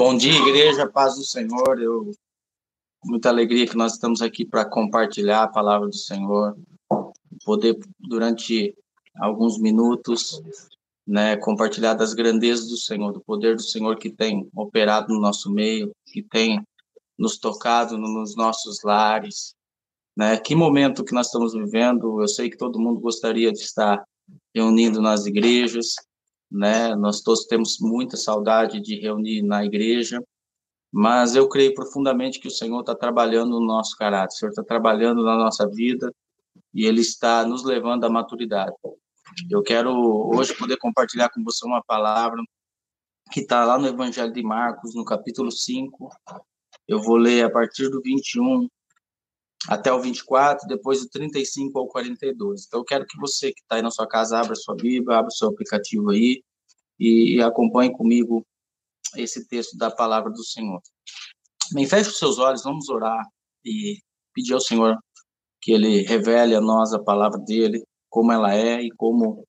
Bom 0.00 0.16
dia, 0.16 0.32
igreja, 0.32 0.88
paz 0.88 1.16
do 1.16 1.22
Senhor. 1.22 1.78
Eu 1.78 2.10
muita 3.04 3.28
alegria 3.28 3.66
que 3.66 3.76
nós 3.76 3.92
estamos 3.92 4.22
aqui 4.22 4.46
para 4.46 4.64
compartilhar 4.64 5.42
a 5.42 5.48
palavra 5.48 5.88
do 5.88 5.94
Senhor, 5.94 6.56
poder 7.44 7.78
durante 7.98 8.74
alguns 9.16 9.58
minutos, 9.60 10.40
né, 11.06 11.36
compartilhar 11.36 11.92
das 11.92 12.14
grandezas 12.14 12.66
do 12.70 12.78
Senhor, 12.78 13.12
do 13.12 13.20
poder 13.20 13.56
do 13.56 13.62
Senhor 13.62 13.98
que 13.98 14.08
tem 14.08 14.48
operado 14.56 15.12
no 15.12 15.20
nosso 15.20 15.52
meio, 15.52 15.92
que 16.06 16.22
tem 16.22 16.66
nos 17.18 17.36
tocado 17.36 17.98
nos 17.98 18.34
nossos 18.34 18.82
lares, 18.82 19.54
né? 20.16 20.38
Que 20.38 20.54
momento 20.54 21.04
que 21.04 21.12
nós 21.12 21.26
estamos 21.26 21.52
vivendo? 21.52 22.22
Eu 22.22 22.28
sei 22.28 22.48
que 22.48 22.56
todo 22.56 22.80
mundo 22.80 23.00
gostaria 23.00 23.52
de 23.52 23.60
estar 23.60 24.02
reunido 24.54 25.02
nas 25.02 25.26
igrejas, 25.26 25.96
né? 26.50 26.94
Nós 26.96 27.20
todos 27.20 27.44
temos 27.44 27.78
muita 27.80 28.16
saudade 28.16 28.80
de 28.80 28.96
reunir 28.96 29.42
na 29.42 29.64
igreja, 29.64 30.22
mas 30.92 31.36
eu 31.36 31.48
creio 31.48 31.74
profundamente 31.74 32.40
que 32.40 32.48
o 32.48 32.50
Senhor 32.50 32.80
está 32.80 32.94
trabalhando 32.94 33.60
no 33.60 33.66
nosso 33.66 33.96
caráter, 33.96 34.34
o 34.34 34.38
Senhor 34.38 34.50
está 34.50 34.64
trabalhando 34.64 35.22
na 35.22 35.36
nossa 35.36 35.68
vida 35.68 36.12
e 36.74 36.84
Ele 36.84 37.00
está 37.00 37.44
nos 37.44 37.64
levando 37.64 38.04
à 38.04 38.10
maturidade. 38.10 38.74
Eu 39.48 39.62
quero 39.62 39.92
hoje 40.34 40.54
poder 40.56 40.76
compartilhar 40.78 41.28
com 41.30 41.42
você 41.44 41.64
uma 41.64 41.82
palavra 41.82 42.42
que 43.30 43.40
está 43.40 43.64
lá 43.64 43.78
no 43.78 43.86
Evangelho 43.86 44.32
de 44.32 44.42
Marcos, 44.42 44.94
no 44.94 45.04
capítulo 45.04 45.52
5. 45.52 46.08
Eu 46.88 47.00
vou 47.00 47.16
ler 47.16 47.44
a 47.44 47.50
partir 47.50 47.88
do 47.88 48.00
21 48.02 48.68
até 49.68 49.92
o 49.92 50.00
24, 50.00 50.66
depois 50.66 51.00
do 51.00 51.08
35 51.10 51.78
ao 51.78 51.86
42. 51.86 52.66
Então, 52.66 52.80
eu 52.80 52.84
quero 52.84 53.06
que 53.06 53.18
você 53.18 53.52
que 53.52 53.60
está 53.60 53.76
aí 53.76 53.82
na 53.82 53.90
sua 53.90 54.06
casa 54.06 54.38
abra 54.38 54.54
sua 54.54 54.74
Bíblia, 54.74 55.18
abra 55.18 55.28
o 55.28 55.32
seu 55.32 55.48
aplicativo 55.48 56.10
aí 56.10 56.42
e 56.98 57.40
acompanhe 57.42 57.92
comigo 57.92 58.44
esse 59.16 59.46
texto 59.48 59.76
da 59.76 59.90
palavra 59.90 60.30
do 60.30 60.44
Senhor. 60.44 60.80
Bem, 61.72 61.86
feche 61.86 62.10
os 62.10 62.18
seus 62.18 62.38
olhos, 62.38 62.62
vamos 62.62 62.88
orar 62.88 63.24
e 63.64 63.98
pedir 64.34 64.54
ao 64.54 64.60
Senhor 64.60 64.98
que 65.60 65.72
Ele 65.72 66.02
revele 66.02 66.54
a 66.54 66.60
nós 66.60 66.92
a 66.92 66.98
palavra 66.98 67.38
dEle, 67.38 67.84
como 68.08 68.32
ela 68.32 68.54
é 68.54 68.82
e 68.82 68.90
como 68.90 69.44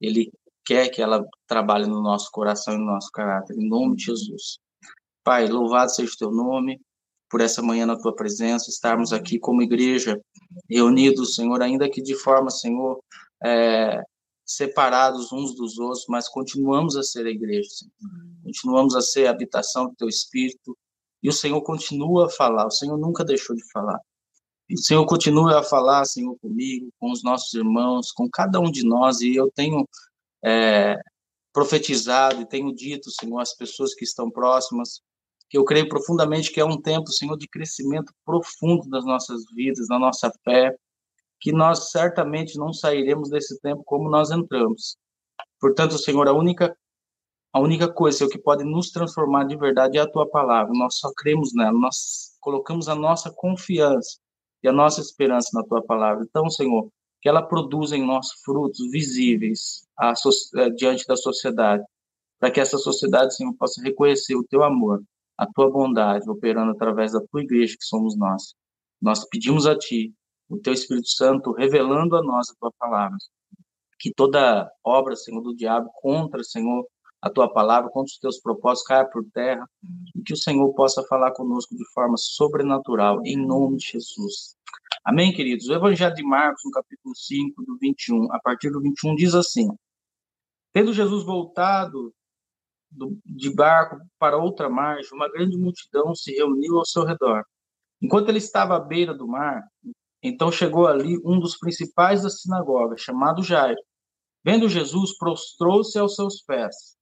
Ele 0.00 0.30
quer 0.64 0.88
que 0.88 1.02
ela 1.02 1.24
trabalhe 1.46 1.86
no 1.86 2.02
nosso 2.02 2.30
coração 2.30 2.74
e 2.74 2.78
no 2.78 2.86
nosso 2.86 3.10
caráter, 3.10 3.56
em 3.56 3.68
nome 3.68 3.96
de 3.96 4.04
Jesus. 4.04 4.58
Pai, 5.24 5.46
louvado 5.46 5.90
seja 5.90 6.12
o 6.12 6.16
teu 6.16 6.30
nome, 6.30 6.80
por 7.32 7.40
essa 7.40 7.62
manhã 7.62 7.86
na 7.86 7.96
tua 7.96 8.14
presença, 8.14 8.68
estarmos 8.68 9.10
aqui 9.10 9.38
como 9.38 9.62
igreja, 9.62 10.20
reunidos, 10.68 11.34
Senhor, 11.34 11.62
ainda 11.62 11.88
que 11.88 12.02
de 12.02 12.14
forma, 12.14 12.50
Senhor, 12.50 13.02
é, 13.42 14.02
separados 14.44 15.32
uns 15.32 15.54
dos 15.54 15.78
outros, 15.78 16.04
mas 16.10 16.28
continuamos 16.28 16.94
a 16.94 17.02
ser 17.02 17.24
a 17.24 17.30
igreja, 17.30 17.70
Senhor. 17.70 17.92
continuamos 18.44 18.94
a 18.94 19.00
ser 19.00 19.26
a 19.26 19.30
habitação 19.30 19.86
do 19.86 19.94
teu 19.94 20.10
Espírito, 20.10 20.76
e 21.22 21.28
o 21.30 21.32
Senhor 21.32 21.62
continua 21.62 22.26
a 22.26 22.28
falar, 22.28 22.66
o 22.66 22.70
Senhor 22.70 22.98
nunca 22.98 23.24
deixou 23.24 23.56
de 23.56 23.64
falar. 23.72 23.98
O 24.70 24.78
Senhor 24.78 25.06
continua 25.06 25.60
a 25.60 25.62
falar, 25.62 26.04
Senhor, 26.04 26.36
comigo, 26.38 26.90
com 27.00 27.10
os 27.10 27.22
nossos 27.22 27.54
irmãos, 27.54 28.12
com 28.12 28.28
cada 28.28 28.60
um 28.60 28.70
de 28.70 28.84
nós, 28.84 29.22
e 29.22 29.34
eu 29.34 29.50
tenho 29.54 29.88
é, 30.44 31.00
profetizado 31.50 32.42
e 32.42 32.46
tenho 32.46 32.74
dito, 32.74 33.10
Senhor, 33.10 33.40
às 33.40 33.56
pessoas 33.56 33.94
que 33.94 34.04
estão 34.04 34.30
próximas, 34.30 35.00
eu 35.56 35.64
creio 35.64 35.88
profundamente 35.88 36.50
que 36.50 36.60
é 36.60 36.64
um 36.64 36.80
tempo, 36.80 37.12
Senhor, 37.12 37.36
de 37.36 37.46
crescimento 37.46 38.12
profundo 38.24 38.88
das 38.88 39.04
nossas 39.04 39.44
vidas, 39.54 39.86
da 39.86 39.98
nossa 39.98 40.32
fé, 40.44 40.74
que 41.38 41.52
nós 41.52 41.90
certamente 41.90 42.56
não 42.56 42.72
sairemos 42.72 43.28
desse 43.28 43.60
tempo 43.60 43.82
como 43.84 44.08
nós 44.08 44.30
entramos. 44.30 44.96
Portanto, 45.60 45.98
Senhor, 45.98 46.26
a 46.26 46.32
única 46.32 46.76
a 47.54 47.60
única 47.60 47.86
coisa 47.86 48.16
Senhor, 48.16 48.30
que 48.30 48.38
pode 48.38 48.64
nos 48.64 48.90
transformar 48.90 49.44
de 49.44 49.54
verdade 49.56 49.98
é 49.98 50.00
a 50.00 50.10
tua 50.10 50.26
palavra. 50.26 50.72
Nós 50.74 50.96
só 50.96 51.12
cremos 51.14 51.52
nela, 51.54 51.78
nós 51.78 52.34
colocamos 52.40 52.88
a 52.88 52.94
nossa 52.94 53.30
confiança 53.30 54.18
e 54.62 54.68
a 54.68 54.72
nossa 54.72 55.02
esperança 55.02 55.50
na 55.52 55.62
tua 55.62 55.82
palavra. 55.82 56.24
Então, 56.24 56.48
Senhor, 56.48 56.88
que 57.20 57.28
ela 57.28 57.42
produza 57.42 57.94
em 57.94 58.06
nós 58.06 58.28
frutos 58.42 58.90
visíveis 58.90 59.86
eh, 60.00 60.70
diante 60.70 61.06
da 61.06 61.14
sociedade, 61.14 61.84
para 62.38 62.50
que 62.50 62.58
essa 62.58 62.78
sociedade, 62.78 63.36
Senhor, 63.36 63.54
possa 63.54 63.82
reconhecer 63.82 64.34
o 64.34 64.44
teu 64.44 64.62
amor 64.62 65.02
a 65.36 65.46
tua 65.46 65.70
bondade 65.70 66.28
operando 66.30 66.72
através 66.72 67.12
da 67.12 67.20
tua 67.30 67.42
igreja, 67.42 67.76
que 67.78 67.84
somos 67.84 68.16
nós. 68.16 68.54
Nós 69.00 69.28
pedimos 69.28 69.66
a 69.66 69.76
ti, 69.76 70.12
o 70.48 70.58
teu 70.58 70.72
Espírito 70.72 71.08
Santo, 71.08 71.52
revelando 71.52 72.16
a 72.16 72.22
nós 72.22 72.50
a 72.50 72.54
tua 72.58 72.72
palavra. 72.78 73.16
Que 73.98 74.12
toda 74.14 74.70
obra, 74.84 75.16
Senhor, 75.16 75.40
do 75.40 75.54
diabo 75.54 75.90
contra, 76.00 76.42
Senhor, 76.42 76.86
a 77.20 77.30
tua 77.30 77.52
palavra, 77.52 77.88
contra 77.90 78.12
os 78.12 78.18
teus 78.18 78.40
propósitos, 78.40 78.88
caia 78.88 79.04
por 79.04 79.24
terra 79.32 79.64
e 80.14 80.22
que 80.22 80.32
o 80.32 80.36
Senhor 80.36 80.72
possa 80.74 81.02
falar 81.04 81.32
conosco 81.32 81.76
de 81.76 81.84
forma 81.92 82.16
sobrenatural, 82.16 83.20
em 83.24 83.36
nome 83.36 83.76
de 83.76 83.86
Jesus. 83.92 84.56
Amém, 85.04 85.32
queridos? 85.32 85.68
O 85.68 85.72
Evangelho 85.72 86.14
de 86.14 86.22
Marcos, 86.22 86.62
no 86.64 86.70
capítulo 86.72 87.14
5, 87.14 87.62
do 87.64 87.78
21, 87.78 88.32
a 88.32 88.40
partir 88.40 88.70
do 88.70 88.80
21, 88.80 89.14
diz 89.14 89.34
assim: 89.34 89.68
Tendo 90.72 90.92
Jesus 90.92 91.24
voltado 91.24 92.12
do, 92.92 93.18
de 93.24 93.54
barco 93.54 93.96
para 94.18 94.36
outra 94.36 94.68
margem, 94.68 95.12
uma 95.12 95.30
grande 95.30 95.56
multidão 95.56 96.14
se 96.14 96.32
reuniu 96.32 96.78
ao 96.78 96.86
seu 96.86 97.04
redor. 97.04 97.44
Enquanto 98.00 98.28
ele 98.28 98.38
estava 98.38 98.76
à 98.76 98.80
beira 98.80 99.14
do 99.14 99.26
mar, 99.26 99.62
então 100.22 100.52
chegou 100.52 100.86
ali 100.86 101.18
um 101.24 101.40
dos 101.40 101.56
principais 101.56 102.22
da 102.22 102.30
sinagoga, 102.30 102.96
chamado 102.96 103.42
Jairo. 103.42 103.80
Vendo 104.44 104.68
Jesus, 104.68 105.16
prostrou-se 105.18 105.98
aos 105.98 106.14
seus 106.14 106.42
pés 106.42 106.96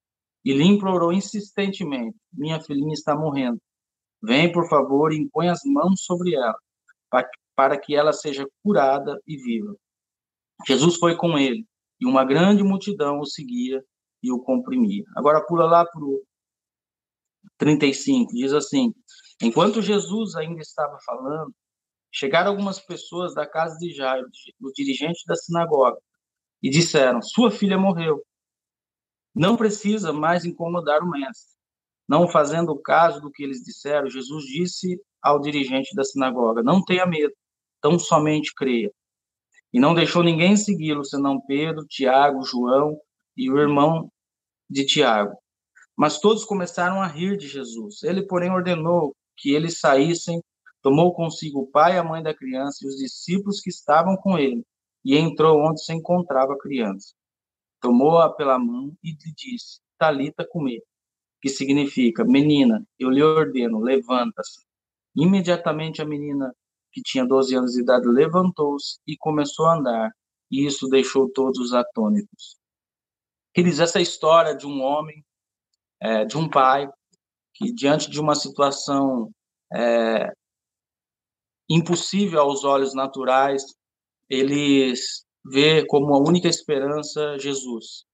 e 0.45 0.53
lhe 0.53 0.65
implorou 0.65 1.13
insistentemente: 1.13 2.17
Minha 2.33 2.61
filhinha 2.61 2.93
está 2.93 3.17
morrendo. 3.17 3.61
Vem, 4.23 4.53
por 4.53 4.69
favor, 4.69 5.13
e 5.13 5.19
impõe 5.19 5.49
as 5.49 5.61
mãos 5.65 6.03
sobre 6.05 6.35
ela, 6.35 6.57
para 7.57 7.79
que 7.79 7.95
ela 7.95 8.13
seja 8.13 8.47
curada 8.63 9.19
e 9.27 9.37
viva. 9.37 9.75
Jesus 10.67 10.97
foi 10.97 11.17
com 11.17 11.39
ele, 11.39 11.65
e 11.99 12.07
uma 12.07 12.25
grande 12.25 12.63
multidão 12.63 13.19
o 13.19 13.27
seguia 13.27 13.83
e 14.23 14.31
o 14.31 14.39
comprimia. 14.39 15.05
Agora 15.17 15.45
pula 15.45 15.65
lá 15.65 15.85
para 15.85 16.03
o 16.03 16.23
35, 17.59 18.33
diz 18.33 18.53
assim: 18.53 18.95
Enquanto 19.43 19.83
Jesus 19.83 20.35
ainda 20.35 20.61
estava 20.61 20.99
falando, 21.05 21.55
chegaram 22.13 22.51
algumas 22.51 22.81
pessoas 22.81 23.35
da 23.35 23.47
casa 23.47 23.79
de 23.79 23.93
Jairo, 23.93 24.29
o 24.61 24.73
dirigente 24.73 25.25
da 25.27 25.35
sinagoga, 25.35 25.99
e 26.63 26.71
disseram: 26.71 27.23
Sua 27.23 27.51
filha 27.51 27.79
morreu. 27.79 28.23
Não 29.35 29.57
precisa 29.57 30.13
mais 30.13 30.45
incomodar 30.45 31.03
o 31.03 31.11
mestre. 31.11 31.59
Não 32.09 32.29
fazendo 32.29 32.77
caso 32.77 33.21
do 33.21 33.31
que 33.31 33.43
eles 33.43 33.63
disseram, 33.63 34.11
Jesus 34.11 34.45
disse 34.45 35.01
ao 35.23 35.41
dirigente 35.41 35.95
da 35.95 36.05
sinagoga: 36.05 36.63
Não 36.63 36.85
tenha 36.85 37.07
medo, 37.07 37.33
tão 37.81 37.99
somente 37.99 38.53
creia. 38.55 38.93
E 39.73 39.79
não 39.79 39.95
deixou 39.95 40.23
ninguém 40.23 40.57
segui-lo, 40.57 41.05
senão 41.05 41.41
Pedro, 41.41 41.87
Tiago, 41.87 42.43
João 42.43 42.99
e 43.37 43.51
o 43.51 43.59
irmão 43.59 44.11
de 44.69 44.85
Tiago. 44.85 45.37
Mas 45.97 46.19
todos 46.19 46.45
começaram 46.45 47.03
a 47.03 47.07
rir 47.07 47.37
de 47.37 47.47
Jesus. 47.47 48.03
Ele, 48.03 48.23
porém, 48.27 48.51
ordenou 48.51 49.15
que 49.37 49.55
eles 49.55 49.79
saíssem, 49.79 50.43
tomou 50.83 51.13
consigo 51.13 51.61
o 51.61 51.67
pai 51.67 51.95
e 51.95 51.99
a 51.99 52.05
mãe 52.05 52.23
da 52.23 52.35
criança 52.35 52.79
e 52.83 52.89
os 52.89 52.97
discípulos 52.97 53.61
que 53.61 53.71
estavam 53.71 54.17
com 54.17 54.39
ele, 54.39 54.65
e 55.05 55.17
entrou 55.17 55.59
onde 55.59 55.83
se 55.83 55.93
encontrava 55.93 56.55
a 56.55 56.59
criança. 56.59 57.13
Tomou-a 57.81 58.33
pela 58.33 58.59
mão 58.59 58.95
e 59.03 59.11
lhe 59.11 59.35
disse: 59.35 59.81
Talita 59.99 60.47
comer, 60.47 60.83
que 61.41 61.49
significa: 61.49 62.25
Menina, 62.25 62.87
eu 62.99 63.11
lhe 63.11 63.23
ordeno, 63.23 63.81
levanta-se. 63.81 64.61
Imediatamente 65.17 66.01
a 66.01 66.05
menina, 66.05 66.55
que 66.93 67.03
tinha 67.03 67.27
12 67.27 67.55
anos 67.55 67.73
de 67.73 67.83
idade, 67.83 68.07
levantou-se 68.07 68.99
e 69.07 69.17
começou 69.17 69.67
a 69.67 69.79
andar, 69.79 70.11
e 70.51 70.67
isso 70.67 70.89
deixou 70.89 71.31
todos 71.31 71.73
atônitos. 71.73 72.60
Queridos, 73.53 73.81
essa 73.81 74.01
história 74.01 74.57
de 74.57 74.67
um 74.67 74.81
homem, 74.81 75.25
é, 76.01 76.25
de 76.25 76.37
um 76.37 76.49
pai, 76.49 76.89
que 77.55 77.73
diante 77.73 78.09
de 78.09 78.21
uma 78.21 78.35
situação 78.35 79.31
é, 79.73 80.33
impossível 81.69 82.41
aos 82.41 82.65
olhos 82.65 82.95
naturais, 82.95 83.65
ele 84.29 84.95
vê 85.45 85.85
como 85.87 86.15
a 86.15 86.19
única 86.19 86.49
esperança 86.49 87.39
Jesus. 87.39 88.05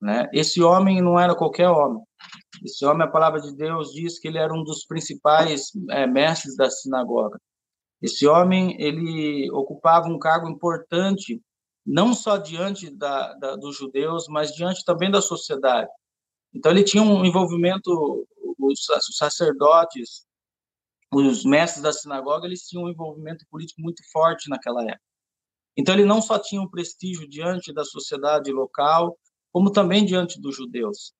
Né? 0.00 0.28
Esse 0.32 0.62
homem 0.62 1.00
não 1.00 1.18
era 1.18 1.34
qualquer 1.34 1.68
homem. 1.68 2.02
Esse 2.64 2.84
homem, 2.84 3.06
a 3.06 3.10
palavra 3.10 3.40
de 3.40 3.54
Deus 3.54 3.92
diz 3.92 4.18
que 4.18 4.28
ele 4.28 4.38
era 4.38 4.52
um 4.52 4.64
dos 4.64 4.84
principais 4.84 5.70
é, 5.90 6.06
mestres 6.06 6.56
da 6.56 6.68
sinagoga. 6.70 7.40
Esse 8.02 8.26
homem, 8.26 8.76
ele 8.80 9.50
ocupava 9.52 10.08
um 10.08 10.18
cargo 10.18 10.48
importante, 10.48 11.40
não 11.86 12.12
só 12.12 12.36
diante 12.36 12.90
da, 12.90 13.32
da, 13.34 13.56
dos 13.56 13.76
judeus, 13.76 14.26
mas 14.28 14.52
diante 14.52 14.84
também 14.84 15.10
da 15.10 15.22
sociedade. 15.22 15.88
Então, 16.52 16.72
ele 16.72 16.82
tinha 16.82 17.02
um 17.02 17.24
envolvimento, 17.24 18.26
os 18.58 18.86
sacerdotes, 19.16 20.26
os 21.12 21.44
mestres 21.44 21.82
da 21.82 21.92
sinagoga, 21.92 22.46
eles 22.46 22.66
tinham 22.66 22.84
um 22.84 22.88
envolvimento 22.88 23.46
político 23.48 23.80
muito 23.80 24.02
forte 24.10 24.48
naquela 24.48 24.82
época. 24.82 25.00
Então, 25.76 25.94
ele 25.94 26.04
não 26.04 26.20
só 26.20 26.38
tinha 26.38 26.60
um 26.60 26.68
prestígio 26.68 27.28
diante 27.28 27.72
da 27.72 27.84
sociedade 27.84 28.50
local, 28.50 29.16
como 29.52 29.70
também 29.70 30.04
diante 30.04 30.40
dos 30.40 30.56
judeus. 30.56 31.12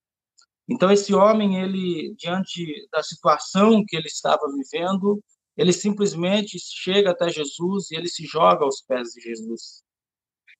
Então, 0.68 0.90
esse 0.90 1.14
homem, 1.14 1.62
ele, 1.62 2.12
diante 2.16 2.88
da 2.90 3.02
situação 3.02 3.84
que 3.86 3.96
ele 3.96 4.08
estava 4.08 4.42
vivendo, 4.52 5.22
ele 5.56 5.72
simplesmente 5.72 6.58
chega 6.58 7.10
até 7.12 7.28
Jesus 7.28 7.90
e 7.90 7.94
ele 7.94 8.08
se 8.08 8.24
joga 8.26 8.64
aos 8.64 8.80
pés 8.80 9.10
de 9.10 9.20
Jesus. 9.20 9.85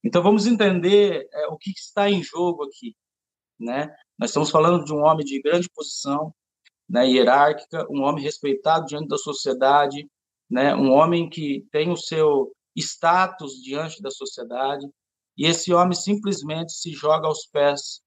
Então, 0.07 0.23
vamos 0.23 0.47
entender 0.47 1.29
é, 1.33 1.49
o 1.49 1.57
que 1.57 1.71
está 1.71 2.09
em 2.09 2.23
jogo 2.23 2.63
aqui. 2.63 2.95
Né? 3.59 3.93
Nós 4.17 4.31
estamos 4.31 4.51
falando 4.51 4.85
de 4.85 4.95
um 4.95 5.03
homem 5.03 5.27
de 5.27 5.43
grande 5.43 5.69
posição, 5.69 6.33
né, 6.89 7.05
hierárquica, 7.05 7.85
um 7.91 8.03
homem 8.03 8.23
respeitado 8.23 8.87
diante 8.87 9.09
da 9.09 9.19
sociedade, 9.19 10.09
né, 10.49 10.77
um 10.77 10.93
homem 10.93 11.29
que 11.29 11.67
tem 11.73 11.91
o 11.91 11.97
seu 11.97 12.53
status 12.77 13.61
diante 13.61 14.01
da 14.01 14.09
sociedade, 14.09 14.87
e 15.37 15.45
esse 15.45 15.75
homem 15.75 15.95
simplesmente 15.95 16.73
se 16.73 16.93
joga 16.93 17.27
aos 17.27 17.45
pés 17.47 18.01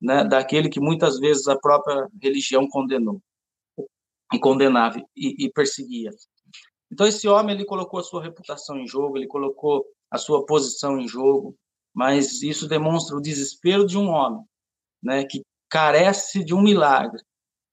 né, 0.00 0.24
daquele 0.24 0.70
que 0.70 0.80
muitas 0.80 1.18
vezes 1.18 1.46
a 1.48 1.58
própria 1.58 2.08
religião 2.22 2.66
condenou, 2.66 3.20
e 4.32 4.38
condenava 4.38 4.98
e, 5.14 5.44
e 5.44 5.52
perseguia. 5.52 6.10
Então 6.90 7.06
esse 7.06 7.28
homem 7.28 7.54
ele 7.54 7.66
colocou 7.66 8.00
a 8.00 8.02
sua 8.04 8.22
reputação 8.22 8.78
em 8.78 8.88
jogo, 8.88 9.18
ele 9.18 9.26
colocou 9.26 9.84
a 10.12 10.18
sua 10.18 10.44
posição 10.44 11.00
em 11.00 11.08
jogo, 11.08 11.56
mas 11.94 12.42
isso 12.42 12.68
demonstra 12.68 13.16
o 13.16 13.20
desespero 13.20 13.86
de 13.86 13.96
um 13.96 14.08
homem, 14.08 14.44
né, 15.02 15.24
que 15.24 15.42
carece 15.70 16.44
de 16.44 16.54
um 16.54 16.60
milagre, 16.60 17.22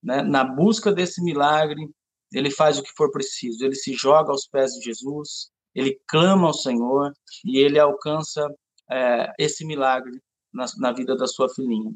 né? 0.02 0.22
Na 0.22 0.46
busca 0.46 0.94
desse 0.94 1.22
milagre, 1.22 1.90
ele 2.34 2.50
faz 2.50 2.80
o 2.80 2.84
que 2.84 2.94
for 2.96 3.12
preciso, 3.12 3.66
ele 3.66 3.76
se 3.76 3.94
joga 3.94 4.32
aos 4.32 4.48
pés 4.48 4.72
de 4.72 4.86
Jesus, 4.86 5.52
ele 5.76 6.00
clama 6.08 6.48
ao 6.48 6.54
Senhor 6.54 7.12
e 7.44 7.60
ele 7.60 7.78
alcança 7.78 8.48
é, 8.90 9.34
esse 9.38 9.66
milagre 9.66 10.22
na, 10.54 10.66
na, 10.78 10.94
vida 10.94 11.18
da 11.18 11.28
sua 11.28 11.50
filhinha. 11.50 11.94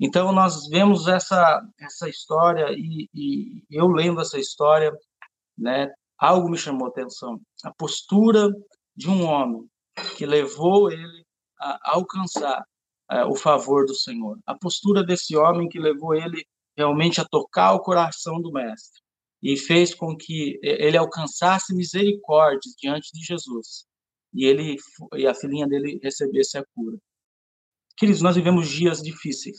Então 0.00 0.32
nós 0.32 0.66
vemos 0.68 1.06
essa 1.06 1.62
essa 1.78 2.08
história 2.08 2.68
e, 2.70 3.10
e 3.14 3.62
eu 3.70 3.88
lendo 3.88 4.22
essa 4.22 4.38
história, 4.38 4.90
né? 5.58 5.92
Algo 6.16 6.48
me 6.48 6.56
chamou 6.56 6.86
a 6.86 6.90
atenção, 6.90 7.38
a 7.62 7.70
postura 7.74 8.48
de 8.96 9.10
um 9.10 9.24
homem 9.24 9.68
que 10.16 10.26
levou 10.26 10.90
ele 10.90 11.24
a 11.58 11.92
alcançar 11.92 12.64
é, 13.10 13.24
o 13.24 13.34
favor 13.34 13.86
do 13.86 13.94
Senhor. 13.94 14.38
A 14.46 14.54
postura 14.54 15.04
desse 15.04 15.36
homem 15.36 15.68
que 15.68 15.78
levou 15.78 16.14
ele 16.14 16.44
realmente 16.76 17.20
a 17.20 17.24
tocar 17.24 17.74
o 17.74 17.80
coração 17.80 18.40
do 18.40 18.52
mestre 18.52 19.00
e 19.42 19.56
fez 19.56 19.94
com 19.94 20.16
que 20.16 20.58
ele 20.62 20.96
alcançasse 20.96 21.74
misericórdia 21.74 22.72
diante 22.78 23.10
de 23.12 23.24
Jesus 23.24 23.86
e 24.32 24.46
ele 24.46 24.76
e 25.14 25.26
a 25.26 25.34
filhinha 25.34 25.66
dele 25.66 26.00
recebesse 26.02 26.56
a 26.56 26.64
cura. 26.74 26.96
Queridos, 27.96 28.22
nós 28.22 28.34
vivemos 28.34 28.68
dias 28.68 29.02
difíceis, 29.02 29.56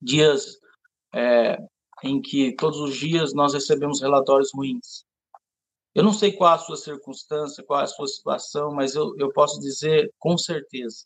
dias 0.00 0.58
é, 1.14 1.56
em 2.04 2.20
que 2.20 2.54
todos 2.56 2.78
os 2.78 2.96
dias 2.96 3.32
nós 3.32 3.54
recebemos 3.54 4.00
relatórios 4.00 4.50
ruins. 4.54 5.04
Eu 5.98 6.04
não 6.04 6.12
sei 6.12 6.30
qual 6.30 6.54
a 6.54 6.58
sua 6.58 6.76
circunstância, 6.76 7.64
qual 7.64 7.80
a 7.80 7.86
sua 7.88 8.06
situação, 8.06 8.72
mas 8.72 8.94
eu, 8.94 9.16
eu 9.18 9.32
posso 9.32 9.58
dizer 9.58 10.08
com 10.16 10.38
certeza 10.38 11.04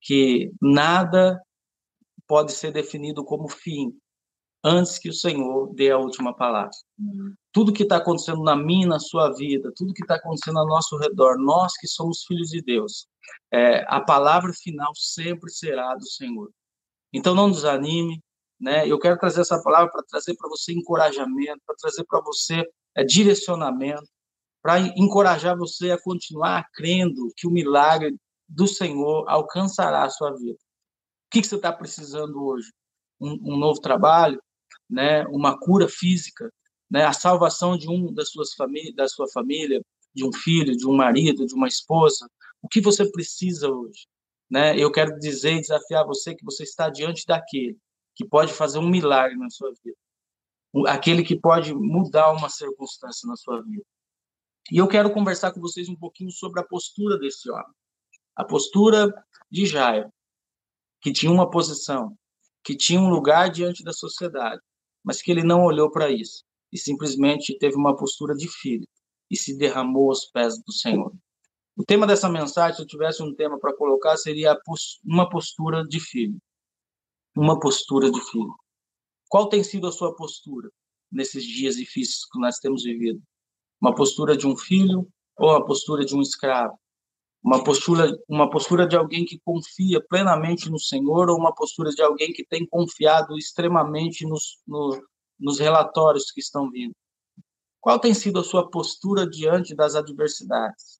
que 0.00 0.50
nada 0.58 1.38
pode 2.26 2.52
ser 2.52 2.72
definido 2.72 3.22
como 3.22 3.46
fim 3.46 3.94
antes 4.64 4.96
que 4.96 5.10
o 5.10 5.12
Senhor 5.12 5.70
dê 5.74 5.90
a 5.90 5.98
última 5.98 6.34
palavra. 6.34 6.70
Uhum. 6.98 7.34
Tudo 7.52 7.74
que 7.74 7.82
está 7.82 7.98
acontecendo 7.98 8.42
na 8.42 8.56
minha, 8.56 8.86
na 8.86 8.98
sua 8.98 9.34
vida, 9.34 9.70
tudo 9.76 9.92
que 9.92 10.02
está 10.02 10.14
acontecendo 10.14 10.60
ao 10.60 10.66
nosso 10.66 10.96
redor, 10.96 11.36
nós 11.38 11.74
que 11.74 11.86
somos 11.86 12.24
filhos 12.24 12.48
de 12.48 12.62
Deus, 12.62 13.06
é, 13.52 13.84
a 13.86 14.00
palavra 14.00 14.50
final 14.54 14.92
sempre 14.94 15.50
será 15.50 15.94
do 15.94 16.08
Senhor. 16.08 16.50
Então 17.12 17.34
não 17.34 17.50
desanime, 17.50 18.24
né? 18.58 18.88
Eu 18.88 18.98
quero 18.98 19.18
trazer 19.18 19.42
essa 19.42 19.62
palavra 19.62 19.92
para 19.92 20.02
trazer 20.08 20.34
para 20.36 20.48
você 20.48 20.72
encorajamento, 20.72 21.60
para 21.66 21.76
trazer 21.76 22.02
para 22.04 22.22
você 22.22 22.64
direcionamento, 23.04 24.08
para 24.62 24.80
encorajar 24.80 25.56
você 25.56 25.90
a 25.90 26.00
continuar 26.00 26.68
crendo 26.74 27.32
que 27.36 27.46
o 27.46 27.50
milagre 27.50 28.16
do 28.48 28.66
Senhor 28.66 29.24
alcançará 29.28 30.04
a 30.04 30.10
sua 30.10 30.32
vida. 30.32 30.58
O 31.26 31.30
que, 31.30 31.40
que 31.40 31.46
você 31.46 31.56
está 31.56 31.72
precisando 31.72 32.44
hoje? 32.44 32.72
Um, 33.20 33.54
um, 33.54 33.56
novo 33.56 33.80
trabalho, 33.80 34.40
né, 34.88 35.24
uma 35.28 35.58
cura 35.58 35.88
física, 35.88 36.50
né, 36.90 37.04
a 37.04 37.12
salvação 37.12 37.76
de 37.76 37.88
um 37.88 38.12
das 38.12 38.30
suas 38.30 38.54
famílias, 38.54 38.94
da 38.94 39.08
sua 39.08 39.28
família, 39.28 39.80
de 40.14 40.24
um 40.24 40.32
filho, 40.32 40.76
de 40.76 40.86
um 40.86 40.94
marido, 40.94 41.46
de 41.46 41.54
uma 41.54 41.68
esposa. 41.68 42.28
O 42.62 42.68
que 42.68 42.80
você 42.80 43.10
precisa 43.10 43.70
hoje? 43.70 44.06
Né? 44.50 44.78
Eu 44.78 44.90
quero 44.90 45.18
dizer 45.18 45.54
e 45.54 45.60
desafiar 45.60 46.06
você 46.06 46.34
que 46.34 46.44
você 46.44 46.62
está 46.62 46.88
diante 46.88 47.24
daquele 47.26 47.76
que 48.16 48.26
pode 48.26 48.52
fazer 48.52 48.78
um 48.78 48.88
milagre 48.88 49.36
na 49.36 49.50
sua 49.50 49.70
vida, 49.84 49.96
aquele 50.86 51.22
que 51.22 51.38
pode 51.38 51.74
mudar 51.74 52.32
uma 52.32 52.48
circunstância 52.48 53.28
na 53.28 53.36
sua 53.36 53.62
vida. 53.62 53.84
E 54.70 54.78
eu 54.78 54.88
quero 54.88 55.12
conversar 55.12 55.52
com 55.52 55.60
vocês 55.60 55.88
um 55.88 55.96
pouquinho 55.96 56.30
sobre 56.30 56.60
a 56.60 56.64
postura 56.64 57.18
desse 57.18 57.48
homem, 57.50 57.74
a 58.34 58.44
postura 58.44 59.12
de 59.50 59.64
Jairo, 59.64 60.10
que 61.00 61.12
tinha 61.12 61.30
uma 61.30 61.48
posição, 61.48 62.16
que 62.64 62.76
tinha 62.76 63.00
um 63.00 63.08
lugar 63.08 63.48
diante 63.48 63.84
da 63.84 63.92
sociedade, 63.92 64.60
mas 65.04 65.22
que 65.22 65.30
ele 65.30 65.44
não 65.44 65.64
olhou 65.64 65.90
para 65.90 66.10
isso 66.10 66.44
e 66.72 66.78
simplesmente 66.78 67.56
teve 67.58 67.76
uma 67.76 67.96
postura 67.96 68.34
de 68.34 68.48
filho 68.48 68.86
e 69.30 69.36
se 69.36 69.56
derramou 69.56 70.08
aos 70.08 70.24
pés 70.26 70.60
do 70.62 70.72
Senhor. 70.72 71.12
O 71.76 71.84
tema 71.84 72.06
dessa 72.06 72.28
mensagem, 72.28 72.74
se 72.74 72.82
eu 72.82 72.86
tivesse 72.86 73.22
um 73.22 73.34
tema 73.34 73.58
para 73.58 73.76
colocar, 73.76 74.16
seria 74.16 74.58
uma 75.04 75.28
postura 75.28 75.86
de 75.86 76.00
filho. 76.00 76.38
Uma 77.36 77.60
postura 77.60 78.10
de 78.10 78.20
filho. 78.30 78.54
Qual 79.28 79.48
tem 79.48 79.62
sido 79.62 79.86
a 79.86 79.92
sua 79.92 80.14
postura 80.14 80.70
nesses 81.10 81.44
dias 81.44 81.76
difíceis 81.76 82.24
que 82.30 82.38
nós 82.38 82.58
temos 82.58 82.84
vivido? 82.84 83.22
Uma 83.80 83.94
postura 83.94 84.36
de 84.36 84.46
um 84.46 84.56
filho 84.56 85.08
ou 85.36 85.50
a 85.50 85.64
postura 85.64 86.04
de 86.04 86.14
um 86.14 86.22
escravo? 86.22 86.78
uma 87.46 87.62
postura, 87.62 88.10
uma 88.28 88.50
postura 88.50 88.88
de 88.88 88.96
alguém 88.96 89.24
que 89.24 89.38
confia 89.38 90.04
plenamente 90.08 90.68
no 90.68 90.80
Senhor 90.80 91.30
ou 91.30 91.38
uma 91.38 91.54
postura 91.54 91.90
de 91.90 92.02
alguém 92.02 92.32
que 92.32 92.44
tem 92.44 92.66
confiado 92.66 93.38
extremamente 93.38 94.26
nos, 94.26 94.58
no, 94.66 95.00
nos 95.38 95.60
relatórios 95.60 96.32
que 96.32 96.40
estão 96.40 96.68
vindo? 96.68 96.92
Qual 97.80 98.00
tem 98.00 98.12
sido 98.12 98.40
a 98.40 98.44
sua 98.44 98.68
postura 98.68 99.24
diante 99.24 99.76
das 99.76 99.94
adversidades? 99.94 100.98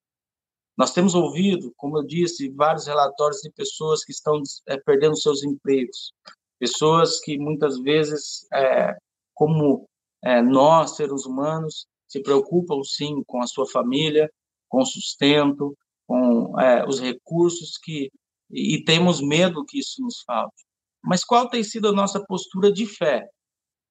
Nós 0.78 0.92
temos 0.92 1.16
ouvido, 1.16 1.72
como 1.76 1.98
eu 1.98 2.06
disse, 2.06 2.48
vários 2.50 2.86
relatórios 2.86 3.40
de 3.40 3.50
pessoas 3.50 4.04
que 4.04 4.12
estão 4.12 4.40
é, 4.68 4.76
perdendo 4.76 5.20
seus 5.20 5.42
empregos, 5.42 6.12
pessoas 6.58 7.20
que 7.20 7.38
muitas 7.38 7.78
vezes, 7.80 8.46
é, 8.52 8.96
como 9.34 9.88
é, 10.24 10.40
nós, 10.42 10.96
seres 10.96 11.24
humanos, 11.24 11.86
se 12.08 12.22
preocupam 12.22 12.82
sim 12.84 13.22
com 13.26 13.42
a 13.42 13.46
sua 13.46 13.66
família, 13.66 14.30
com 14.68 14.80
o 14.80 14.86
sustento, 14.86 15.76
com 16.06 16.58
é, 16.60 16.86
os 16.86 17.00
recursos 17.00 17.78
que 17.78 18.10
e 18.50 18.84
temos 18.84 19.20
medo 19.20 19.64
que 19.64 19.80
isso 19.80 20.00
nos 20.00 20.22
falte. 20.22 20.64
Mas 21.02 21.24
qual 21.24 21.48
tem 21.48 21.64
sido 21.64 21.88
a 21.88 21.92
nossa 21.92 22.24
postura 22.24 22.70
de 22.72 22.86
fé? 22.86 23.28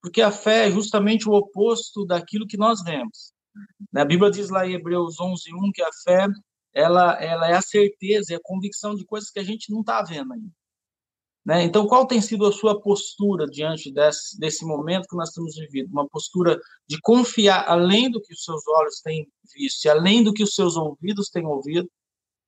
Porque 0.02 0.22
a 0.22 0.32
fé 0.32 0.68
é 0.68 0.72
justamente 0.72 1.28
o 1.28 1.34
oposto 1.34 2.06
daquilo 2.06 2.48
que 2.48 2.58
nós 2.58 2.82
vemos. 2.84 3.34
A 3.96 4.06
Bíblia 4.06 4.32
diz 4.32 4.50
lá 4.50 4.66
em 4.66 4.74
Hebreus 4.74 5.20
11:1 5.20 5.72
que 5.74 5.82
a 5.82 5.90
fé 6.04 6.28
ela 6.74 7.14
ela 7.22 7.50
é 7.50 7.54
a 7.54 7.62
certeza, 7.62 8.34
é 8.34 8.38
a 8.38 8.42
convicção 8.44 8.96
de 8.96 9.06
coisas 9.06 9.30
que 9.30 9.40
a 9.40 9.44
gente 9.44 9.72
não 9.72 9.80
está 9.80 10.02
vendo 10.04 10.34
ainda. 10.34 10.52
Né? 11.46 11.64
Então, 11.64 11.86
qual 11.86 12.08
tem 12.08 12.20
sido 12.20 12.46
a 12.48 12.52
sua 12.52 12.82
postura 12.82 13.46
diante 13.46 13.94
desse, 13.94 14.40
desse 14.40 14.66
momento 14.66 15.08
que 15.08 15.16
nós 15.16 15.30
temos 15.30 15.56
vivido? 15.56 15.92
Uma 15.92 16.08
postura 16.08 16.60
de 16.88 17.00
confiar 17.02 17.66
além 17.68 18.10
do 18.10 18.20
que 18.20 18.34
os 18.34 18.44
seus 18.44 18.68
olhos 18.68 19.00
têm 19.02 19.28
visto, 19.54 19.86
além 19.88 20.24
do 20.24 20.34
que 20.34 20.42
os 20.42 20.56
seus 20.56 20.76
ouvidos 20.76 21.30
têm 21.30 21.46
ouvido, 21.46 21.88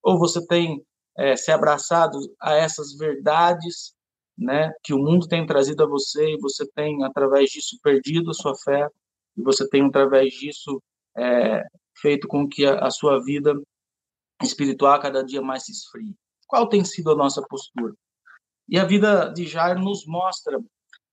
ou 0.02 0.18
você 0.18 0.46
tem 0.48 0.84
é, 1.16 1.36
se 1.36 1.52
abraçado 1.52 2.18
a 2.42 2.54
essas 2.54 2.98
verdades 2.98 3.94
né, 4.36 4.72
que 4.84 4.94
o 4.94 5.00
mundo 5.00 5.28
tem 5.28 5.46
trazido 5.46 5.84
a 5.84 5.88
você 5.88 6.34
e 6.34 6.40
você 6.40 6.66
tem, 6.74 7.04
através 7.04 7.52
disso, 7.52 7.78
perdido 7.84 8.32
a 8.32 8.34
sua 8.34 8.56
fé 8.56 8.88
e 9.36 9.44
você 9.44 9.68
tem, 9.70 9.86
através 9.86 10.34
disso, 10.34 10.82
é, 11.16 11.64
feito 12.00 12.28
com 12.28 12.48
que 12.48 12.66
a, 12.66 12.80
a 12.80 12.90
sua 12.90 13.24
vida 13.24 13.54
espiritual 14.42 15.00
cada 15.00 15.24
dia 15.24 15.42
mais 15.42 15.66
se 15.66 15.72
esfrie. 15.72 16.16
Qual 16.48 16.68
tem 16.68 16.84
sido 16.84 17.12
a 17.12 17.16
nossa 17.16 17.42
postura? 17.42 17.94
E 18.70 18.78
a 18.78 18.86
vida 18.86 19.30
de 19.30 19.46
Jair 19.46 19.80
nos 19.80 20.06
mostra 20.06 20.60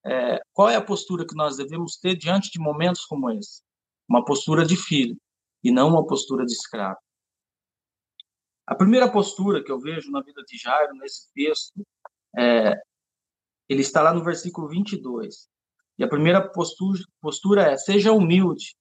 é, 0.05 0.41
qual 0.53 0.69
é 0.69 0.77
a 0.77 0.85
postura 0.85 1.27
que 1.27 1.35
nós 1.35 1.57
devemos 1.57 1.97
ter 1.97 2.17
diante 2.17 2.51
de 2.51 2.59
momentos 2.59 3.05
como 3.05 3.31
esse? 3.31 3.63
Uma 4.09 4.25
postura 4.25 4.67
de 4.67 4.77
filho 4.77 5.17
e 5.63 5.71
não 5.71 5.89
uma 5.89 6.07
postura 6.07 6.45
de 6.45 6.53
escravo. 6.53 6.99
A 8.67 8.75
primeira 8.75 9.11
postura 9.11 9.63
que 9.63 9.71
eu 9.71 9.79
vejo 9.79 10.11
na 10.11 10.23
vida 10.23 10.43
de 10.43 10.57
Jairo, 10.57 10.95
nesse 10.95 11.31
texto, 11.35 11.87
é, 12.37 12.75
ele 13.69 13.83
está 13.83 14.03
lá 14.03 14.13
no 14.13 14.23
versículo 14.23 14.69
22. 14.69 15.49
E 15.99 16.05
a 16.05 16.09
primeira 16.09 16.47
postura, 16.47 17.01
postura 17.21 17.63
é: 17.73 17.77
seja 17.77 18.13
humilde 18.13 18.75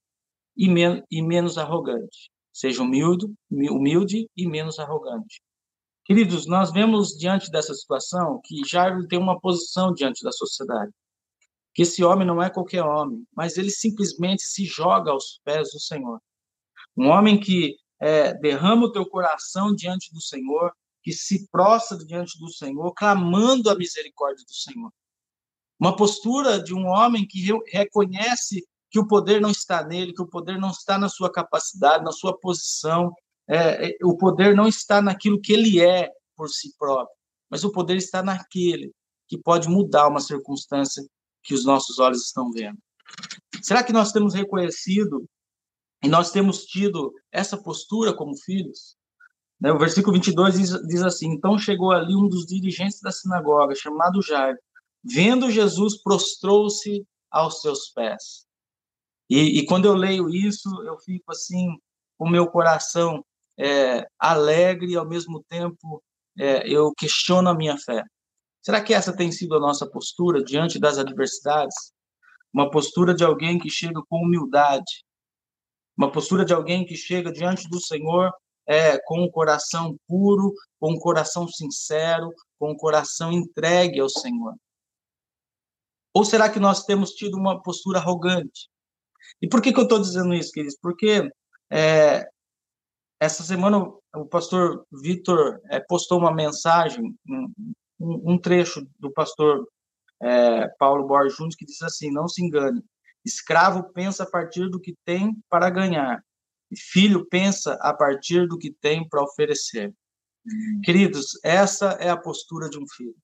e, 0.56 0.68
men 0.68 1.02
e 1.10 1.22
menos 1.22 1.58
arrogante. 1.58 2.30
Seja 2.52 2.82
humilde, 2.82 3.26
humilde 3.50 4.28
e 4.36 4.46
menos 4.46 4.78
arrogante. 4.78 5.42
Queridos, 6.04 6.46
nós 6.46 6.70
vemos 6.70 7.16
diante 7.16 7.50
dessa 7.50 7.72
situação 7.74 8.38
que 8.44 8.62
Jairo 8.66 9.08
tem 9.08 9.18
uma 9.18 9.40
posição 9.40 9.92
diante 9.92 10.22
da 10.22 10.30
sociedade. 10.30 10.92
Que 11.72 11.82
esse 11.82 12.04
homem 12.04 12.26
não 12.26 12.42
é 12.42 12.50
qualquer 12.50 12.82
homem, 12.82 13.26
mas 13.34 13.56
ele 13.56 13.70
simplesmente 13.70 14.42
se 14.42 14.66
joga 14.66 15.10
aos 15.10 15.40
pés 15.44 15.72
do 15.72 15.80
Senhor. 15.80 16.20
Um 16.96 17.08
homem 17.08 17.40
que 17.40 17.76
é, 17.98 18.34
derrama 18.34 18.84
o 18.84 18.92
teu 18.92 19.06
coração 19.06 19.74
diante 19.74 20.12
do 20.12 20.20
Senhor, 20.20 20.72
que 21.02 21.12
se 21.12 21.48
prostra 21.48 21.96
diante 21.98 22.38
do 22.38 22.50
Senhor, 22.52 22.92
clamando 22.92 23.70
a 23.70 23.74
misericórdia 23.74 24.44
do 24.46 24.54
Senhor. 24.54 24.92
Uma 25.80 25.96
postura 25.96 26.62
de 26.62 26.74
um 26.74 26.86
homem 26.86 27.26
que 27.26 27.40
reconhece 27.72 28.62
que 28.90 28.98
o 28.98 29.06
poder 29.06 29.40
não 29.40 29.50
está 29.50 29.82
nele, 29.82 30.12
que 30.12 30.22
o 30.22 30.28
poder 30.28 30.58
não 30.58 30.70
está 30.70 30.98
na 30.98 31.08
sua 31.08 31.32
capacidade, 31.32 32.04
na 32.04 32.12
sua 32.12 32.38
posição, 32.38 33.12
é, 33.48 33.90
é, 33.90 33.96
o 34.02 34.16
poder 34.16 34.54
não 34.54 34.66
está 34.66 35.02
naquilo 35.02 35.40
que 35.40 35.52
ele 35.52 35.80
é 35.80 36.10
por 36.36 36.48
si 36.48 36.74
próprio, 36.78 37.14
mas 37.50 37.64
o 37.64 37.72
poder 37.72 37.96
está 37.96 38.22
naquele 38.22 38.92
que 39.28 39.38
pode 39.38 39.68
mudar 39.68 40.08
uma 40.08 40.20
circunstância 40.20 41.04
que 41.42 41.54
os 41.54 41.64
nossos 41.64 41.98
olhos 41.98 42.24
estão 42.24 42.50
vendo. 42.50 42.78
Será 43.62 43.82
que 43.82 43.92
nós 43.92 44.12
temos 44.12 44.34
reconhecido 44.34 45.28
e 46.02 46.08
nós 46.08 46.30
temos 46.30 46.64
tido 46.64 47.12
essa 47.30 47.56
postura 47.56 48.14
como 48.14 48.36
filhos? 48.36 48.96
Né, 49.60 49.72
o 49.72 49.78
versículo 49.78 50.14
22 50.14 50.54
diz, 50.54 50.86
diz 50.86 51.02
assim: 51.02 51.30
Então 51.30 51.58
chegou 51.58 51.92
ali 51.92 52.14
um 52.14 52.28
dos 52.28 52.46
dirigentes 52.46 53.00
da 53.00 53.12
sinagoga, 53.12 53.74
chamado 53.74 54.22
Jairo. 54.22 54.58
Vendo 55.02 55.50
Jesus, 55.50 56.02
prostrou-se 56.02 57.06
aos 57.30 57.60
seus 57.60 57.88
pés. 57.90 58.46
E, 59.28 59.58
e, 59.58 59.66
quando 59.66 59.86
eu 59.86 59.94
leio 59.94 60.28
isso, 60.28 60.68
eu 60.82 60.98
fico 60.98 61.32
assim, 61.32 61.68
o 62.18 62.28
meu 62.28 62.46
coração 62.46 63.24
é, 63.58 64.06
alegre 64.18 64.92
e, 64.92 64.96
ao 64.96 65.06
mesmo 65.06 65.44
tempo, 65.48 66.02
é, 66.38 66.68
eu 66.68 66.92
questiono 66.94 67.48
a 67.48 67.54
minha 67.54 67.76
fé. 67.78 68.02
Será 68.62 68.82
que 68.82 68.94
essa 68.94 69.14
tem 69.14 69.30
sido 69.30 69.54
a 69.54 69.60
nossa 69.60 69.88
postura 69.88 70.42
diante 70.42 70.78
das 70.78 70.98
adversidades? 70.98 71.92
Uma 72.52 72.70
postura 72.70 73.14
de 73.14 73.24
alguém 73.24 73.58
que 73.58 73.68
chega 73.68 74.00
com 74.08 74.24
humildade, 74.24 75.04
uma 75.96 76.10
postura 76.10 76.44
de 76.44 76.52
alguém 76.52 76.84
que 76.84 76.96
chega 76.96 77.32
diante 77.32 77.68
do 77.68 77.80
Senhor 77.80 78.32
é, 78.66 78.98
com 79.04 79.22
um 79.22 79.30
coração 79.30 79.96
puro, 80.08 80.52
com 80.80 80.92
um 80.92 80.98
coração 80.98 81.46
sincero, 81.46 82.32
com 82.58 82.72
um 82.72 82.76
coração 82.76 83.30
entregue 83.32 84.00
ao 84.00 84.08
Senhor? 84.08 84.54
Ou 86.14 86.24
será 86.24 86.48
que 86.48 86.60
nós 86.60 86.84
temos 86.84 87.10
tido 87.10 87.36
uma 87.36 87.60
postura 87.62 87.98
arrogante? 87.98 88.68
E 89.42 89.48
por 89.48 89.60
que, 89.60 89.72
que 89.72 89.78
eu 89.78 89.84
estou 89.84 90.00
dizendo 90.00 90.32
isso, 90.32 90.52
queridos? 90.52 90.76
Porque 90.80 91.28
é, 91.70 92.28
essa 93.24 93.42
semana 93.42 93.78
o 94.14 94.26
pastor 94.26 94.86
Vitor 94.92 95.60
é, 95.70 95.80
postou 95.80 96.18
uma 96.18 96.32
mensagem, 96.32 97.16
um, 97.98 98.32
um, 98.32 98.38
trecho 98.38 98.86
do 98.98 99.10
pastor 99.10 99.66
é, 100.22 100.68
Paulo 100.78 101.06
Borges 101.06 101.36
Júnior 101.36 101.54
que 101.56 101.64
diz 101.64 101.80
assim: 101.82 102.10
Não 102.10 102.28
se 102.28 102.44
engane, 102.44 102.84
escravo 103.24 103.82
pensa 103.92 104.24
a 104.24 104.30
partir 104.30 104.68
do 104.68 104.78
que 104.78 104.94
tem 105.04 105.34
para 105.48 105.70
ganhar, 105.70 106.22
e 106.70 106.78
filho 106.78 107.26
pensa 107.26 107.74
a 107.80 107.94
partir 107.94 108.46
do 108.46 108.58
que 108.58 108.70
tem 108.70 109.08
para 109.08 109.22
oferecer. 109.22 109.92
Uhum. 110.46 110.80
Queridos, 110.82 111.38
essa 111.42 111.92
é 111.92 112.10
a 112.10 112.16
postura 112.16 112.68
de 112.68 112.78
um 112.78 112.86
filho. 112.86 113.16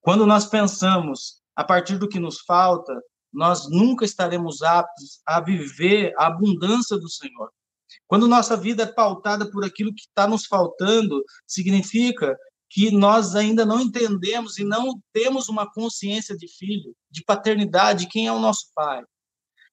Quando 0.00 0.26
nós 0.26 0.46
pensamos 0.46 1.40
a 1.54 1.62
partir 1.62 1.96
do 1.96 2.08
que 2.08 2.18
nos 2.18 2.40
falta, 2.40 2.92
nós 3.32 3.70
nunca 3.70 4.04
estaremos 4.04 4.62
aptos 4.62 5.20
a 5.24 5.40
viver 5.40 6.12
a 6.18 6.26
abundância 6.26 6.96
do 6.96 7.08
Senhor. 7.08 7.52
Quando 8.06 8.28
nossa 8.28 8.56
vida 8.56 8.84
é 8.84 8.86
pautada 8.86 9.50
por 9.50 9.64
aquilo 9.64 9.94
que 9.94 10.02
está 10.02 10.26
nos 10.26 10.46
faltando, 10.46 11.22
significa 11.46 12.36
que 12.68 12.90
nós 12.90 13.34
ainda 13.34 13.64
não 13.64 13.80
entendemos 13.80 14.58
e 14.58 14.64
não 14.64 15.00
temos 15.12 15.48
uma 15.48 15.70
consciência 15.70 16.36
de 16.36 16.48
filho, 16.48 16.94
de 17.10 17.24
paternidade, 17.24 18.08
quem 18.08 18.26
é 18.26 18.32
o 18.32 18.40
nosso 18.40 18.66
pai. 18.74 19.02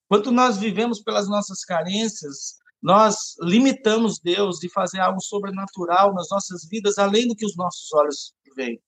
Quando 0.08 0.30
nós 0.30 0.58
vivemos 0.58 1.00
pelas 1.00 1.28
nossas 1.28 1.64
carências, 1.64 2.56
nós 2.82 3.34
limitamos 3.40 4.18
Deus 4.20 4.58
de 4.58 4.68
fazer 4.68 5.00
algo 5.00 5.20
sobrenatural 5.20 6.12
nas 6.14 6.28
nossas 6.30 6.68
vidas, 6.68 6.98
além 6.98 7.26
do 7.26 7.34
que 7.34 7.46
os 7.46 7.56
nossos 7.56 7.92
olhos 7.92 8.34
veem. 8.54 8.80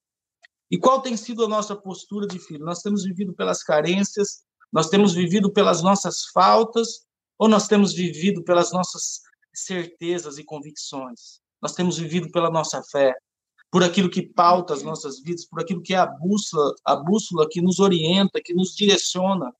E 0.70 0.78
qual 0.78 1.00
tem 1.00 1.16
sido 1.16 1.44
a 1.44 1.48
nossa 1.48 1.74
postura 1.74 2.26
de 2.26 2.38
filho? 2.38 2.64
Nós 2.64 2.82
temos 2.82 3.04
vivido 3.04 3.32
pelas 3.32 3.62
carências, 3.62 4.44
nós 4.72 4.88
temos 4.88 5.14
vivido 5.14 5.52
pelas 5.52 5.82
nossas 5.82 6.26
faltas, 6.32 7.05
ou 7.38 7.48
nós 7.48 7.68
temos 7.68 7.92
vivido 7.92 8.42
pelas 8.42 8.72
nossas 8.72 9.20
certezas 9.54 10.38
e 10.38 10.44
convicções? 10.44 11.40
Nós 11.60 11.74
temos 11.74 11.98
vivido 11.98 12.30
pela 12.30 12.50
nossa 12.50 12.82
fé, 12.90 13.14
por 13.70 13.82
aquilo 13.82 14.10
que 14.10 14.22
pauta 14.22 14.74
as 14.74 14.82
nossas 14.82 15.20
vidas, 15.20 15.46
por 15.46 15.60
aquilo 15.60 15.82
que 15.82 15.94
é 15.94 15.98
a 15.98 16.06
bússola, 16.06 16.74
a 16.84 16.96
bússola 16.96 17.48
que 17.50 17.60
nos 17.60 17.78
orienta, 17.80 18.40
que 18.42 18.54
nos 18.54 18.74
direciona 18.74 19.52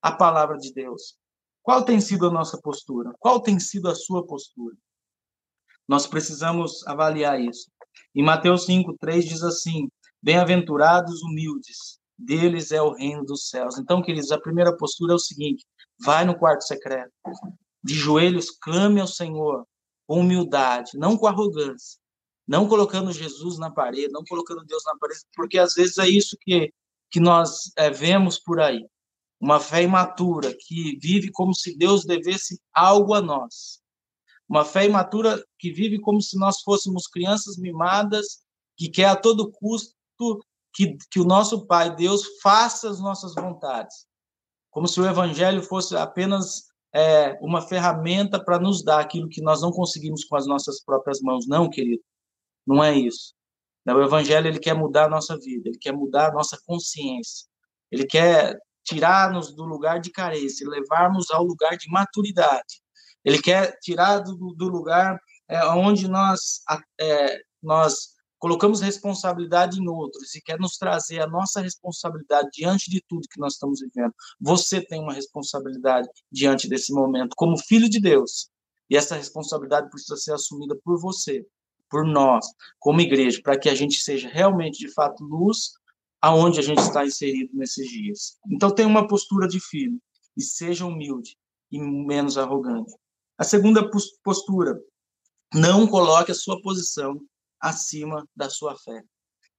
a 0.00 0.12
palavra 0.12 0.58
de 0.58 0.72
Deus. 0.72 1.16
Qual 1.62 1.84
tem 1.84 2.00
sido 2.00 2.26
a 2.26 2.30
nossa 2.30 2.60
postura? 2.60 3.12
Qual 3.20 3.40
tem 3.40 3.58
sido 3.60 3.88
a 3.88 3.94
sua 3.94 4.26
postura? 4.26 4.76
Nós 5.88 6.06
precisamos 6.06 6.86
avaliar 6.86 7.40
isso. 7.40 7.70
Em 8.14 8.22
Mateus 8.22 8.66
5:3 8.66 9.28
diz 9.28 9.42
assim: 9.42 9.88
Bem-aventurados 10.20 11.22
humildes, 11.22 12.00
deles 12.18 12.72
é 12.72 12.82
o 12.82 12.92
reino 12.92 13.24
dos 13.24 13.48
céus. 13.48 13.78
Então, 13.78 14.02
queridos, 14.02 14.32
a 14.32 14.40
primeira 14.40 14.76
postura 14.76 15.12
é 15.12 15.16
o 15.16 15.20
seguinte: 15.20 15.64
vai 16.02 16.24
no 16.24 16.36
quarto 16.36 16.64
secreto, 16.64 17.12
de 17.82 17.94
joelhos, 17.94 18.50
clame 18.50 19.00
ao 19.00 19.06
Senhor 19.06 19.66
com 20.06 20.20
humildade, 20.20 20.98
não 20.98 21.16
com 21.16 21.26
arrogância, 21.26 21.98
não 22.46 22.68
colocando 22.68 23.12
Jesus 23.12 23.58
na 23.58 23.70
parede, 23.70 24.12
não 24.12 24.24
colocando 24.24 24.64
Deus 24.64 24.82
na 24.84 24.96
parede, 24.98 25.20
porque 25.34 25.58
às 25.58 25.74
vezes 25.74 25.98
é 25.98 26.08
isso 26.08 26.36
que, 26.40 26.72
que 27.10 27.20
nós 27.20 27.72
é, 27.76 27.90
vemos 27.90 28.38
por 28.38 28.60
aí. 28.60 28.86
Uma 29.40 29.58
fé 29.58 29.82
imatura 29.82 30.54
que 30.66 30.98
vive 31.00 31.30
como 31.30 31.54
se 31.54 31.76
Deus 31.76 32.04
devesse 32.04 32.60
algo 32.72 33.14
a 33.14 33.20
nós. 33.20 33.80
Uma 34.48 34.64
fé 34.64 34.84
imatura 34.84 35.42
que 35.58 35.72
vive 35.72 35.98
como 35.98 36.20
se 36.20 36.38
nós 36.38 36.60
fôssemos 36.60 37.06
crianças 37.06 37.56
mimadas, 37.56 38.42
que 38.76 38.88
quer 38.88 39.06
a 39.06 39.16
todo 39.16 39.50
custo 39.50 39.94
que, 40.74 40.96
que 41.10 41.20
o 41.20 41.24
nosso 41.24 41.66
Pai, 41.66 41.94
Deus, 41.94 42.22
faça 42.40 42.88
as 42.88 43.00
nossas 43.00 43.34
vontades 43.34 44.06
como 44.72 44.88
se 44.88 45.00
o 45.00 45.06
evangelho 45.06 45.62
fosse 45.62 45.94
apenas 45.94 46.64
é, 46.94 47.38
uma 47.42 47.60
ferramenta 47.60 48.42
para 48.42 48.58
nos 48.58 48.82
dar 48.82 49.00
aquilo 49.00 49.28
que 49.28 49.42
nós 49.42 49.60
não 49.60 49.70
conseguimos 49.70 50.24
com 50.24 50.34
as 50.34 50.46
nossas 50.46 50.82
próprias 50.82 51.20
mãos. 51.20 51.46
Não, 51.46 51.70
querido, 51.70 52.02
não 52.66 52.82
é 52.82 52.92
isso. 52.96 53.34
O 53.86 54.02
evangelho 54.02 54.48
ele 54.48 54.58
quer 54.58 54.74
mudar 54.74 55.04
a 55.04 55.10
nossa 55.10 55.36
vida, 55.38 55.68
ele 55.68 55.78
quer 55.78 55.92
mudar 55.92 56.30
a 56.30 56.32
nossa 56.32 56.58
consciência, 56.64 57.46
ele 57.90 58.06
quer 58.06 58.58
tirar-nos 58.84 59.54
do 59.54 59.64
lugar 59.64 60.00
de 60.00 60.10
carência, 60.10 60.68
levarmos 60.68 61.30
ao 61.30 61.44
lugar 61.44 61.76
de 61.76 61.90
maturidade. 61.90 62.80
Ele 63.24 63.40
quer 63.40 63.78
tirar 63.80 64.20
do, 64.20 64.54
do 64.54 64.68
lugar 64.68 65.20
é, 65.48 65.64
onde 65.66 66.08
nós, 66.08 66.62
é, 66.98 67.40
nós 67.62 68.11
colocamos 68.42 68.80
responsabilidade 68.80 69.80
em 69.80 69.88
outros 69.88 70.34
e 70.34 70.42
quer 70.42 70.58
nos 70.58 70.76
trazer 70.76 71.20
a 71.20 71.28
nossa 71.28 71.60
responsabilidade 71.60 72.48
diante 72.52 72.90
de 72.90 73.00
tudo 73.06 73.28
que 73.30 73.38
nós 73.38 73.52
estamos 73.52 73.78
vivendo. 73.78 74.12
Você 74.40 74.84
tem 74.84 75.00
uma 75.00 75.12
responsabilidade 75.12 76.08
diante 76.28 76.68
desse 76.68 76.92
momento, 76.92 77.36
como 77.36 77.56
filho 77.56 77.88
de 77.88 78.00
Deus. 78.00 78.50
E 78.90 78.96
essa 78.96 79.14
responsabilidade 79.14 79.88
precisa 79.88 80.16
ser 80.16 80.32
assumida 80.32 80.76
por 80.82 81.00
você, 81.00 81.46
por 81.88 82.04
nós, 82.04 82.44
como 82.80 83.00
igreja, 83.00 83.40
para 83.40 83.56
que 83.56 83.68
a 83.68 83.76
gente 83.76 84.02
seja 84.02 84.28
realmente, 84.28 84.80
de 84.80 84.92
fato, 84.92 85.22
luz 85.22 85.74
aonde 86.20 86.58
a 86.58 86.62
gente 86.64 86.80
está 86.80 87.06
inserido 87.06 87.52
nesses 87.54 87.88
dias. 87.88 88.38
Então, 88.50 88.74
tenha 88.74 88.88
uma 88.88 89.06
postura 89.06 89.46
de 89.46 89.60
filho 89.60 90.02
e 90.36 90.42
seja 90.42 90.84
humilde 90.84 91.36
e 91.70 91.80
menos 91.80 92.36
arrogante. 92.36 92.92
A 93.38 93.44
segunda 93.44 93.88
postura, 94.24 94.82
não 95.54 95.86
coloque 95.86 96.32
a 96.32 96.34
sua 96.34 96.60
posição 96.60 97.20
acima 97.62 98.28
da 98.34 98.50
sua 98.50 98.76
fé. 98.76 99.04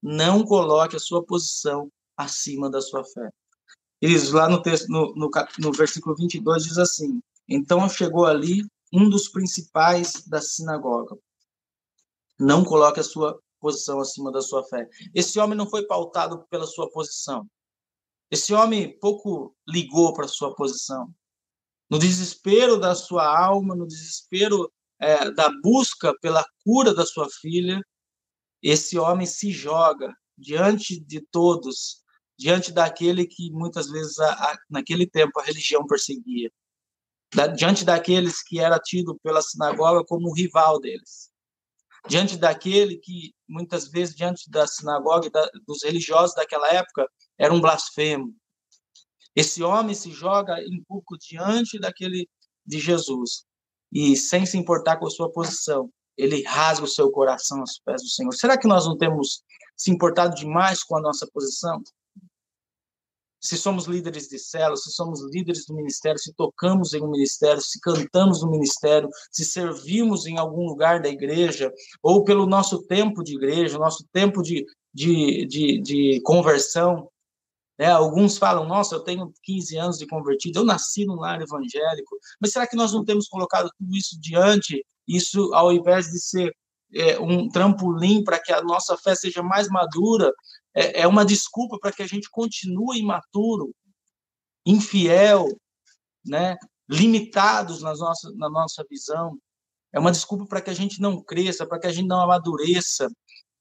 Não 0.02 0.44
coloque 0.44 0.98
a 0.98 1.00
sua 1.00 1.26
posição 1.26 1.90
acima 2.18 2.70
da 2.70 2.82
sua 2.82 3.04
fé. 3.06 3.30
Eles 4.02 4.32
lá 4.32 4.50
no, 4.50 4.62
texto, 4.62 4.90
no, 4.90 5.16
no, 5.16 5.30
no 5.60 5.72
versículo 5.72 6.14
22 6.16 6.66
diz 6.66 6.78
assim: 6.78 7.22
Então 7.48 7.88
chegou 7.88 8.26
ali 8.26 8.62
um 8.92 9.10
dos 9.10 9.30
principais 9.30 10.28
da 10.28 10.42
sinagoga. 10.42 11.16
Não 12.38 12.66
coloque 12.66 13.00
a 13.00 13.04
sua 13.04 13.40
posição 13.60 14.02
acima 14.02 14.30
da 14.30 14.42
sua 14.42 14.64
fé. 14.66 14.90
Esse 15.16 15.40
homem 15.40 15.58
não 15.58 15.70
foi 15.70 15.88
pautado 15.88 16.46
pela 16.50 16.68
sua 16.68 16.92
posição. 16.92 17.48
Esse 18.30 18.54
homem 18.54 19.00
pouco 19.00 19.56
ligou 19.66 20.14
para 20.14 20.28
sua 20.28 20.54
posição. 20.54 21.10
No 21.90 21.98
desespero 21.98 22.78
da 22.78 22.96
sua 22.96 23.26
alma, 23.26 23.76
no 23.76 23.88
desespero 23.88 24.70
é, 25.00 25.32
da 25.32 25.50
busca 25.62 26.14
pela 26.20 26.46
cura 26.66 26.94
da 26.94 27.06
sua 27.06 27.30
filha, 27.30 27.82
esse 28.64 28.98
homem 28.98 29.28
se 29.28 29.52
joga 29.52 30.16
diante 30.38 30.98
de 30.98 31.20
todos, 31.20 32.02
diante 32.40 32.72
daquele 32.72 33.28
que 33.28 33.52
muitas 33.52 33.90
vezes, 33.90 34.18
a, 34.20 34.32
a, 34.32 34.58
naquele 34.70 35.06
tempo, 35.06 35.38
a 35.40 35.44
religião 35.44 35.86
perseguia, 35.86 36.50
da, 37.36 37.48
diante 37.48 37.84
daqueles 37.84 38.42
que 38.42 38.60
era 38.60 38.80
tido 38.80 39.20
pela 39.22 39.42
sinagoga 39.42 40.06
como 40.06 40.30
o 40.30 40.34
rival 40.34 40.80
deles, 40.80 41.30
diante 42.08 42.38
daquele 42.38 42.98
que 42.98 43.34
muitas 43.48 43.90
vezes 43.90 44.16
diante 44.16 44.50
da 44.50 44.66
sinagoga 44.66 45.30
da, 45.30 45.50
dos 45.68 45.84
religiosos 45.84 46.36
daquela 46.36 46.70
época 46.70 47.08
era 47.38 47.54
um 47.54 47.60
blasfemo. 47.60 48.34
Esse 49.36 49.62
homem 49.64 49.96
se 49.96 50.12
joga 50.12 50.62
em 50.62 50.82
pouco 50.84 51.18
diante 51.18 51.80
daquele 51.80 52.30
de 52.66 52.80
Jesus 52.80 53.46
e 53.92 54.16
sem 54.16 54.46
se 54.46 54.58
importar 54.58 54.98
com 54.98 55.08
a 55.08 55.12
sua 55.12 55.32
posição, 55.32 55.92
ele 56.18 56.44
rasga 56.44 56.86
o 56.86 56.88
seu 56.88 57.10
coração 57.12 57.60
aos 57.60 57.80
pés 57.80 58.02
do 58.02 58.10
Senhor. 58.10 58.34
Será 58.34 58.58
que 58.58 58.68
nós 58.68 58.86
não 58.86 58.98
temos 58.98 59.44
se 59.76 59.92
importado 59.92 60.36
demais 60.36 60.84
com 60.84 60.98
a 60.98 61.02
nossa 61.02 61.28
posição? 61.34 61.82
Se 63.42 63.58
somos 63.58 63.86
líderes 63.86 64.30
de 64.30 64.40
célula, 64.40 64.78
se 64.78 64.90
somos 64.92 65.22
líderes 65.34 65.66
do 65.66 65.76
ministério, 65.76 66.18
se 66.18 66.34
tocamos 66.34 66.94
em 66.94 67.02
um 67.02 67.12
ministério, 67.12 67.62
se 67.62 67.78
cantamos 67.82 68.42
no 68.42 68.50
ministério, 68.50 69.10
se 69.30 69.44
servimos 69.44 70.26
em 70.26 70.38
algum 70.38 70.66
lugar 70.66 71.02
da 71.02 71.10
igreja, 71.10 71.74
ou 72.02 72.24
pelo 72.24 72.46
nosso 72.46 72.84
tempo 72.84 73.22
de 73.22 73.36
igreja, 73.36 73.78
nosso 73.78 74.08
tempo 74.14 74.42
de, 74.42 74.66
de, 74.94 75.46
de, 75.46 75.82
de 75.82 76.22
conversão, 76.24 77.10
é, 77.78 77.88
alguns 77.88 78.38
falam, 78.38 78.66
nossa, 78.66 78.96
eu 78.96 79.02
tenho 79.02 79.34
15 79.44 79.78
anos 79.78 79.98
de 79.98 80.08
convertido, 80.08 80.60
eu 80.60 80.66
nasci 80.66 81.06
num 81.06 81.16
lar 81.16 81.42
evangélico, 81.42 82.18
mas 82.40 82.52
será 82.52 82.68
que 82.68 82.76
nós 82.76 82.94
não 82.94 83.04
temos 83.04 83.28
colocado 83.28 83.70
tudo 83.78 83.96
isso 83.96 84.18
diante, 84.22 84.86
isso 85.08 85.54
ao 85.54 85.72
invés 85.72 86.08
de 86.08 86.20
ser 86.20 86.56
é, 86.94 87.20
um 87.20 87.50
trampolim 87.50 88.24
para 88.24 88.40
que 88.40 88.52
a 88.52 88.62
nossa 88.62 88.98
fé 88.98 89.16
seja 89.16 89.42
mais 89.42 89.68
madura, 89.68 90.32
é, 90.74 91.02
é 91.02 91.08
uma 91.08 91.26
desculpa 91.26 91.78
para 91.80 91.92
que 91.92 92.04
a 92.04 92.08
gente 92.08 92.30
continue 92.30 93.00
imaturo, 93.00 93.74
infiel, 94.66 95.48
né, 96.26 96.58
limitados 96.90 97.82
na 97.82 97.94
nossa, 97.96 98.32
na 98.36 98.50
nossa 98.50 98.84
visão. 98.90 99.38
É 99.92 100.00
uma 100.00 100.12
desculpa 100.12 100.46
para 100.46 100.62
que 100.62 100.70
a 100.70 100.74
gente 100.74 101.02
não 101.02 101.22
cresça, 101.22 101.66
para 101.66 101.80
que 101.80 101.88
a 101.88 101.92
gente 101.92 102.08
não 102.08 102.22
amadureça, 102.22 103.10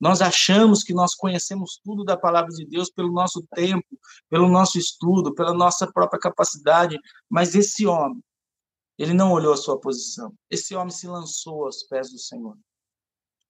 nós 0.02 0.20
achamos 0.20 0.82
que 0.82 0.92
nós 0.92 1.14
conhecemos 1.14 1.80
tudo 1.84 2.02
da 2.02 2.16
palavra 2.16 2.50
de 2.50 2.66
Deus 2.66 2.90
pelo 2.90 3.12
nosso 3.12 3.40
tempo, 3.54 3.86
pelo 4.28 4.48
nosso 4.48 4.76
estudo, 4.76 5.32
pela 5.32 5.54
nossa 5.54 5.86
própria 5.86 6.18
capacidade, 6.18 6.98
mas 7.30 7.54
esse 7.54 7.86
homem, 7.86 8.20
ele 9.02 9.14
não 9.14 9.32
olhou 9.32 9.52
a 9.52 9.56
sua 9.56 9.80
posição. 9.80 10.32
Esse 10.50 10.74
homem 10.74 10.90
se 10.90 11.06
lançou 11.06 11.64
aos 11.64 11.82
pés 11.84 12.10
do 12.10 12.18
Senhor. 12.18 12.56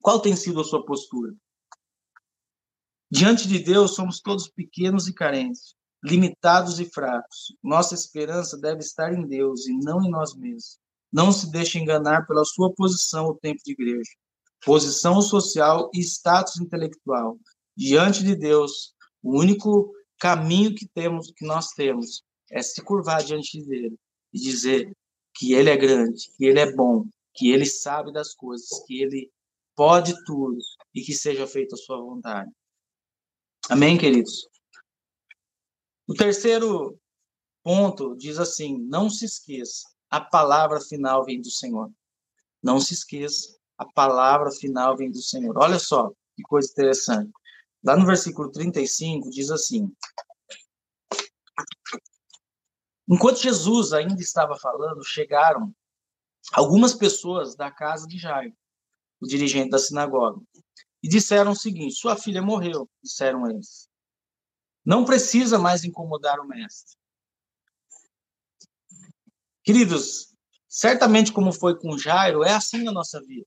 Qual 0.01 0.21
tem 0.21 0.35
sido 0.35 0.61
a 0.61 0.65
sua 0.65 0.85
postura? 0.85 1.35
Diante 3.11 3.47
de 3.47 3.59
Deus, 3.59 3.95
somos 3.95 4.21
todos 4.21 4.49
pequenos 4.49 5.07
e 5.07 5.13
carentes, 5.13 5.75
limitados 6.03 6.81
e 6.81 6.87
fracos. 6.87 7.55
Nossa 7.63 7.95
esperança 7.95 8.57
deve 8.59 8.81
estar 8.81 9.13
em 9.13 9.27
Deus 9.27 9.67
e 9.67 9.75
não 9.75 10.03
em 10.03 10.11
nós 10.11 10.35
mesmos. 10.35 10.79
Não 11.13 11.31
se 11.31 11.51
deixe 11.51 11.79
enganar 11.79 12.27
pela 12.27 12.45
sua 12.45 12.73
posição 12.73 13.27
ou 13.27 13.35
tempo 13.35 13.61
de 13.65 13.73
igreja 13.73 14.11
posição 14.65 15.21
social 15.21 15.91
e 15.93 16.01
status 16.01 16.59
intelectual. 16.61 17.39
Diante 17.77 18.23
de 18.23 18.35
Deus, 18.35 18.95
o 19.23 19.39
único 19.39 19.93
caminho 20.19 20.75
que 20.75 20.89
temos, 20.89 21.33
que 21.37 21.45
nós 21.45 21.69
temos, 21.71 22.23
é 22.51 22.63
se 22.63 22.83
curvar 22.83 23.23
diante 23.25 23.63
dele 23.65 23.97
e 24.33 24.39
dizer 24.39 24.93
que 25.43 25.55
ele 25.55 25.71
é 25.71 25.77
grande, 25.77 26.31
que 26.37 26.45
ele 26.45 26.61
é 26.61 26.73
bom, 26.73 27.05
que 27.35 27.51
ele 27.51 27.67
sabe 27.67 28.13
das 28.13 28.33
coisas, 28.33 28.69
que 28.87 29.03
ele 29.03 29.29
pode 29.75 30.15
tudo 30.25 30.57
e 30.95 31.03
que 31.03 31.13
seja 31.13 31.49
feita 31.49 31.75
a 31.75 31.79
sua 31.79 32.01
vontade. 32.01 32.49
Amém, 33.69 33.99
queridos? 33.99 34.49
O 36.07 36.15
terceiro 36.15 36.97
ponto 37.61 38.15
diz 38.15 38.39
assim: 38.39 38.79
não 38.79 39.11
se 39.11 39.25
esqueça, 39.25 39.89
a 40.09 40.21
palavra 40.21 40.81
final 40.81 41.25
vem 41.25 41.41
do 41.41 41.51
Senhor. 41.51 41.91
Não 42.63 42.79
se 42.79 42.95
esqueça, 42.95 43.59
a 43.77 43.85
palavra 43.85 44.53
final 44.53 44.97
vem 44.97 45.11
do 45.11 45.21
Senhor. 45.21 45.59
Olha 45.59 45.81
só 45.81 46.13
que 46.37 46.43
coisa 46.45 46.71
interessante. 46.71 47.33
Lá 47.83 47.97
no 47.97 48.07
versículo 48.07 48.49
35 48.53 49.29
diz 49.29 49.51
assim: 49.51 49.93
Enquanto 53.13 53.43
Jesus 53.43 53.93
ainda 53.93 54.23
estava 54.23 54.59
falando, 54.59 55.05
chegaram 55.05 55.71
algumas 56.51 56.95
pessoas 56.95 57.55
da 57.55 57.71
casa 57.71 58.07
de 58.09 58.17
Jairo, 58.17 58.57
o 59.21 59.27
dirigente 59.27 59.69
da 59.69 59.79
sinagoga, 59.79 60.41
e 61.03 61.09
disseram 61.09 61.53
o 61.53 61.57
seguinte: 61.57 61.95
Sua 61.95 62.17
filha 62.17 62.41
morreu, 62.41 62.89
disseram 63.03 63.47
eles. 63.51 63.87
Não 64.83 65.05
precisa 65.05 65.59
mais 65.59 65.85
incomodar 65.85 66.41
o 66.41 66.49
mestre. 66.49 66.97
Queridos, 69.63 70.35
certamente 70.67 71.35
como 71.35 71.53
foi 71.53 71.79
com 71.79 71.99
Jairo, 71.99 72.43
é 72.43 72.55
assim 72.55 72.83
na 72.83 72.93
nossa 72.93 73.21
vida. 73.21 73.47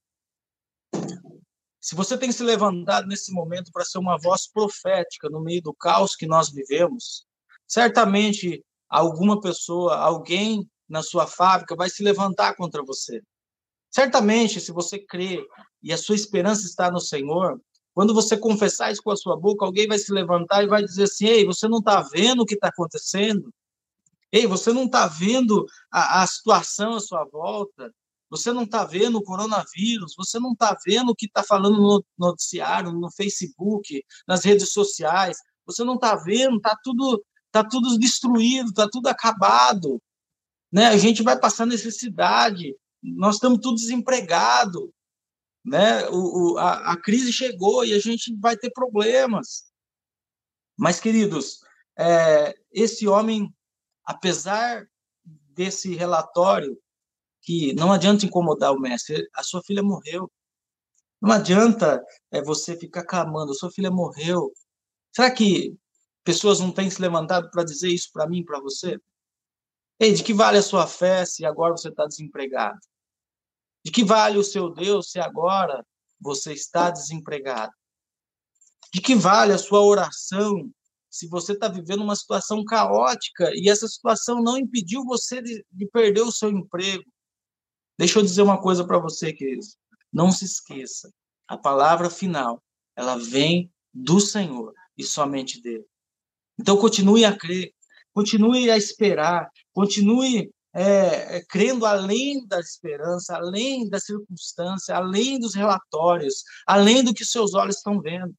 Se 1.82 1.96
você 1.96 2.16
tem 2.16 2.32
se 2.32 2.44
levantado 2.44 3.08
nesse 3.08 3.34
momento 3.34 3.72
para 3.72 3.84
ser 3.84 3.98
uma 3.98 4.16
voz 4.20 4.48
profética 4.48 5.28
no 5.28 5.42
meio 5.42 5.64
do 5.64 5.74
caos 5.74 6.16
que 6.16 6.28
nós 6.28 6.52
vivemos, 6.52 7.26
certamente 7.68 8.64
alguma 8.90 9.40
pessoa, 9.40 9.98
alguém 9.98 10.68
na 10.88 11.02
sua 11.02 11.28
fábrica 11.28 11.76
vai 11.76 11.90
se 11.90 12.04
levantar 12.04 12.56
contra 12.56 12.84
você. 12.84 13.22
Certamente, 13.92 14.60
se 14.60 14.72
você 14.72 15.00
crê 15.00 15.46
e 15.82 15.94
a 15.94 15.98
sua 15.98 16.16
esperança 16.16 16.66
está 16.66 16.92
no 16.92 17.00
Senhor, 17.00 17.60
quando 17.94 18.14
você 18.14 18.36
confessar 18.38 18.92
isso 18.92 19.02
com 19.02 19.12
a 19.12 19.16
sua 19.16 19.38
boca, 19.38 19.66
alguém 19.66 19.88
vai 19.88 19.98
se 19.98 20.12
levantar 20.12 20.64
e 20.64 20.68
vai 20.68 20.84
dizer 20.84 21.04
assim: 21.04 21.28
Ei, 21.28 21.46
você 21.46 21.68
não 21.68 21.80
está 21.80 22.02
vendo 22.02 22.42
o 22.42 22.46
que 22.46 22.56
está 22.56 22.68
acontecendo? 22.68 23.50
Ei, 24.32 24.46
você 24.46 24.74
não 24.74 24.84
está 24.84 25.08
vendo 25.08 25.66
a, 25.90 26.22
a 26.22 26.28
situação 26.28 26.96
à 26.96 27.00
sua 27.00 27.24
volta? 27.24 27.90
Você 28.30 28.52
não 28.52 28.64
está 28.64 28.84
vendo 28.84 29.18
o 29.18 29.24
coronavírus, 29.24 30.14
você 30.18 30.40
não 30.40 30.52
está 30.52 30.76
vendo 30.86 31.12
o 31.12 31.16
que 31.16 31.26
está 31.26 31.42
falando 31.42 31.78
no 31.78 32.06
noticiário, 32.18 32.92
no 32.92 33.10
Facebook, 33.12 34.04
nas 34.28 34.44
redes 34.44 34.74
sociais. 34.74 35.38
Você 35.66 35.84
não 35.86 35.96
está 35.96 36.16
vendo, 36.16 36.58
está 36.58 36.76
tudo, 36.84 37.24
tá 37.64 37.70
tudo 37.70 37.98
destruído, 37.98 38.70
está 38.70 38.90
tudo 38.90 39.08
acabado. 39.08 40.02
Né? 40.70 40.88
A 40.88 40.98
gente 40.98 41.24
vai 41.24 41.40
passar 41.40 41.66
necessidade, 41.66 42.76
nós 43.02 43.36
estamos 43.36 43.60
todos 43.62 43.82
desempregados. 43.82 44.90
Né? 45.64 46.06
O, 46.10 46.54
o 46.54 46.58
a, 46.58 46.92
a, 46.92 46.98
crise 47.02 47.32
chegou 47.32 47.86
e 47.86 47.94
a 47.94 48.00
gente 48.00 48.36
vai 48.42 48.58
ter 48.58 48.72
problemas. 48.72 49.72
Mas, 50.78 51.00
queridos, 51.00 51.62
é, 51.98 52.54
esse 52.74 53.08
homem, 53.08 53.50
apesar 54.04 54.86
desse 55.24 55.96
relatório, 55.96 56.78
que 57.42 57.74
não 57.74 57.94
adianta 57.94 58.26
incomodar 58.26 58.74
o 58.74 58.80
mestre, 58.80 59.30
a 59.34 59.44
sua 59.44 59.64
filha 59.64 59.82
morreu. 59.82 60.30
Não 61.22 61.32
adianta 61.32 62.04
é, 62.32 62.42
você 62.42 62.76
ficar 62.76 63.06
clamando, 63.06 63.56
sua 63.56 63.72
filha 63.72 63.90
morreu. 63.90 64.52
Será 65.16 65.32
que 65.32 65.78
pessoas 66.26 66.60
não 66.60 66.72
têm 66.72 66.90
se 66.90 67.00
levantado 67.00 67.50
para 67.52 67.64
dizer 67.64 67.90
isso 67.90 68.10
para 68.12 68.28
mim, 68.28 68.44
para 68.44 68.60
você? 68.60 69.00
Ei, 70.00 70.12
de 70.12 70.24
que 70.24 70.34
vale 70.34 70.58
a 70.58 70.64
sua 70.64 70.88
fé 70.88 71.24
se 71.24 71.46
agora 71.46 71.78
você 71.78 71.90
está 71.90 72.06
desempregado? 72.06 72.80
De 73.86 73.92
que 73.92 74.04
vale 74.04 74.38
o 74.38 74.44
seu 74.44 74.74
Deus 74.74 75.12
se 75.12 75.20
agora 75.20 75.86
você 76.20 76.52
está 76.52 76.90
desempregado? 76.90 77.72
De 78.92 79.00
que 79.00 79.16
vale 79.16 79.54
a 79.54 79.58
sua 79.58 79.82
oração 79.82 80.70
se 81.10 81.30
você 81.30 81.54
está 81.54 81.70
vivendo 81.70 82.04
uma 82.04 82.16
situação 82.16 82.66
caótica 82.66 83.52
e 83.54 83.70
essa 83.70 83.88
situação 83.88 84.42
não 84.42 84.58
impediu 84.58 85.06
você 85.06 85.42
de, 85.42 85.64
de 85.72 85.88
perder 85.88 86.22
o 86.22 86.32
seu 86.32 86.50
emprego? 86.50 87.06
Deixa 87.98 88.20
eu 88.20 88.24
dizer 88.24 88.42
uma 88.42 88.62
coisa 88.62 88.86
para 88.86 88.98
você, 88.98 89.32
queridos. 89.32 89.78
Não 90.12 90.32
se 90.32 90.44
esqueça, 90.44 91.10
a 91.48 91.58
palavra 91.58 92.10
final, 92.10 92.62
ela 92.96 93.16
vem 93.16 93.72
do 93.94 94.20
Senhor 94.20 94.74
e 94.98 95.04
somente 95.04 95.62
dele. 95.62 95.86
Então, 96.60 96.78
continue 96.78 97.26
a 97.26 97.36
crer, 97.36 97.72
continue 98.14 98.70
a 98.72 98.78
esperar, 98.78 99.50
continue 99.74 100.50
é, 100.74 101.38
é, 101.38 101.46
crendo 101.48 101.86
além 101.86 102.46
da 102.46 102.60
esperança, 102.60 103.36
além 103.36 103.90
da 103.90 103.98
circunstância, 103.98 104.96
além 104.96 105.40
dos 105.40 105.56
relatórios, 105.56 106.44
além 106.68 107.02
do 107.02 107.14
que 107.14 107.24
seus 107.24 107.54
olhos 107.54 107.78
estão 107.78 108.02
vendo. 108.02 108.36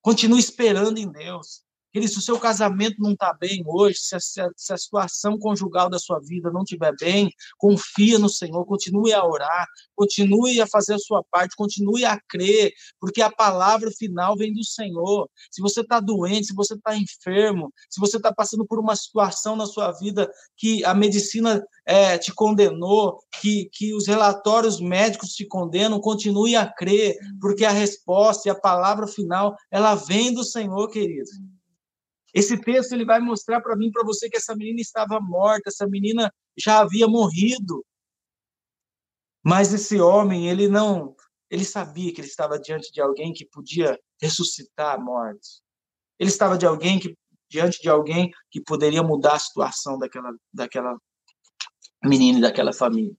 Continue 0.00 0.38
esperando 0.38 0.98
em 0.98 1.10
Deus. 1.10 1.62
Querido, 1.92 2.10
se 2.10 2.18
o 2.18 2.22
seu 2.22 2.38
casamento 2.38 2.96
não 2.98 3.12
está 3.12 3.34
bem 3.34 3.62
hoje, 3.66 3.98
se 3.98 4.16
a, 4.16 4.20
se 4.56 4.72
a, 4.72 4.78
situação 4.78 5.38
conjugal 5.38 5.90
da 5.90 5.98
sua 5.98 6.18
vida 6.20 6.50
não 6.50 6.62
estiver 6.62 6.94
bem, 6.98 7.30
confia 7.58 8.18
no 8.18 8.30
Senhor, 8.30 8.64
continue 8.64 9.12
a 9.12 9.22
orar, 9.22 9.66
continue 9.94 10.58
a 10.62 10.66
fazer 10.66 10.94
a 10.94 10.98
sua 10.98 11.22
parte, 11.30 11.54
continue 11.54 12.06
a 12.06 12.18
crer, 12.26 12.72
porque 12.98 13.20
a 13.20 13.30
palavra 13.30 13.90
final 13.90 14.34
vem 14.36 14.54
do 14.54 14.64
Senhor. 14.64 15.28
Se 15.50 15.60
você 15.60 15.82
está 15.82 16.00
doente, 16.00 16.46
se 16.46 16.54
você 16.54 16.72
está 16.72 16.96
enfermo, 16.96 17.70
se 17.90 18.00
você 18.00 18.16
está 18.16 18.32
passando 18.32 18.66
por 18.66 18.78
uma 18.78 18.96
situação 18.96 19.54
na 19.54 19.66
sua 19.66 19.92
vida 19.92 20.30
que 20.56 20.82
a 20.86 20.94
medicina 20.94 21.62
é, 21.84 22.16
te 22.16 22.32
condenou, 22.32 23.18
que, 23.38 23.68
que 23.70 23.92
os 23.94 24.06
relatórios 24.06 24.80
médicos 24.80 25.34
te 25.34 25.44
condenam, 25.44 26.00
continue 26.00 26.56
a 26.56 26.66
crer, 26.66 27.18
porque 27.38 27.66
a 27.66 27.70
resposta 27.70 28.48
e 28.48 28.50
a 28.50 28.58
palavra 28.58 29.06
final, 29.06 29.54
ela 29.70 29.94
vem 29.94 30.32
do 30.32 30.42
Senhor, 30.42 30.88
querido. 30.88 31.28
Esse 32.34 32.58
texto 32.58 32.92
ele 32.92 33.04
vai 33.04 33.20
mostrar 33.20 33.60
para 33.60 33.76
mim, 33.76 33.90
para 33.90 34.04
você, 34.04 34.28
que 34.28 34.36
essa 34.36 34.54
menina 34.56 34.80
estava 34.80 35.20
morta, 35.20 35.68
essa 35.68 35.86
menina 35.86 36.32
já 36.56 36.80
havia 36.80 37.06
morrido. 37.06 37.84
Mas 39.44 39.72
esse 39.72 40.00
homem, 40.00 40.48
ele 40.48 40.68
não, 40.68 41.14
ele 41.50 41.64
sabia 41.64 42.12
que 42.12 42.20
ele 42.20 42.28
estava 42.28 42.58
diante 42.58 42.90
de 42.92 43.00
alguém 43.00 43.32
que 43.32 43.44
podia 43.44 43.98
ressuscitar 44.20 44.94
a 44.94 44.98
morte. 44.98 45.60
Ele 46.18 46.30
estava 46.30 46.56
de 46.56 46.64
alguém 46.64 46.98
que 46.98 47.16
diante 47.50 47.82
de 47.82 47.88
alguém 47.90 48.30
que 48.50 48.62
poderia 48.62 49.02
mudar 49.02 49.34
a 49.34 49.38
situação 49.38 49.98
daquela 49.98 50.32
daquela 50.50 50.96
menina 52.02 52.38
e 52.38 52.42
daquela 52.42 52.72
família. 52.72 53.14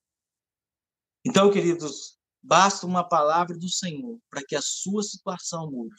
Então, 1.25 1.51
queridos, 1.51 2.17
basta 2.41 2.85
uma 2.85 3.07
palavra 3.07 3.55
do 3.55 3.69
Senhor 3.69 4.19
para 4.29 4.43
que 4.43 4.55
a 4.55 4.61
sua 4.61 5.03
situação 5.03 5.69
mude. 5.69 5.95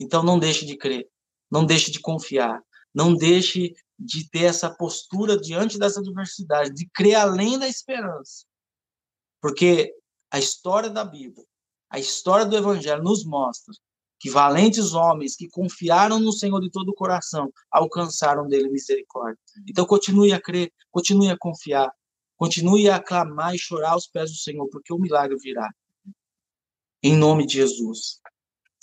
Então, 0.00 0.22
não 0.22 0.38
deixe 0.38 0.64
de 0.64 0.76
crer. 0.76 1.08
Não 1.50 1.64
deixe 1.64 1.90
de 1.90 2.00
confiar. 2.00 2.62
Não 2.94 3.14
deixe 3.14 3.74
de 3.98 4.28
ter 4.28 4.44
essa 4.44 4.70
postura 4.70 5.38
diante 5.38 5.78
das 5.78 5.96
adversidades, 5.96 6.74
de 6.74 6.88
crer 6.90 7.14
além 7.14 7.58
da 7.58 7.68
esperança. 7.68 8.44
Porque 9.40 9.94
a 10.30 10.38
história 10.38 10.90
da 10.90 11.04
Bíblia, 11.04 11.46
a 11.88 11.98
história 11.98 12.44
do 12.44 12.56
Evangelho 12.56 13.02
nos 13.02 13.24
mostra 13.24 13.74
que 14.18 14.30
valentes 14.30 14.94
homens 14.94 15.36
que 15.36 15.48
confiaram 15.48 16.18
no 16.18 16.32
Senhor 16.32 16.60
de 16.60 16.70
todo 16.70 16.88
o 16.88 16.94
coração 16.94 17.52
alcançaram 17.70 18.48
dele 18.48 18.68
misericórdia. 18.68 19.38
Então 19.68 19.84
continue 19.86 20.32
a 20.32 20.40
crer, 20.40 20.72
continue 20.90 21.30
a 21.30 21.36
confiar, 21.38 21.92
continue 22.36 22.88
a 22.88 23.00
clamar 23.00 23.54
e 23.54 23.58
chorar 23.58 23.92
aos 23.92 24.06
pés 24.06 24.30
do 24.30 24.36
Senhor, 24.36 24.68
porque 24.70 24.92
o 24.92 24.98
milagre 24.98 25.36
virá. 25.38 25.70
Em 27.02 27.14
nome 27.14 27.46
de 27.46 27.54
Jesus. 27.54 28.20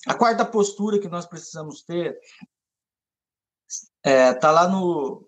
A 0.06 0.14
quarta 0.14 0.46
postura 0.46 1.00
que 1.00 1.08
nós 1.08 1.26
precisamos 1.26 1.82
ter 1.82 2.18
é, 4.04 4.34
tá 4.34 4.52
lá 4.52 4.68
no. 4.68 5.28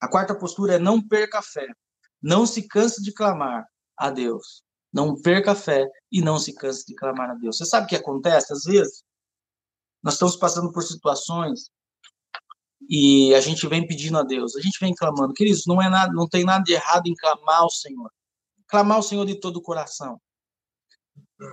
A 0.00 0.08
quarta 0.08 0.34
postura 0.34 0.74
é 0.74 0.78
não 0.78 1.06
perca 1.06 1.38
a 1.38 1.42
fé. 1.42 1.66
Não 2.22 2.46
se 2.46 2.66
canse 2.66 3.02
de 3.02 3.12
clamar 3.12 3.66
a 3.96 4.10
Deus. 4.10 4.62
Não 4.92 5.20
perca 5.20 5.52
a 5.52 5.54
fé 5.54 5.88
e 6.10 6.20
não 6.20 6.38
se 6.38 6.54
canse 6.54 6.84
de 6.86 6.94
clamar 6.94 7.30
a 7.30 7.34
Deus. 7.34 7.56
Você 7.56 7.64
sabe 7.64 7.86
o 7.86 7.88
que 7.88 7.96
acontece? 7.96 8.52
Às 8.52 8.64
vezes, 8.64 9.02
nós 10.02 10.14
estamos 10.14 10.36
passando 10.36 10.72
por 10.72 10.82
situações 10.82 11.70
e 12.88 13.34
a 13.34 13.40
gente 13.40 13.66
vem 13.68 13.86
pedindo 13.86 14.18
a 14.18 14.22
Deus, 14.22 14.56
a 14.56 14.60
gente 14.60 14.78
vem 14.80 14.94
clamando. 14.94 15.34
Queridos, 15.34 15.64
não, 15.66 15.80
é 15.80 15.88
nada, 15.88 16.12
não 16.12 16.28
tem 16.28 16.44
nada 16.44 16.64
de 16.64 16.72
errado 16.72 17.06
em 17.06 17.14
clamar 17.14 17.60
ao 17.60 17.70
Senhor. 17.70 18.10
Clamar 18.66 18.96
ao 18.96 19.02
Senhor 19.02 19.24
de 19.26 19.38
todo 19.38 19.58
o 19.58 19.62
coração. 19.62 20.20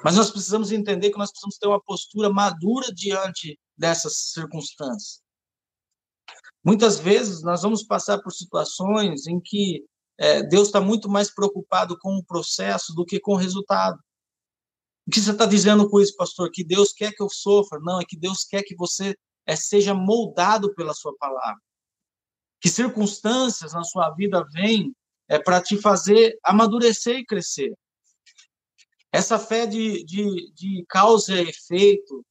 Mas 0.04 0.16
nós 0.16 0.30
precisamos 0.30 0.72
entender 0.72 1.12
que 1.12 1.18
nós 1.18 1.32
precisamos 1.32 1.58
ter 1.58 1.68
uma 1.68 1.82
postura 1.82 2.30
madura 2.30 2.94
diante 2.94 3.58
dessas 3.78 4.32
circunstâncias. 4.34 5.22
Muitas 6.64 7.00
vezes 7.00 7.42
nós 7.42 7.62
vamos 7.62 7.84
passar 7.84 8.22
por 8.22 8.32
situações 8.32 9.28
em 9.28 9.40
que 9.40 9.86
é, 10.18 10.44
Deus 10.44 10.68
está 10.68 10.82
muito 10.82 11.08
mais 11.08 11.34
preocupado 11.34 11.98
com 12.00 12.18
o 12.18 12.24
processo 12.24 12.94
do 12.94 13.06
que 13.06 13.20
com 13.20 13.34
o 13.34 13.38
resultado. 13.38 13.98
O 15.08 15.12
que 15.12 15.22
você 15.22 15.32
está 15.32 15.46
dizendo 15.46 15.90
com 15.90 16.02
isso, 16.02 16.18
pastor? 16.18 16.52
Que 16.52 16.66
Deus 16.66 16.92
quer 16.92 17.14
que 17.14 17.24
eu 17.24 17.30
sofra? 17.30 17.80
Não, 17.80 18.02
é 18.02 18.06
que 18.06 18.18
Deus 18.18 18.44
quer 18.44 18.64
que 18.64 18.76
você 18.76 19.16
é, 19.46 19.56
seja 19.56 19.94
moldado 19.94 20.74
pela 20.76 20.94
sua 20.94 21.16
palavra. 21.18 21.62
Que 22.60 22.68
circunstâncias 22.68 23.72
na 23.72 23.84
sua 23.84 24.10
vida 24.10 24.44
vêm 24.52 24.94
é, 25.30 25.40
para 25.40 25.62
te 25.62 25.80
fazer 25.80 26.38
amadurecer 26.44 27.20
e 27.20 27.26
crescer. 27.26 27.74
Essa 29.12 29.40
fé 29.40 29.66
de, 29.66 30.04
de, 30.04 30.52
de 30.54 30.86
causa 30.88 31.34
e 31.34 31.50
efeito, 31.50 32.26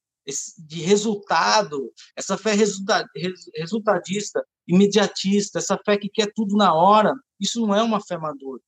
de 0.58 0.80
resultado, 0.80 1.92
essa 2.16 2.36
fé 2.36 2.52
resultadista, 2.52 4.44
imediatista, 4.66 5.58
essa 5.58 5.78
fé 5.84 5.96
que 5.96 6.08
quer 6.08 6.32
tudo 6.34 6.56
na 6.56 6.74
hora, 6.74 7.14
isso 7.40 7.64
não 7.64 7.74
é 7.74 7.82
uma 7.82 8.00
fé 8.00 8.18
madura. 8.18 8.60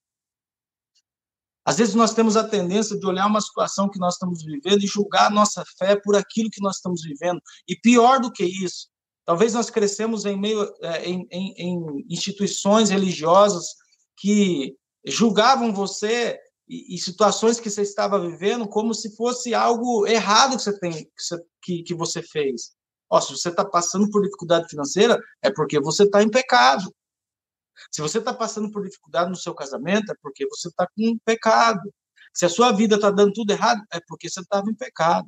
Às 1.64 1.76
vezes 1.76 1.94
nós 1.94 2.14
temos 2.14 2.34
a 2.36 2.48
tendência 2.48 2.98
de 2.98 3.06
olhar 3.06 3.26
uma 3.26 3.42
situação 3.42 3.90
que 3.90 3.98
nós 3.98 4.14
estamos 4.14 4.42
vivendo 4.42 4.82
e 4.82 4.86
julgar 4.86 5.26
a 5.26 5.30
nossa 5.30 5.64
fé 5.76 6.00
por 6.00 6.16
aquilo 6.16 6.48
que 6.50 6.62
nós 6.62 6.76
estamos 6.76 7.02
vivendo. 7.02 7.42
E 7.68 7.76
pior 7.76 8.20
do 8.20 8.32
que 8.32 8.44
isso, 8.44 8.88
talvez 9.26 9.52
nós 9.52 9.68
crescemos 9.68 10.24
em 10.24 10.34
meio 10.34 10.62
é, 10.80 11.04
em, 11.04 11.26
em, 11.30 11.54
em 11.58 12.06
instituições 12.08 12.88
religiosas 12.88 13.66
que 14.16 14.74
julgavam 15.04 15.74
você 15.74 16.38
e, 16.68 16.94
e, 16.94 16.98
situações 16.98 17.58
que 17.58 17.70
você 17.70 17.82
estava 17.82 18.20
vivendo 18.20 18.68
como 18.68 18.92
se 18.94 19.16
fosse 19.16 19.54
algo 19.54 20.06
errado 20.06 20.56
que 20.56 20.62
você 20.62 20.78
tem 20.78 20.92
que 20.92 21.10
você, 21.16 21.44
que, 21.62 21.82
que 21.82 21.94
você 21.94 22.22
fez. 22.22 22.72
Ó, 23.10 23.20
se 23.20 23.32
você 23.32 23.48
está 23.48 23.64
passando 23.64 24.10
por 24.10 24.22
dificuldade 24.22 24.68
financeira, 24.68 25.18
é 25.42 25.50
porque 25.50 25.80
você 25.80 26.04
está 26.04 26.22
em 26.22 26.30
pecado. 26.30 26.94
Se 27.90 28.02
você 28.02 28.18
está 28.18 28.34
passando 28.34 28.70
por 28.70 28.84
dificuldade 28.84 29.30
no 29.30 29.36
seu 29.36 29.54
casamento, 29.54 30.12
é 30.12 30.14
porque 30.20 30.46
você 30.46 30.68
está 30.68 30.86
com 30.86 31.18
pecado. 31.24 31.92
Se 32.34 32.44
a 32.44 32.48
sua 32.48 32.72
vida 32.72 32.96
está 32.96 33.10
dando 33.10 33.32
tudo 33.32 33.50
errado, 33.50 33.82
é 33.92 34.00
porque 34.06 34.28
você 34.28 34.40
estava 34.40 34.70
em 34.70 34.74
pecado. 34.74 35.26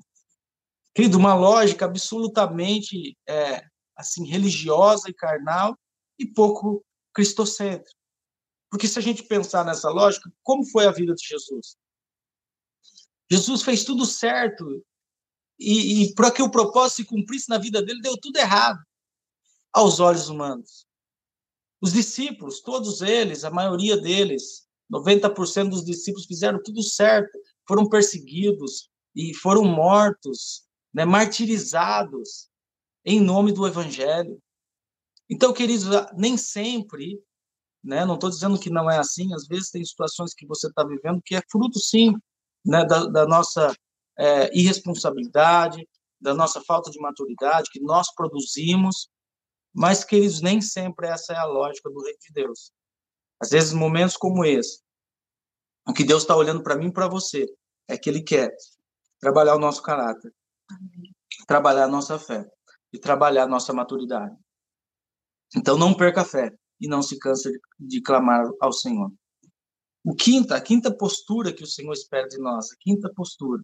Querido, 0.95 1.17
uma 1.17 1.35
lógica 1.35 1.87
absolutamente 1.87 3.17
é, 3.27 3.65
assim 3.97 4.27
religiosa 4.27 5.09
e 5.09 5.15
carnal 5.15 5.77
e 6.19 6.27
pouco 6.27 6.85
cristocêntrica. 7.15 8.00
Porque 8.71 8.87
se 8.87 8.99
a 8.99 9.03
gente 9.03 9.25
pensar 9.25 9.65
nessa 9.65 9.91
lógica, 9.91 10.33
como 10.43 10.65
foi 10.65 10.87
a 10.87 10.93
vida 10.93 11.15
de 11.15 11.27
Jesus? 11.27 11.77
Jesus 13.31 13.63
fez 13.63 13.85
tudo 13.85 14.07
certo 14.07 14.85
e, 15.59 16.05
e 16.05 16.15
para 16.15 16.31
que 16.31 16.43
o 16.43 16.51
propósito 16.51 16.97
se 16.97 17.05
cumprisse 17.05 17.49
na 17.49 17.59
vida 17.59 17.83
dele, 17.83 18.01
deu 18.01 18.17
tudo 18.17 18.39
errado 18.39 18.81
aos 19.73 20.01
olhos 20.01 20.29
humanos. 20.29 20.87
Os 21.81 21.93
discípulos, 21.93 22.61
todos 22.61 23.01
eles, 23.01 23.45
a 23.45 23.51
maioria 23.51 23.97
deles, 23.97 24.69
90% 24.91 25.71
dos 25.71 25.85
discípulos 25.85 26.27
fizeram 26.27 26.63
tudo 26.63 26.83
certo, 26.83 27.39
foram 27.67 27.89
perseguidos 27.89 28.91
e 29.15 29.35
foram 29.35 29.65
mortos, 29.65 30.67
né, 30.93 31.05
martirizados 31.05 32.49
em 33.05 33.21
nome 33.21 33.53
do 33.53 33.67
evangelho. 33.67 34.41
Então, 35.29 35.53
queridos, 35.53 35.87
nem 36.17 36.37
sempre 36.37 37.23
né? 37.83 38.05
Não 38.05 38.15
estou 38.15 38.31
dizendo 38.31 38.59
que 38.59 38.71
não 38.71 38.91
é 38.91 38.99
assim, 38.99 39.33
às 39.35 39.47
vezes 39.47 39.71
tem 39.71 39.85
situações 39.85 40.35
que 40.35 40.47
você 40.47 40.69
está 40.69 40.85
vivendo 40.85 41.23
que 41.25 41.35
é 41.35 41.43
fruto, 41.51 41.79
sim, 41.79 42.15
né, 42.65 42.85
da, 42.85 43.07
da 43.07 43.27
nossa 43.27 43.75
é, 44.19 44.57
irresponsabilidade, 44.57 45.89
da 46.21 46.35
nossa 46.35 46.61
falta 46.61 46.91
de 46.91 47.01
maturidade, 47.01 47.71
que 47.71 47.81
nós 47.81 48.13
produzimos, 48.15 49.09
mas, 49.73 50.05
queridos, 50.05 50.43
nem 50.43 50.61
sempre 50.61 51.07
essa 51.07 51.33
é 51.33 51.37
a 51.37 51.45
lógica 51.45 51.89
do 51.89 52.03
reino 52.03 52.19
de 52.19 52.33
Deus. 52.33 52.73
Às 53.41 53.51
vezes, 53.51 53.73
momentos 53.73 54.17
como 54.17 54.45
esse, 54.45 54.83
o 55.89 55.93
que 55.95 56.05
Deus 56.05 56.23
está 56.23 56.37
olhando 56.37 56.63
para 56.63 56.77
mim 56.77 56.89
e 56.89 56.93
para 56.93 57.09
você 57.09 57.47
é 57.89 57.97
que 57.97 58.11
Ele 58.11 58.23
quer 58.23 58.55
trabalhar 59.19 59.55
o 59.55 59.59
nosso 59.59 59.83
caráter, 59.83 60.35
trabalhar 61.47 61.85
a 61.85 61.89
nossa 61.89 62.19
fé 62.19 62.47
e 62.93 62.99
trabalhar 62.99 63.45
a 63.45 63.49
nossa 63.49 63.73
maturidade. 63.73 64.37
Então, 65.57 65.79
não 65.79 65.95
perca 65.95 66.21
a 66.21 66.25
fé 66.25 66.55
e 66.81 66.89
não 66.89 67.03
se 67.03 67.19
cansa 67.19 67.51
de 67.79 68.01
clamar 68.01 68.49
ao 68.61 68.73
Senhor. 68.73 69.13
O 70.05 70.15
quinta, 70.15 70.57
a 70.57 70.61
quinta 70.61 70.91
postura 70.91 71.53
que 71.53 71.63
o 71.63 71.67
Senhor 71.67 71.93
espera 71.93 72.27
de 72.27 72.39
nós, 72.39 72.71
a 72.73 72.77
quinta 72.81 73.13
postura. 73.15 73.63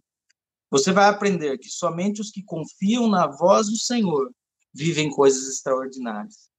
Você 0.69 0.91
vai 0.91 1.05
aprender 1.05 1.57
que 1.57 1.69
somente 1.69 2.21
os 2.21 2.29
que 2.29 2.43
confiam 2.43 3.07
na 3.07 3.25
voz 3.27 3.67
do 3.67 3.77
Senhor 3.77 4.31
vivem 4.73 5.09
coisas 5.09 5.47
extraordinárias. 5.47 6.49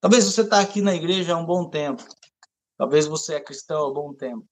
Talvez 0.00 0.24
você 0.24 0.42
está 0.42 0.60
aqui 0.60 0.82
na 0.82 0.94
igreja 0.94 1.34
há 1.34 1.38
um 1.38 1.46
bom 1.46 1.70
tempo. 1.70 2.04
Talvez 2.76 3.06
você 3.06 3.34
é 3.34 3.40
cristão 3.40 3.78
há 3.78 3.90
um 3.90 3.94
bom 3.94 4.12
tempo. 4.12 4.46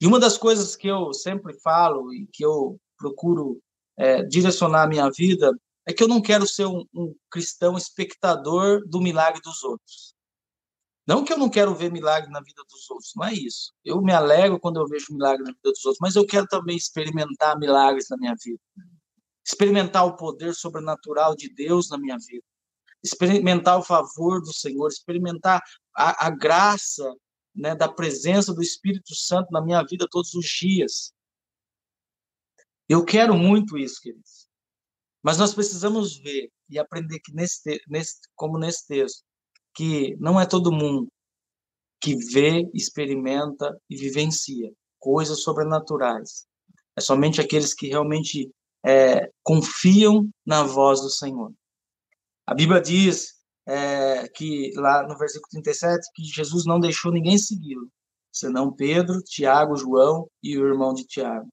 E 0.00 0.06
uma 0.06 0.20
das 0.20 0.38
coisas 0.38 0.76
que 0.76 0.86
eu 0.86 1.12
sempre 1.12 1.58
falo 1.60 2.14
e 2.14 2.26
que 2.32 2.44
eu 2.44 2.78
procuro 2.96 3.60
é, 3.96 4.22
direcionar 4.22 4.84
a 4.84 4.88
minha 4.88 5.10
vida 5.10 5.52
é 5.88 5.92
que 5.94 6.02
eu 6.02 6.08
não 6.08 6.20
quero 6.20 6.46
ser 6.46 6.66
um, 6.66 6.84
um, 6.94 7.14
cristão 7.30 7.74
espectador 7.78 8.86
do 8.86 9.00
milagre 9.00 9.40
dos 9.40 9.62
outros. 9.62 10.14
Não 11.06 11.24
que 11.24 11.32
eu 11.32 11.38
não 11.38 11.48
quero 11.48 11.74
ver 11.74 11.90
milagre 11.90 12.30
na 12.30 12.42
vida 12.42 12.62
dos 12.70 12.90
outros, 12.90 13.12
não 13.16 13.24
é 13.24 13.32
isso. 13.32 13.72
Eu 13.82 14.02
me 14.02 14.12
alegro 14.12 14.60
quando 14.60 14.78
eu 14.78 14.86
vejo 14.86 15.14
milagre 15.14 15.42
na 15.42 15.50
vida 15.50 15.70
dos 15.70 15.82
outros, 15.86 15.98
mas 15.98 16.14
eu 16.14 16.26
quero 16.26 16.46
também 16.46 16.76
experimentar 16.76 17.58
milagres 17.58 18.06
na 18.10 18.18
minha 18.18 18.34
vida. 18.44 18.60
experimentar 19.42 20.04
o 20.04 20.14
poder 20.14 20.54
sobrenatural 20.54 21.34
de 21.34 21.48
Deus 21.48 21.88
na 21.88 21.96
minha 21.96 22.18
vida, 22.18 22.44
experimentar 23.02 23.78
o 23.78 23.82
favor 23.82 24.42
do 24.42 24.52
Senhor, 24.52 24.88
experimentar 24.88 25.62
a, 25.96 26.26
a 26.26 26.28
graça 26.28 27.10
né, 27.54 27.74
da 27.74 27.88
presença 27.88 28.52
do 28.52 28.62
Espírito 28.62 29.14
Santo 29.14 29.50
na 29.50 29.62
minha 29.62 29.82
vida 29.82 30.06
todos 30.10 30.34
os 30.34 30.44
dias. 30.44 31.14
Eu 32.86 33.06
quero 33.06 33.32
muito 33.32 33.78
isso, 33.78 34.02
queridos. 34.02 34.47
Mas 35.28 35.36
nós 35.36 35.52
precisamos 35.52 36.16
ver 36.16 36.50
e 36.70 36.78
aprender 36.78 37.20
que 37.20 37.34
nesse, 37.34 37.78
nesse, 37.86 38.16
como 38.34 38.56
nesse 38.56 38.86
texto, 38.86 39.22
que 39.74 40.16
não 40.16 40.40
é 40.40 40.46
todo 40.46 40.72
mundo 40.72 41.06
que 42.00 42.16
vê, 42.32 42.66
experimenta 42.72 43.78
e 43.90 43.96
vivencia 43.98 44.72
coisas 44.98 45.42
sobrenaturais. 45.42 46.46
É 46.96 47.02
somente 47.02 47.42
aqueles 47.42 47.74
que 47.74 47.88
realmente 47.88 48.50
é, 48.82 49.30
confiam 49.42 50.30
na 50.46 50.62
voz 50.62 51.02
do 51.02 51.10
Senhor. 51.10 51.52
A 52.46 52.54
Bíblia 52.54 52.80
diz 52.80 53.34
é, 53.66 54.26
que, 54.28 54.72
lá 54.76 55.06
no 55.06 55.18
versículo 55.18 55.50
37, 55.50 56.08
que 56.14 56.24
Jesus 56.24 56.64
não 56.64 56.80
deixou 56.80 57.12
ninguém 57.12 57.36
segui-lo, 57.36 57.86
senão 58.32 58.72
Pedro, 58.72 59.22
Tiago, 59.22 59.76
João 59.76 60.26
e 60.42 60.56
o 60.56 60.66
irmão 60.66 60.94
de 60.94 61.04
Tiago. 61.04 61.50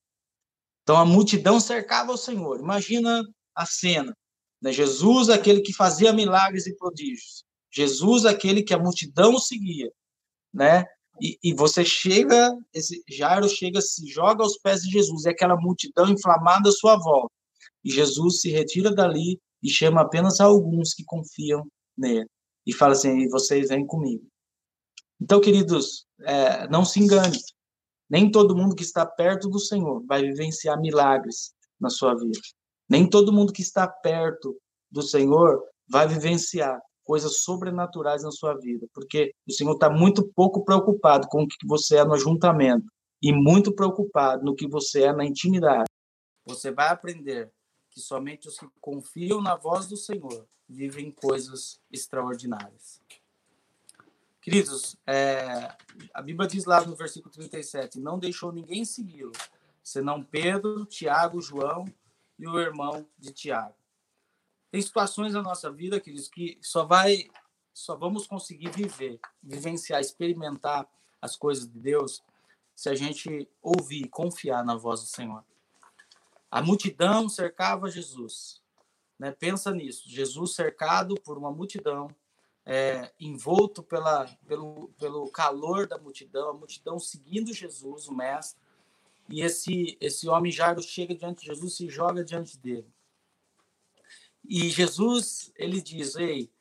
Então 0.84 0.96
a 0.96 1.04
multidão 1.04 1.60
cercava 1.60 2.14
o 2.14 2.18
Senhor. 2.18 2.58
Imagina 2.58 3.22
a 3.56 3.65
cena. 3.65 4.15
Né? 4.62 4.72
Jesus, 4.72 5.30
aquele 5.30 5.62
que 5.62 5.74
fazia 5.74 6.12
milagres 6.12 6.68
e 6.68 6.76
prodígios. 6.76 7.44
Jesus, 7.72 8.26
aquele 8.26 8.63
que 8.63 8.74
a 8.74 8.80
multidão 8.80 9.38
seguia. 9.38 9.91
Né? 10.54 10.86
E, 11.22 11.38
e, 11.44 11.54
você 11.54 11.84
chega, 11.86 12.58
esse 12.74 13.04
Jairo 13.10 13.48
chega, 13.48 13.82
se 13.82 14.08
joga 14.08 14.44
aos 14.44 14.58
pés 14.58 14.82
de 14.82 14.91
Jesus, 14.91 15.26
e 15.26 15.30
aquela 15.30 15.56
multidão 15.56 16.10
inflamada 16.10 16.70
à 16.70 16.72
sua 16.72 16.98
volta. 16.98 17.34
E 17.84 17.89
Jesus 17.89 18.41
se 18.41 18.50
retira 18.50 18.94
dali 18.94 19.39
e 19.62 19.70
chama 19.70 20.02
apenas 20.02 20.39
alguns 20.39 20.94
que 20.94 21.04
confiam 21.06 21.65
nele. 21.98 22.28
E 22.65 22.74
fala 22.74 22.94
assim: 22.94 23.28
vocês 23.30 23.70
vêm 23.70 23.86
comigo. 23.86 24.26
Então, 25.22 25.39
queridos, 25.39 26.06
é, 26.22 26.68
não 26.68 26.84
se 26.84 27.00
engane. 27.00 27.38
Nem 28.10 28.30
todo 28.30 28.56
mundo 28.56 28.76
que 28.76 28.84
está 28.84 29.06
perto 29.06 29.50
do 29.50 29.60
Senhor 29.60 30.04
vai 30.06 30.22
vivenciar 30.22 30.80
milagres 30.80 31.54
na 31.80 31.89
sua 31.89 32.13
vida. 32.15 32.39
Nem 32.89 33.10
todo 33.10 33.34
mundo 33.34 33.54
que 33.54 33.62
está 33.62 33.88
perto 33.88 34.56
do 34.91 35.02
Senhor 35.02 35.63
vai 35.88 36.08
vivenciar 36.08 36.80
coisas 37.04 37.43
sobrenaturais 37.43 38.24
na 38.24 38.32
sua 38.32 38.56
vida, 38.56 38.88
porque 38.93 39.32
o 39.48 39.52
Senhor 39.52 39.74
está 39.74 39.89
muito 39.89 40.28
pouco 40.36 40.65
preocupado 40.65 41.28
com 41.28 41.43
o 41.43 41.48
que 41.48 41.65
você 41.65 41.98
é 41.98 42.06
no 42.06 42.15
ajuntamento 42.15 42.88
e 43.21 43.32
muito 43.32 43.74
preocupado 43.74 44.43
no 44.43 44.56
que 44.56 44.67
você 44.67 45.04
é 45.04 45.13
na 45.13 45.24
intimidade. 45.24 45.89
Você 46.45 46.71
vai 46.71 46.89
aprender 46.89 47.52
que 47.91 48.00
somente 48.00 48.48
os 48.48 48.58
que 48.58 48.67
confiam 48.82 49.41
na 49.41 49.56
voz 49.56 49.88
do 49.88 49.95
Senhor 49.95 50.48
vivem 50.67 51.12
coisas 51.12 51.80
extraordinárias. 51.91 53.02
Queridos, 54.41 54.95
é, 55.08 55.76
a 56.13 56.21
Bíblia 56.21 56.48
diz 56.48 56.65
lá 56.65 56.86
no 56.86 56.95
versículo 56.95 57.34
37: 57.34 58.00
Não 58.00 58.19
deixou 58.19 58.52
ninguém 58.52 58.86
segui-lo, 58.86 59.32
senão 59.82 60.24
Pedro, 60.24 60.86
Tiago, 60.86 61.41
João 61.41 61.86
e 62.38 62.48
o 62.48 62.60
irmão 62.60 63.08
de 63.17 63.32
Tiago. 63.32 63.76
Tem 64.71 64.82
situações 64.82 65.34
na 65.34 65.41
nossa 65.41 65.71
vida, 65.71 66.00
queridos, 66.00 66.28
que 66.28 66.60
só 66.62 66.86
vai, 66.86 67.30
só 67.74 67.95
vamos 67.95 68.28
conseguir 68.28 68.69
viver, 68.71 69.19
vivenciar, 69.41 70.02
experimentar 70.02 70.88
as 71.21 71.36
coisas 71.36 71.67
de 71.67 71.80
Deus 71.80 72.21
se 72.76 72.89
a 72.89 72.95
gente 72.95 73.50
ouvir, 73.62 74.10
confiar 74.10 74.65
na 74.65 74.76
voz 74.76 75.02
do 75.02 75.08
Senhor. 75.08 75.43
A 76.52 76.62
multidão 76.62 77.30
cercava 77.30 77.89
Jesus. 77.89 78.62
Né? 79.17 79.32
Pensa 79.32 79.71
nisso, 79.71 80.10
Jesus 80.10 80.56
cercado 80.56 81.15
por 81.21 81.38
uma 81.38 81.52
multidão, 81.52 82.10
é, 82.65 83.13
envolto 83.19 83.82
pela, 83.82 84.26
pelo, 84.45 84.89
pelo 84.98 85.30
calor 85.32 85.88
da 85.88 85.98
multidão, 85.98 86.50
a 86.50 86.54
multidão 86.54 87.00
seguindo 87.00 87.54
Jesus, 87.54 88.08
o 88.08 88.13
mestre, 88.13 88.60
e 89.30 89.42
esse, 89.42 89.98
esse 90.00 90.28
homem 90.28 90.52
Jairo 90.52 90.82
chega 90.82 91.16
diante 91.16 91.42
de 91.42 91.48
Jesus 91.48 91.80
e 91.80 91.90
joga 91.90 92.24
diante 92.24 92.58
dele. 92.58 92.88
E 94.48 94.70
Jesus, 94.70 95.52
ele 95.56 95.82
diz, 95.82 96.16
ei, 96.16 96.52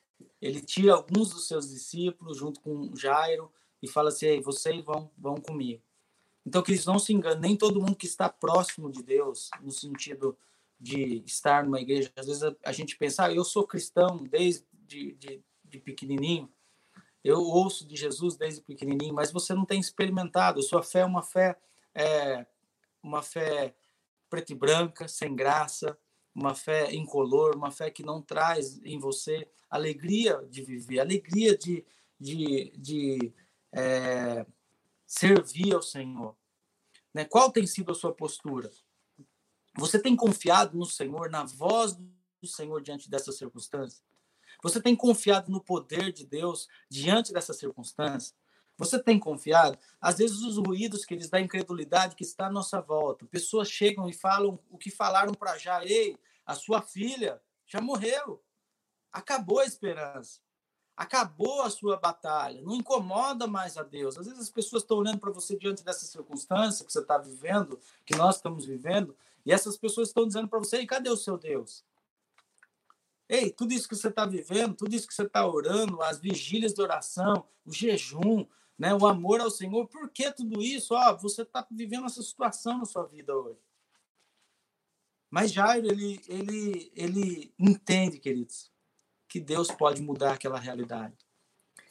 ele 0.40 0.60
tira 0.60 0.94
alguns 0.94 1.30
dos 1.30 1.46
seus 1.46 1.68
discípulos 1.68 2.38
junto 2.38 2.60
com 2.60 2.94
Jairo 2.96 3.52
e 3.82 3.88
fala 3.88 4.08
assim, 4.08 4.26
ei, 4.26 4.40
vocês 4.40 4.82
vão, 4.82 5.10
vão 5.16 5.36
comigo. 5.36 5.82
Então, 6.46 6.62
que 6.62 6.72
eles 6.72 6.84
não 6.84 6.98
se 6.98 7.12
enganem, 7.12 7.40
nem 7.40 7.56
todo 7.56 7.80
mundo 7.80 7.96
que 7.96 8.06
está 8.06 8.28
próximo 8.28 8.90
de 8.90 9.02
Deus, 9.02 9.50
no 9.62 9.70
sentido 9.70 10.36
de 10.78 11.22
estar 11.24 11.64
numa 11.64 11.80
igreja, 11.80 12.12
às 12.16 12.26
vezes 12.26 12.42
a, 12.42 12.54
a 12.64 12.72
gente 12.72 12.96
pensa, 12.96 13.24
ah, 13.24 13.32
eu 13.32 13.44
sou 13.44 13.66
cristão 13.66 14.22
desde 14.24 14.66
de, 14.72 15.12
de, 15.14 15.42
de 15.64 15.78
pequenininho, 15.78 16.50
eu 17.22 17.40
ouço 17.40 17.86
de 17.86 17.96
Jesus 17.96 18.36
desde 18.36 18.60
pequenininho, 18.60 19.14
mas 19.14 19.32
você 19.32 19.54
não 19.54 19.64
tem 19.64 19.80
experimentado, 19.80 20.62
sua 20.62 20.82
fé 20.82 21.00
é 21.00 21.04
uma 21.06 21.22
fé, 21.22 21.58
é, 21.94 22.46
uma 23.04 23.22
fé 23.22 23.74
preta 24.30 24.52
e 24.52 24.56
branca, 24.56 25.06
sem 25.06 25.36
graça, 25.36 25.96
uma 26.34 26.54
fé 26.54 26.92
incolor, 26.92 27.54
uma 27.54 27.70
fé 27.70 27.90
que 27.90 28.02
não 28.02 28.20
traz 28.20 28.80
em 28.82 28.98
você 28.98 29.48
alegria 29.70 30.42
de 30.50 30.62
viver, 30.62 30.98
alegria 30.98 31.56
de, 31.56 31.84
de, 32.18 32.72
de 32.76 33.32
é, 33.70 34.44
servir 35.06 35.74
ao 35.74 35.82
Senhor. 35.82 36.34
Né? 37.12 37.24
Qual 37.24 37.52
tem 37.52 37.66
sido 37.66 37.92
a 37.92 37.94
sua 37.94 38.12
postura? 38.12 38.70
Você 39.76 39.98
tem 39.98 40.16
confiado 40.16 40.76
no 40.76 40.86
Senhor, 40.86 41.30
na 41.30 41.44
voz 41.44 41.94
do 41.94 42.48
Senhor 42.48 42.80
diante 42.80 43.08
dessa 43.08 43.30
circunstância? 43.30 44.02
Você 44.62 44.80
tem 44.80 44.96
confiado 44.96 45.50
no 45.50 45.62
poder 45.62 46.12
de 46.12 46.24
Deus 46.24 46.68
diante 46.88 47.32
dessa 47.32 47.52
circunstância? 47.52 48.34
Você 48.76 48.98
tem 48.98 49.18
confiado? 49.18 49.78
Às 50.00 50.18
vezes 50.18 50.40
os 50.40 50.56
ruídos 50.56 51.04
que 51.04 51.14
eles 51.14 51.28
da 51.28 51.40
incredulidade 51.40 52.16
que 52.16 52.24
está 52.24 52.46
à 52.46 52.50
nossa 52.50 52.80
volta. 52.80 53.24
Pessoas 53.26 53.68
chegam 53.68 54.08
e 54.08 54.12
falam 54.12 54.58
o 54.70 54.76
que 54.76 54.90
falaram 54.90 55.32
para 55.32 55.56
já, 55.56 55.84
ei, 55.84 56.18
a 56.44 56.54
sua 56.54 56.82
filha 56.82 57.40
já 57.66 57.80
morreu. 57.80 58.42
Acabou 59.12 59.60
a 59.60 59.64
esperança. 59.64 60.40
Acabou 60.96 61.62
a 61.62 61.70
sua 61.70 61.96
batalha. 61.96 62.62
Não 62.62 62.74
incomoda 62.74 63.46
mais 63.46 63.76
a 63.76 63.82
Deus. 63.82 64.18
Às 64.18 64.26
vezes 64.26 64.40
as 64.40 64.50
pessoas 64.50 64.82
estão 64.82 64.98
olhando 64.98 65.18
para 65.18 65.30
você 65.30 65.56
diante 65.56 65.84
dessa 65.84 66.04
circunstância 66.06 66.84
que 66.84 66.92
você 66.92 67.00
está 67.00 67.18
vivendo, 67.18 67.78
que 68.04 68.16
nós 68.16 68.36
estamos 68.36 68.64
vivendo, 68.64 69.16
e 69.44 69.52
essas 69.52 69.76
pessoas 69.76 70.08
estão 70.08 70.26
dizendo 70.26 70.48
para 70.48 70.58
você: 70.58 70.80
e 70.80 70.86
cadê 70.86 71.10
o 71.10 71.16
seu 71.16 71.36
Deus? 71.36 71.84
Ei, 73.28 73.50
tudo 73.50 73.72
isso 73.72 73.88
que 73.88 73.96
você 73.96 74.08
está 74.08 74.26
vivendo, 74.26 74.74
tudo 74.74 74.94
isso 74.94 75.08
que 75.08 75.14
você 75.14 75.22
está 75.22 75.46
orando, 75.46 76.02
as 76.02 76.20
vigílias 76.20 76.74
de 76.74 76.82
oração, 76.82 77.46
o 77.64 77.72
jejum, 77.72 78.46
né, 78.78 78.94
o 78.94 79.06
amor 79.06 79.40
ao 79.40 79.50
Senhor, 79.50 79.86
por 79.86 80.10
que 80.10 80.30
tudo 80.32 80.60
isso? 80.60 80.94
Ó, 80.94 81.16
você 81.16 81.42
está 81.42 81.66
vivendo 81.70 82.06
essa 82.06 82.22
situação 82.22 82.78
na 82.78 82.84
sua 82.84 83.04
vida 83.06 83.36
hoje. 83.36 83.60
Mas 85.30 85.52
Jairo, 85.52 85.86
ele, 85.86 86.20
ele, 86.28 86.92
ele 86.94 87.54
entende, 87.58 88.18
queridos, 88.18 88.70
que 89.28 89.40
Deus 89.40 89.68
pode 89.68 90.00
mudar 90.00 90.34
aquela 90.34 90.58
realidade. 90.58 91.16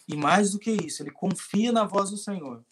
E 0.07 0.15
mais 0.15 0.51
do 0.51 0.59
que 0.59 0.71
isso, 0.71 1.01
ele 1.01 1.11
confia 1.11 1.71
na 1.71 1.85
voz 1.85 2.09
do 2.09 2.17
Senhor 2.17 2.63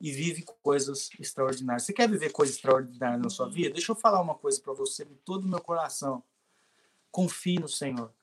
e 0.00 0.10
vive 0.10 0.44
coisas 0.62 1.10
extraordinárias. 1.18 1.84
Você 1.84 1.92
quer 1.92 2.08
viver 2.08 2.30
coisas 2.32 2.56
extraordinárias 2.56 3.20
na 3.20 3.28
sua 3.28 3.48
vida? 3.48 3.74
Deixa 3.74 3.92
eu 3.92 3.96
falar 3.96 4.20
uma 4.20 4.34
coisa 4.34 4.60
para 4.60 4.72
você 4.72 5.04
de 5.04 5.14
todo 5.16 5.44
o 5.44 5.48
meu 5.48 5.60
coração. 5.60 6.22
Confie 7.10 7.58
no 7.58 7.68
Senhor. 7.68 8.14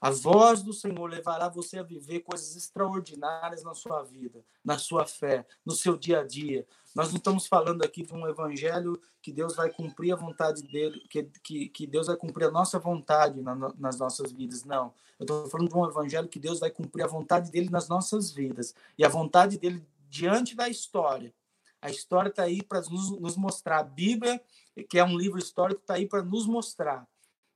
A 0.00 0.10
voz 0.10 0.62
do 0.62 0.72
Senhor 0.72 1.06
levará 1.06 1.46
você 1.50 1.78
a 1.78 1.82
viver 1.82 2.20
coisas 2.20 2.56
extraordinárias 2.56 3.62
na 3.62 3.74
sua 3.74 4.02
vida, 4.02 4.42
na 4.64 4.78
sua 4.78 5.04
fé, 5.04 5.46
no 5.64 5.74
seu 5.74 5.94
dia 5.94 6.20
a 6.20 6.26
dia. 6.26 6.66
Nós 6.94 7.10
não 7.10 7.18
estamos 7.18 7.46
falando 7.46 7.82
aqui 7.82 8.02
de 8.02 8.14
um 8.14 8.26
evangelho 8.26 8.98
que 9.20 9.30
Deus 9.30 9.54
vai 9.54 9.70
cumprir 9.70 10.12
a 10.12 10.16
vontade 10.16 10.62
dele, 10.62 11.00
que, 11.10 11.24
que, 11.42 11.68
que 11.68 11.86
Deus 11.86 12.06
vai 12.06 12.16
cumprir 12.16 12.46
a 12.46 12.50
nossa 12.50 12.78
vontade 12.78 13.42
na, 13.42 13.54
nas 13.78 13.98
nossas 13.98 14.32
vidas. 14.32 14.64
Não. 14.64 14.94
Eu 15.18 15.24
estou 15.24 15.46
falando 15.50 15.68
de 15.68 15.76
um 15.76 15.86
evangelho 15.86 16.28
que 16.28 16.40
Deus 16.40 16.60
vai 16.60 16.70
cumprir 16.70 17.02
a 17.02 17.06
vontade 17.06 17.50
dele 17.50 17.68
nas 17.68 17.86
nossas 17.86 18.30
vidas. 18.30 18.74
E 18.96 19.04
a 19.04 19.08
vontade 19.08 19.58
dele 19.58 19.86
diante 20.08 20.56
da 20.56 20.66
história. 20.66 21.34
A 21.82 21.90
história 21.90 22.30
está 22.30 22.44
aí 22.44 22.62
para 22.62 22.80
nos, 22.80 23.10
nos 23.20 23.36
mostrar. 23.36 23.80
A 23.80 23.84
Bíblia, 23.84 24.40
que 24.88 24.98
é 24.98 25.04
um 25.04 25.16
livro 25.16 25.38
histórico, 25.38 25.82
está 25.82 25.94
aí 25.94 26.06
para 26.06 26.22
nos 26.22 26.46
mostrar 26.46 27.06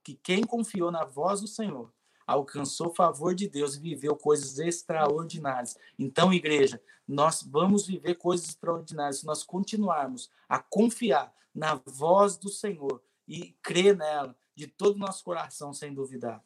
que 0.03 0.15
quem 0.15 0.45
confiou 0.45 0.91
na 0.91 1.07
voz 1.07 1.41
do 1.41 1.49
Senhor 1.49 1.91
alcançou 2.27 2.95
favor 2.95 3.35
de 3.35 3.49
Deus 3.49 3.77
e 3.77 3.81
viveu 3.81 4.17
coisas 4.17 4.59
extraordinárias. 4.59 5.77
Então, 5.99 6.33
igreja, 6.33 6.81
nós 7.07 7.43
vamos 7.43 7.87
viver 7.87 8.15
coisas 8.15 8.49
extraordinárias 8.49 9.19
se 9.19 9.27
nós 9.27 9.43
continuarmos 9.43 10.31
a 10.49 10.59
confiar 10.59 11.35
na 11.55 11.75
voz 11.87 12.37
do 12.37 12.49
Senhor 12.49 13.03
e 13.29 13.57
crer 13.63 13.97
nela 13.97 14.37
de 14.55 14.67
todo 14.67 14.97
o 14.97 14.99
nosso 14.99 15.25
coração, 15.25 15.73
sem 15.73 15.93
duvidar. 15.93 16.43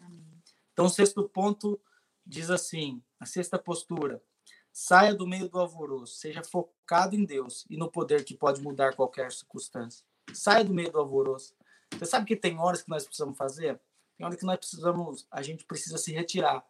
Amém. 0.00 0.24
Então, 0.72 0.86
o 0.86 0.90
sexto 0.90 1.28
ponto 1.28 1.80
diz 2.24 2.50
assim: 2.50 3.02
a 3.18 3.26
sexta 3.26 3.58
postura. 3.58 4.22
Saia 4.70 5.12
do 5.12 5.26
meio 5.26 5.48
do 5.48 5.58
alvoroço, 5.58 6.14
seja 6.18 6.44
focado 6.44 7.16
em 7.16 7.24
Deus 7.24 7.66
e 7.68 7.76
no 7.76 7.90
poder 7.90 8.22
que 8.24 8.32
pode 8.32 8.62
mudar 8.62 8.94
qualquer 8.94 9.32
circunstância. 9.32 10.04
Saia 10.32 10.64
do 10.64 10.72
meio 10.72 10.92
do 10.92 11.00
alvoroço. 11.00 11.52
Você 11.92 12.06
sabe 12.06 12.26
que 12.26 12.36
tem 12.36 12.56
horas 12.60 12.82
que 12.82 12.88
nós 12.88 13.04
precisamos 13.04 13.36
fazer? 13.36 13.80
Tem 14.18 14.26
hora 14.26 14.36
que 14.36 14.44
nós 14.44 14.56
precisamos, 14.56 15.28
a 15.30 15.42
gente 15.42 15.64
precisa 15.64 15.96
se 15.96 16.12
retirar. 16.12 16.66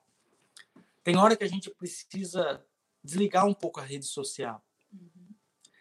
Tem 1.03 1.17
hora 1.17 1.35
que 1.35 1.45
a 1.45 1.49
gente 1.49 1.71
precisa 1.71 2.63
desligar 3.03 3.47
um 3.47 3.55
pouco 3.55 3.81
a 3.81 3.83
rede 3.83 4.05
social. 4.05 4.63
Uhum. 4.93 5.35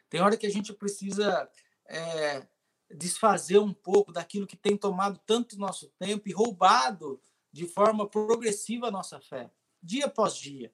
Tem 0.09 0.21
hora 0.21 0.37
que 0.37 0.47
a 0.47 0.49
gente 0.49 0.71
precisa 0.71 1.51
é, 1.85 2.47
desfazer 2.89 3.59
um 3.59 3.73
pouco 3.73 4.13
daquilo 4.13 4.47
que 4.47 4.55
tem 4.55 4.77
tomado 4.77 5.19
tanto 5.25 5.59
nosso 5.59 5.89
tempo 5.99 6.29
e 6.29 6.31
roubado 6.31 7.21
de 7.51 7.67
forma 7.67 8.07
progressiva 8.07 8.87
a 8.87 8.91
nossa 8.91 9.19
fé, 9.19 9.51
dia 9.83 10.05
após 10.05 10.37
dia. 10.37 10.73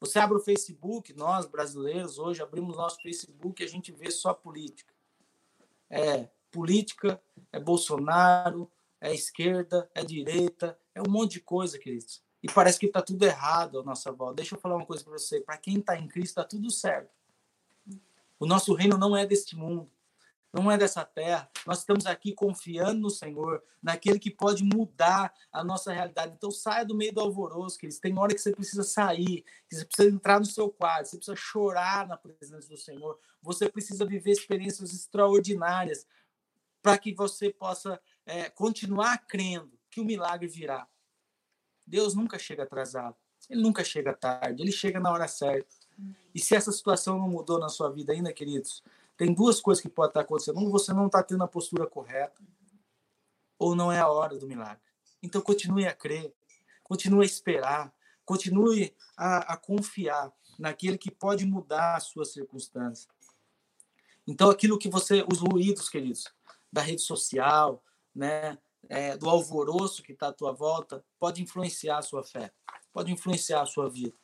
Você 0.00 0.18
abre 0.18 0.38
o 0.38 0.40
Facebook, 0.40 1.12
nós 1.12 1.46
brasileiros 1.46 2.18
hoje 2.18 2.42
abrimos 2.42 2.76
nosso 2.76 3.00
Facebook 3.00 3.62
e 3.62 3.66
a 3.66 3.68
gente 3.68 3.92
vê 3.92 4.10
só 4.10 4.34
política. 4.34 4.92
É 5.88 6.28
política, 6.50 7.22
é 7.52 7.60
Bolsonaro, 7.60 8.68
é 9.00 9.14
esquerda, 9.14 9.90
é 9.94 10.04
direita, 10.04 10.78
é 10.94 11.00
um 11.00 11.10
monte 11.10 11.32
de 11.32 11.40
coisa, 11.40 11.78
queridos. 11.78 12.22
E 12.42 12.50
parece 12.50 12.78
que 12.78 12.86
está 12.86 13.02
tudo 13.02 13.24
errado 13.24 13.80
à 13.80 13.82
nossa 13.82 14.12
volta. 14.12 14.36
Deixa 14.36 14.54
eu 14.54 14.60
falar 14.60 14.76
uma 14.76 14.86
coisa 14.86 15.02
para 15.02 15.12
você. 15.12 15.40
Para 15.40 15.56
quem 15.56 15.78
está 15.78 15.98
em 15.98 16.06
Cristo, 16.06 16.30
está 16.30 16.44
tudo 16.44 16.70
certo. 16.70 17.10
O 18.38 18.46
nosso 18.46 18.72
reino 18.74 18.96
não 18.96 19.16
é 19.16 19.26
deste 19.26 19.56
mundo 19.56 19.90
não 20.52 20.70
é 20.70 20.78
dessa 20.78 21.04
terra. 21.04 21.48
Nós 21.66 21.78
estamos 21.78 22.06
aqui 22.06 22.32
confiando 22.32 23.00
no 23.00 23.10
Senhor, 23.10 23.62
naquele 23.82 24.18
que 24.18 24.30
pode 24.30 24.64
mudar 24.64 25.32
a 25.52 25.62
nossa 25.62 25.92
realidade. 25.92 26.34
Então 26.36 26.50
saia 26.50 26.84
do 26.84 26.94
meio 26.94 27.12
do 27.12 27.20
alvoroço, 27.20 27.78
queridos. 27.78 28.00
Tem 28.00 28.18
hora 28.18 28.34
que 28.34 28.40
você 28.40 28.52
precisa 28.52 28.82
sair, 28.82 29.44
que 29.68 29.76
você 29.76 29.84
precisa 29.84 30.14
entrar 30.14 30.38
no 30.38 30.46
seu 30.46 30.70
quarto, 30.70 31.08
você 31.08 31.16
precisa 31.16 31.36
chorar 31.36 32.06
na 32.06 32.16
presença 32.16 32.68
do 32.68 32.76
Senhor. 32.76 33.18
Você 33.42 33.68
precisa 33.68 34.04
viver 34.04 34.32
experiências 34.32 34.92
extraordinárias 34.92 36.06
para 36.80 36.96
que 36.96 37.12
você 37.12 37.50
possa 37.50 38.00
é, 38.28 38.50
continuar 38.50 39.26
crendo 39.26 39.72
que 39.90 40.00
o 40.00 40.04
milagre 40.04 40.46
virá. 40.46 40.86
Deus 41.86 42.14
nunca 42.14 42.38
chega 42.38 42.62
atrasado. 42.62 43.16
Ele 43.48 43.62
nunca 43.62 43.82
chega 43.82 44.12
tarde, 44.12 44.62
ele 44.62 44.70
chega 44.70 45.00
na 45.00 45.10
hora 45.10 45.26
certa. 45.26 45.74
E 46.34 46.38
se 46.38 46.54
essa 46.54 46.70
situação 46.70 47.18
não 47.18 47.28
mudou 47.28 47.58
na 47.58 47.70
sua 47.70 47.90
vida 47.90 48.12
ainda, 48.12 48.32
queridos, 48.32 48.84
tem 49.16 49.32
duas 49.32 49.60
coisas 49.60 49.80
que 49.80 49.88
podem 49.88 50.10
estar 50.10 50.20
acontecendo. 50.20 50.58
Um, 50.58 50.70
você 50.70 50.92
não 50.92 51.06
está 51.06 51.22
tendo 51.22 51.42
a 51.42 51.48
postura 51.48 51.86
correta, 51.86 52.40
ou 53.58 53.74
não 53.74 53.90
é 53.90 53.98
a 53.98 54.08
hora 54.08 54.36
do 54.36 54.46
milagre. 54.46 54.82
Então, 55.22 55.40
continue 55.40 55.86
a 55.86 55.94
crer, 55.94 56.32
continue 56.84 57.22
a 57.22 57.26
esperar, 57.26 57.92
continue 58.24 58.94
a, 59.16 59.54
a 59.54 59.56
confiar 59.56 60.30
naquele 60.58 60.98
que 60.98 61.10
pode 61.10 61.46
mudar 61.46 61.96
a 61.96 62.00
sua 62.00 62.24
circunstância. 62.24 63.10
Então, 64.26 64.50
aquilo 64.50 64.78
que 64.78 64.88
você, 64.88 65.24
os 65.32 65.38
ruídos, 65.38 65.88
queridos, 65.88 66.24
da 66.70 66.82
rede 66.82 67.00
social, 67.00 67.82
né, 68.18 68.58
é, 68.88 69.16
do 69.16 69.30
alvoroço 69.30 70.02
que 70.02 70.12
está 70.12 70.28
à 70.28 70.32
tua 70.32 70.52
volta, 70.52 71.04
pode 71.20 71.40
influenciar 71.40 71.98
a 71.98 72.02
sua 72.02 72.24
fé, 72.24 72.52
pode 72.92 73.12
influenciar 73.12 73.62
a 73.62 73.66
sua 73.66 73.88
vida. 73.88 74.16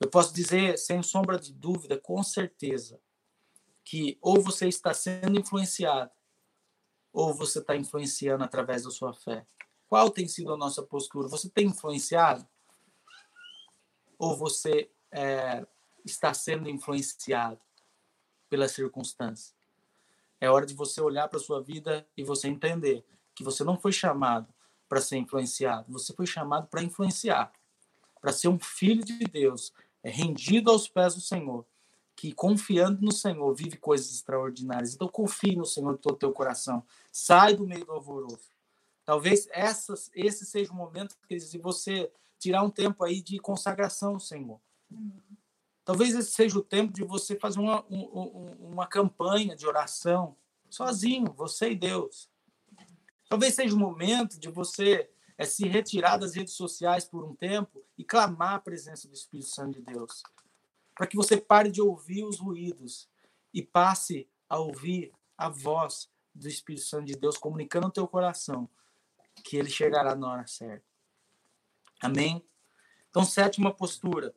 Eu 0.00 0.08
posso 0.08 0.32
dizer, 0.32 0.78
sem 0.78 1.02
sombra 1.02 1.38
de 1.38 1.52
dúvida, 1.52 1.98
com 1.98 2.22
certeza, 2.22 2.98
que 3.84 4.18
ou 4.20 4.40
você 4.40 4.66
está 4.66 4.94
sendo 4.94 5.38
influenciado, 5.38 6.10
ou 7.12 7.34
você 7.34 7.58
está 7.58 7.76
influenciando 7.76 8.44
através 8.44 8.84
da 8.84 8.90
sua 8.90 9.12
fé. 9.12 9.46
Qual 9.86 10.10
tem 10.10 10.26
sido 10.26 10.52
a 10.52 10.56
nossa 10.56 10.82
postura? 10.82 11.28
Você 11.28 11.48
tem 11.48 11.66
influenciado? 11.66 12.46
Ou 14.18 14.36
você 14.36 14.90
é, 15.10 15.66
está 16.04 16.34
sendo 16.34 16.68
influenciado 16.68 17.60
pelas 18.48 18.72
circunstâncias? 18.72 19.55
É 20.40 20.50
hora 20.50 20.66
de 20.66 20.74
você 20.74 21.00
olhar 21.00 21.28
para 21.28 21.38
sua 21.38 21.62
vida 21.62 22.06
e 22.16 22.22
você 22.22 22.48
entender 22.48 23.04
que 23.34 23.44
você 23.44 23.64
não 23.64 23.78
foi 23.78 23.92
chamado 23.92 24.52
para 24.88 25.00
ser 25.00 25.16
influenciado, 25.16 25.92
você 25.92 26.12
foi 26.12 26.26
chamado 26.26 26.68
para 26.68 26.82
influenciar, 26.82 27.52
para 28.20 28.32
ser 28.32 28.48
um 28.48 28.58
filho 28.58 29.04
de 29.04 29.18
Deus, 29.24 29.72
é 30.02 30.10
rendido 30.10 30.70
aos 30.70 30.86
pés 30.88 31.14
do 31.14 31.20
Senhor 31.20 31.66
que 32.16 32.32
confiando 32.32 33.02
no 33.02 33.12
Senhor 33.12 33.54
vive 33.54 33.76
coisas 33.76 34.10
extraordinárias. 34.10 34.94
Então 34.94 35.06
confie 35.06 35.54
no 35.54 35.66
Senhor 35.66 35.94
de 35.94 36.00
todo 36.00 36.14
o 36.14 36.18
teu 36.18 36.32
coração. 36.32 36.82
Sai 37.12 37.54
do 37.54 37.66
meio 37.66 37.84
do 37.84 37.92
alvoroço. 37.92 38.50
Talvez 39.04 39.46
essas, 39.52 40.10
esse 40.14 40.46
seja 40.46 40.72
o 40.72 40.74
momento 40.74 41.14
que 41.28 41.58
você 41.58 42.10
tirar 42.38 42.62
um 42.62 42.70
tempo 42.70 43.04
aí 43.04 43.20
de 43.20 43.38
consagração 43.38 44.18
Senhor. 44.18 44.58
Talvez 45.86 46.16
esse 46.16 46.32
seja 46.32 46.58
o 46.58 46.64
tempo 46.64 46.92
de 46.92 47.04
você 47.04 47.36
fazer 47.36 47.60
uma, 47.60 47.86
um, 47.88 48.72
uma 48.72 48.88
campanha 48.88 49.54
de 49.54 49.64
oração 49.68 50.36
sozinho, 50.68 51.32
você 51.32 51.70
e 51.70 51.76
Deus. 51.76 52.28
Talvez 53.28 53.54
seja 53.54 53.72
o 53.72 53.78
momento 53.78 54.36
de 54.40 54.48
você 54.48 55.08
é, 55.38 55.44
se 55.44 55.68
retirar 55.68 56.16
das 56.16 56.34
redes 56.34 56.54
sociais 56.54 57.04
por 57.04 57.22
um 57.22 57.36
tempo 57.36 57.84
e 57.96 58.02
clamar 58.02 58.54
a 58.54 58.58
presença 58.58 59.06
do 59.06 59.14
Espírito 59.14 59.48
Santo 59.48 59.78
de 59.78 59.82
Deus 59.82 60.24
para 60.92 61.06
que 61.06 61.14
você 61.14 61.36
pare 61.36 61.70
de 61.70 61.80
ouvir 61.80 62.24
os 62.24 62.40
ruídos 62.40 63.08
e 63.54 63.62
passe 63.62 64.28
a 64.48 64.58
ouvir 64.58 65.12
a 65.38 65.48
voz 65.48 66.10
do 66.34 66.48
Espírito 66.48 66.84
Santo 66.84 67.04
de 67.04 67.14
Deus 67.14 67.38
comunicando 67.38 67.86
no 67.86 67.92
teu 67.92 68.08
coração 68.08 68.68
que 69.44 69.56
ele 69.56 69.70
chegará 69.70 70.16
na 70.16 70.32
hora 70.32 70.46
certa. 70.48 70.84
Amém? 72.02 72.44
Então, 73.08 73.24
sétima 73.24 73.72
postura. 73.72 74.34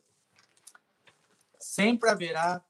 Sempre 1.60 2.10
haverá 2.10 2.64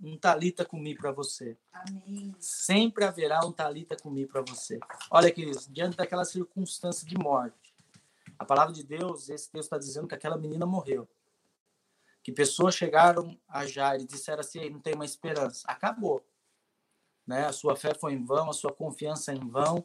um 0.00 0.16
talita 0.16 0.64
comigo 0.64 1.00
para 1.00 1.12
você. 1.12 1.56
Amém. 1.72 2.34
Sempre 2.38 3.04
haverá 3.04 3.44
um 3.44 3.52
talita 3.52 3.96
comigo 3.96 4.30
para 4.32 4.42
você. 4.42 4.78
Olha, 5.10 5.30
queridos, 5.30 5.66
diante 5.66 5.96
daquela 5.96 6.24
circunstância 6.24 7.06
de 7.06 7.16
morte, 7.16 7.74
a 8.38 8.44
palavra 8.44 8.72
de 8.72 8.84
Deus, 8.84 9.28
esse 9.28 9.50
texto 9.50 9.64
está 9.64 9.78
dizendo 9.78 10.06
que 10.06 10.14
aquela 10.14 10.38
menina 10.38 10.64
morreu 10.64 11.08
que 12.28 12.32
pessoas 12.32 12.74
chegaram 12.74 13.40
a 13.48 13.64
Jair 13.64 14.02
e 14.02 14.06
disseram 14.06 14.40
assim, 14.40 14.68
não 14.68 14.80
tem 14.80 14.94
uma 14.94 15.06
esperança. 15.06 15.66
Acabou. 15.66 16.22
Né? 17.26 17.46
A 17.46 17.52
sua 17.52 17.74
fé 17.74 17.94
foi 17.94 18.12
em 18.12 18.22
vão, 18.22 18.50
a 18.50 18.52
sua 18.52 18.70
confiança 18.70 19.32
em 19.32 19.48
vão, 19.48 19.82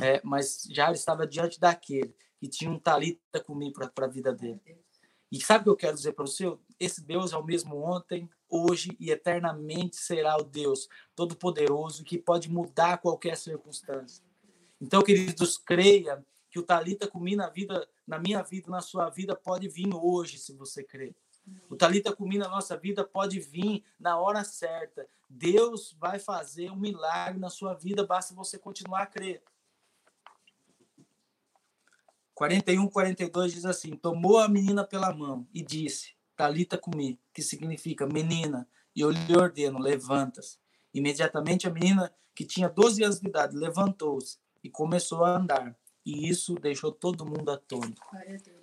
é, 0.00 0.18
mas 0.24 0.66
Jair 0.70 0.94
estava 0.94 1.26
diante 1.26 1.60
daquele 1.60 2.16
que 2.38 2.48
tinha 2.48 2.70
um 2.70 2.78
talita 2.78 3.44
comigo 3.44 3.78
para 3.94 4.06
a 4.06 4.08
vida 4.08 4.32
dele. 4.32 4.62
E 5.32 5.40
sabe 5.40 5.62
o 5.62 5.64
que 5.64 5.70
eu 5.70 5.76
quero 5.76 5.96
dizer 5.96 6.12
para 6.12 6.26
você? 6.26 6.44
Esse 6.78 7.00
Deus 7.00 7.32
é 7.32 7.36
o 7.38 7.42
mesmo 7.42 7.82
ontem, 7.82 8.28
hoje 8.50 8.94
e 9.00 9.10
eternamente 9.10 9.96
será 9.96 10.36
o 10.36 10.44
Deus 10.44 10.90
todo-poderoso 11.16 12.04
que 12.04 12.18
pode 12.18 12.50
mudar 12.50 12.98
qualquer 12.98 13.34
circunstância. 13.38 14.22
Então, 14.78 15.02
queridos, 15.02 15.56
creia 15.56 16.22
que 16.50 16.58
o 16.58 16.62
talita 16.62 17.08
comigo 17.08 17.38
na 17.38 17.48
vida, 17.48 17.88
na 18.06 18.18
minha 18.18 18.42
vida, 18.42 18.70
na 18.70 18.82
sua 18.82 19.08
vida 19.08 19.34
pode 19.34 19.68
vir 19.68 19.88
hoje, 19.94 20.36
se 20.36 20.52
você 20.52 20.84
crer. 20.84 21.14
O 21.70 21.76
Talita 21.76 22.14
Cumi 22.14 22.38
na 22.38 22.48
nossa 22.48 22.76
vida 22.76 23.02
pode 23.02 23.40
vir 23.40 23.82
na 23.98 24.18
hora 24.18 24.44
certa. 24.44 25.08
Deus 25.28 25.96
vai 25.98 26.18
fazer 26.18 26.70
um 26.70 26.76
milagre 26.76 27.40
na 27.40 27.48
sua 27.48 27.74
vida, 27.74 28.06
basta 28.06 28.34
você 28.34 28.58
continuar 28.58 29.02
a 29.02 29.06
crer. 29.06 29.42
41, 32.34 32.88
42 32.88 33.52
diz 33.52 33.64
assim: 33.64 33.96
Tomou 33.96 34.38
a 34.38 34.48
menina 34.48 34.84
pela 34.84 35.12
mão 35.12 35.46
e 35.52 35.62
disse: 35.62 36.14
Talita 36.36 36.78
Cumi, 36.78 37.20
que 37.32 37.42
significa 37.42 38.06
menina, 38.06 38.68
e 38.94 39.00
eu 39.00 39.10
lhe 39.10 39.36
ordeno: 39.36 39.78
levanta-se. 39.78 40.58
Imediatamente 40.94 41.66
a 41.66 41.70
menina, 41.70 42.12
que 42.34 42.44
tinha 42.44 42.68
12 42.68 43.02
anos 43.02 43.20
de 43.20 43.28
idade, 43.28 43.56
levantou-se 43.56 44.38
e 44.62 44.68
começou 44.68 45.24
a 45.24 45.36
andar. 45.36 45.76
E 46.04 46.28
isso 46.28 46.54
deixou 46.56 46.90
todo 46.90 47.24
mundo 47.24 47.50
atônito. 47.50 48.02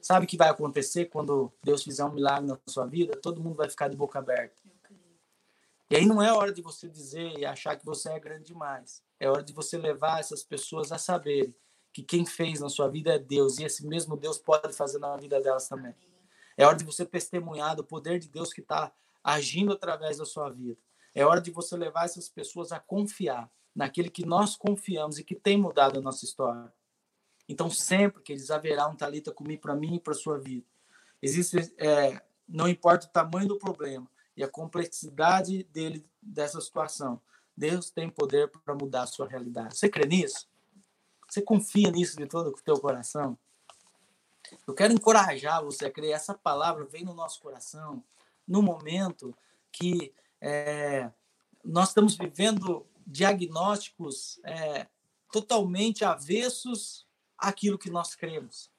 Sabe 0.02 0.26
o 0.26 0.28
que 0.28 0.36
vai 0.36 0.50
acontecer 0.50 1.06
quando 1.06 1.54
Deus 1.64 1.84
fizer 1.84 2.04
um 2.04 2.12
milagre 2.12 2.48
na 2.48 2.60
sua 2.68 2.86
vida? 2.86 3.18
Todo 3.22 3.42
mundo 3.42 3.56
vai 3.56 3.70
ficar 3.70 3.88
de 3.88 3.96
boca 3.96 4.20
aberta. 4.20 4.62
E 5.90 5.96
aí 5.96 6.06
não 6.06 6.22
é 6.22 6.32
hora 6.32 6.52
de 6.52 6.62
você 6.62 6.88
dizer 6.88 7.40
e 7.40 7.46
achar 7.46 7.76
que 7.78 7.86
você 7.86 8.10
é 8.10 8.20
grande 8.20 8.46
demais. 8.46 9.02
É 9.20 9.30
hora 9.30 9.42
de 9.42 9.54
você 9.54 9.78
levar 9.78 10.20
essas 10.20 10.44
pessoas 10.44 10.92
a 10.92 10.98
saberem 10.98 11.56
que 11.92 12.04
quem 12.04 12.26
fez 12.26 12.60
na 12.60 12.70
sua 12.70 12.88
vida 12.88 13.14
é 13.14 13.20
Deus 13.20 13.58
e 13.58 13.64
esse 13.64 13.86
mesmo 13.86 14.16
Deus 14.16 14.38
pode 14.38 14.74
fazer 14.74 15.00
na 15.00 15.16
vida 15.18 15.42
delas 15.42 15.68
também. 15.68 15.94
É 16.58 16.66
hora 16.66 16.76
de 16.76 16.84
você 16.84 17.06
testemunhar 17.06 17.76
do 17.76 17.84
poder 17.84 18.20
de 18.20 18.28
Deus 18.28 18.52
que 18.52 18.62
está 18.62 18.92
agindo 19.24 19.74
através 19.74 20.18
da 20.18 20.26
sua 20.26 20.50
vida. 20.50 20.78
É 21.16 21.26
hora 21.26 21.42
de 21.42 21.52
você 21.52 21.76
levar 21.76 22.06
essas 22.06 22.30
pessoas 22.30 22.72
a 22.72 22.80
confiar 22.80 23.50
naquele 23.74 24.10
que 24.10 24.26
nós 24.26 24.56
confiamos 24.56 25.18
e 25.18 25.24
que 25.24 25.36
tem 25.36 25.58
mudado 25.58 26.00
a 26.00 26.02
nossa 26.02 26.26
história. 26.26 26.72
Então, 27.48 27.70
sempre 27.70 28.22
que 28.22 28.34
eles 28.34 28.52
haverá 28.52 28.88
um 28.88 28.96
talita 28.96 29.32
comigo 29.32 29.62
para 29.62 29.76
mim 29.76 29.96
e 29.96 30.00
para 30.00 30.14
sua 30.14 30.38
vida. 30.38 30.66
Existe, 31.22 31.74
é, 31.78 32.22
não 32.48 32.68
importa 32.68 33.08
o 33.08 33.10
tamanho 33.10 33.48
do 33.48 33.58
problema 33.58 34.10
e 34.36 34.44
a 34.44 34.48
complexidade 34.48 35.64
dele 35.64 36.06
dessa 36.22 36.62
situação, 36.62 37.22
Deus 37.56 37.90
tem 37.90 38.10
poder 38.10 38.50
para 38.50 38.76
mudar 38.76 39.04
a 39.04 39.08
sua 39.08 39.28
realidade. 39.28 39.78
Você 39.78 39.90
crê 39.90 40.08
nisso? 40.08 40.49
Você 41.30 41.42
confia 41.42 41.92
nisso 41.92 42.18
de 42.18 42.26
todo 42.26 42.50
o 42.50 42.54
teu 42.54 42.80
coração? 42.80 43.38
Eu 44.68 44.74
quero 44.74 44.94
encorajar 44.94 45.64
você 45.64 45.86
a 45.86 45.92
crer. 45.92 46.12
Essa 46.12 46.34
palavra 46.34 46.86
vem 46.86 47.04
no 47.04 47.14
nosso 47.14 47.40
coração 47.40 48.04
no 48.48 48.64
momento 48.64 49.36
que 49.72 50.12
é, 50.42 51.12
nós 51.64 51.90
estamos 51.90 52.16
vivendo 52.16 52.86
diagnósticos 53.06 54.40
é, 54.44 54.88
totalmente 55.32 56.04
avessos 56.04 57.06
àquilo 57.38 57.78
que 57.78 57.92
nós 57.92 58.16
cremos. 58.16 58.72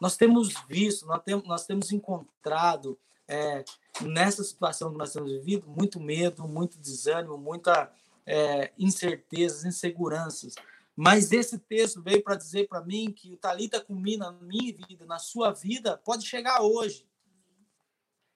Nós 0.00 0.16
temos 0.16 0.54
visto, 0.66 1.06
nós 1.06 1.22
temos, 1.22 1.46
nós 1.46 1.66
temos 1.66 1.92
encontrado 1.92 2.98
é, 3.28 3.64
nessa 4.00 4.42
situação 4.42 4.90
que 4.90 4.98
nós 4.98 5.12
temos 5.12 5.30
vivido 5.30 5.68
muito 5.68 6.00
medo, 6.00 6.48
muito 6.48 6.78
desânimo, 6.78 7.36
muita 7.38 7.92
é, 8.26 8.72
incertezas, 8.78 9.64
inseguranças. 9.64 10.54
Mas 10.96 11.32
esse 11.32 11.58
texto 11.58 12.02
veio 12.02 12.22
para 12.22 12.36
dizer 12.36 12.68
para 12.68 12.84
mim 12.84 13.12
que 13.12 13.32
o 13.32 13.36
Talita 13.36 13.84
Cumi 13.84 14.16
na 14.16 14.30
minha 14.30 14.72
vida, 14.72 15.04
na 15.04 15.18
sua 15.18 15.52
vida, 15.52 15.98
pode 15.98 16.24
chegar 16.24 16.62
hoje. 16.62 17.08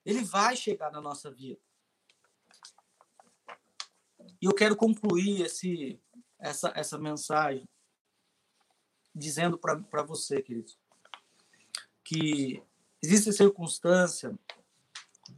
Ele 0.05 0.23
vai 0.23 0.55
chegar 0.55 0.91
na 0.91 0.99
nossa 0.99 1.31
vida. 1.31 1.59
E 4.41 4.45
eu 4.45 4.53
quero 4.53 4.75
concluir 4.75 5.41
esse, 5.41 5.99
essa, 6.37 6.71
essa 6.75 6.97
mensagem 6.97 7.67
dizendo 9.13 9.57
para 9.57 10.03
você, 10.03 10.41
querido, 10.41 10.71
que 12.03 12.61
existe 13.01 13.31
circunstância 13.33 14.37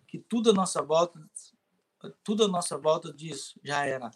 que 0.08 0.20
tudo 0.20 0.52
à 0.52 0.54
nossa 0.54 0.82
volta, 0.82 1.20
tudo 2.24 2.46
à 2.46 2.48
nossa 2.48 2.78
volta 2.78 3.14
diz, 3.14 3.58
já 3.64 3.86
era. 3.86 4.12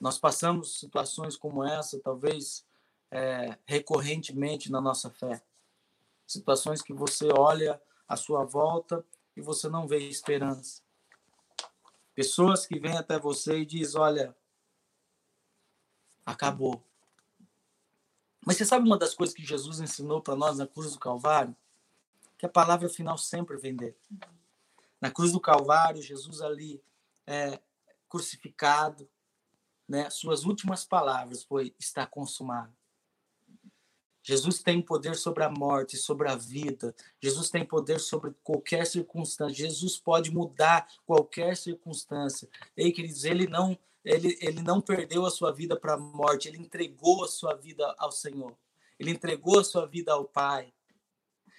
Nós 0.00 0.18
passamos 0.18 0.78
situações 0.78 1.36
como 1.36 1.64
essa, 1.64 2.00
talvez 2.00 2.66
é, 3.10 3.56
recorrentemente 3.64 4.70
na 4.70 4.80
nossa 4.80 5.10
fé. 5.10 5.42
Situações 6.26 6.82
que 6.82 6.92
você 6.92 7.28
olha 7.32 7.80
à 8.08 8.16
sua 8.16 8.44
volta 8.44 9.04
e 9.36 9.40
você 9.40 9.68
não 9.68 9.86
vê 9.86 9.98
esperança. 9.98 10.82
Pessoas 12.14 12.66
que 12.66 12.78
vêm 12.78 12.96
até 12.96 13.18
você 13.18 13.58
e 13.58 13.66
diz, 13.66 13.94
olha, 13.94 14.34
acabou. 16.24 16.82
Mas 18.44 18.56
você 18.56 18.64
sabe 18.64 18.86
uma 18.86 18.98
das 18.98 19.14
coisas 19.14 19.34
que 19.34 19.44
Jesus 19.44 19.80
ensinou 19.80 20.20
para 20.20 20.36
nós 20.36 20.58
na 20.58 20.66
cruz 20.66 20.92
do 20.92 20.98
Calvário? 20.98 21.56
Que 22.38 22.46
a 22.46 22.48
palavra 22.48 22.88
final 22.88 23.16
sempre 23.16 23.56
vem 23.56 23.74
dele. 23.74 23.96
Na 25.00 25.10
cruz 25.10 25.32
do 25.32 25.40
Calvário, 25.40 26.02
Jesus 26.02 26.40
ali 26.40 26.82
é, 27.26 27.58
crucificado, 28.08 29.08
né, 29.88 30.08
suas 30.10 30.44
últimas 30.44 30.84
palavras 30.84 31.42
foi 31.42 31.74
está 31.78 32.06
consumado. 32.06 32.72
Jesus 34.22 34.62
tem 34.62 34.80
poder 34.80 35.16
sobre 35.16 35.44
a 35.44 35.50
morte, 35.50 35.98
sobre 35.98 36.30
a 36.30 36.34
vida. 36.34 36.94
Jesus 37.20 37.50
tem 37.50 37.62
poder 37.62 38.00
sobre 38.00 38.34
qualquer 38.42 38.86
circunstância. 38.86 39.54
Jesus 39.54 39.98
pode 39.98 40.30
mudar 40.30 40.88
qualquer 41.04 41.54
circunstância. 41.58 42.48
Ei, 42.74 42.90
queridos, 42.90 43.24
ele 43.24 43.46
não 43.46 43.78
ele, 44.02 44.36
ele 44.40 44.62
não 44.62 44.82
perdeu 44.82 45.24
a 45.24 45.30
sua 45.30 45.50
vida 45.50 45.78
para 45.78 45.94
a 45.94 45.98
morte, 45.98 46.46
ele 46.46 46.58
entregou 46.58 47.24
a 47.24 47.28
sua 47.28 47.54
vida 47.54 47.94
ao 47.98 48.12
Senhor. 48.12 48.54
Ele 48.98 49.10
entregou 49.10 49.58
a 49.58 49.64
sua 49.64 49.86
vida 49.86 50.12
ao 50.12 50.24
Pai. 50.24 50.72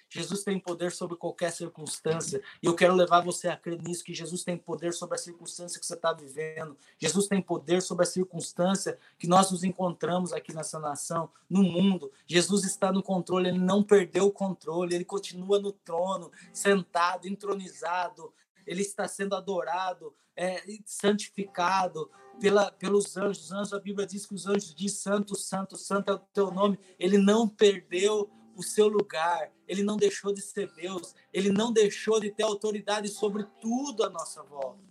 Jesus 0.08 0.44
tem 0.44 0.58
poder 0.58 0.92
sobre 0.92 1.16
qualquer 1.16 1.50
circunstância. 1.52 2.40
E 2.62 2.66
eu 2.66 2.74
quero 2.74 2.94
levar 2.94 3.20
você 3.20 3.48
a 3.48 3.56
crer 3.56 3.80
nisso, 3.82 4.04
que 4.04 4.14
Jesus 4.14 4.44
tem 4.44 4.56
poder 4.56 4.92
sobre 4.94 5.16
a 5.16 5.18
circunstância 5.18 5.80
que 5.80 5.86
você 5.86 5.94
está 5.94 6.12
vivendo. 6.12 6.76
Jesus 6.98 7.26
tem 7.26 7.42
poder 7.42 7.82
sobre 7.82 8.04
a 8.04 8.06
circunstância 8.06 8.98
que 9.18 9.26
nós 9.26 9.50
nos 9.50 9.64
encontramos 9.64 10.32
aqui 10.32 10.54
nessa 10.54 10.78
nação, 10.78 11.30
no 11.48 11.62
mundo. 11.62 12.10
Jesus 12.26 12.64
está 12.64 12.92
no 12.92 13.02
controle, 13.02 13.48
ele 13.48 13.58
não 13.58 13.82
perdeu 13.82 14.26
o 14.26 14.32
controle, 14.32 14.94
ele 14.94 15.04
continua 15.04 15.58
no 15.58 15.72
trono, 15.72 16.30
sentado, 16.52 17.26
entronizado. 17.26 18.32
Ele 18.66 18.82
está 18.82 19.06
sendo 19.06 19.36
adorado, 19.36 20.12
é, 20.36 20.60
santificado 20.84 22.10
pela, 22.40 22.70
pelos 22.70 23.16
anjos. 23.16 23.44
Os 23.44 23.52
anjos, 23.52 23.72
a 23.72 23.80
Bíblia 23.80 24.06
diz 24.06 24.26
que 24.26 24.34
os 24.34 24.46
anjos 24.46 24.74
dizem 24.74 24.98
santo, 24.98 25.36
santo, 25.36 25.76
santo 25.76 26.10
é 26.10 26.14
o 26.14 26.18
teu 26.18 26.50
nome. 26.50 26.78
Ele 26.98 27.16
não 27.16 27.48
perdeu 27.48 28.30
o 28.56 28.62
seu 28.62 28.88
lugar, 28.88 29.52
ele 29.68 29.82
não 29.82 29.96
deixou 29.96 30.32
de 30.32 30.40
ser 30.40 30.72
Deus, 30.72 31.14
ele 31.32 31.50
não 31.50 31.70
deixou 31.70 32.18
de 32.18 32.30
ter 32.30 32.42
autoridade 32.42 33.08
sobre 33.08 33.44
tudo 33.60 34.02
à 34.02 34.08
nossa 34.08 34.42
volta. 34.42 34.82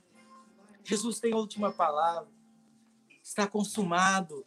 Jesus 0.83 1.19
tem 1.19 1.33
a 1.33 1.37
última 1.37 1.71
palavra, 1.71 2.29
está 3.23 3.47
consumado. 3.47 4.45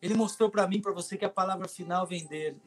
Ele 0.00 0.14
mostrou 0.14 0.48
para 0.48 0.68
mim, 0.68 0.80
para 0.80 0.92
você, 0.92 1.18
que 1.18 1.24
a 1.24 1.30
palavra 1.30 1.66
final 1.66 2.06
vem 2.06 2.24
dele. 2.26 2.62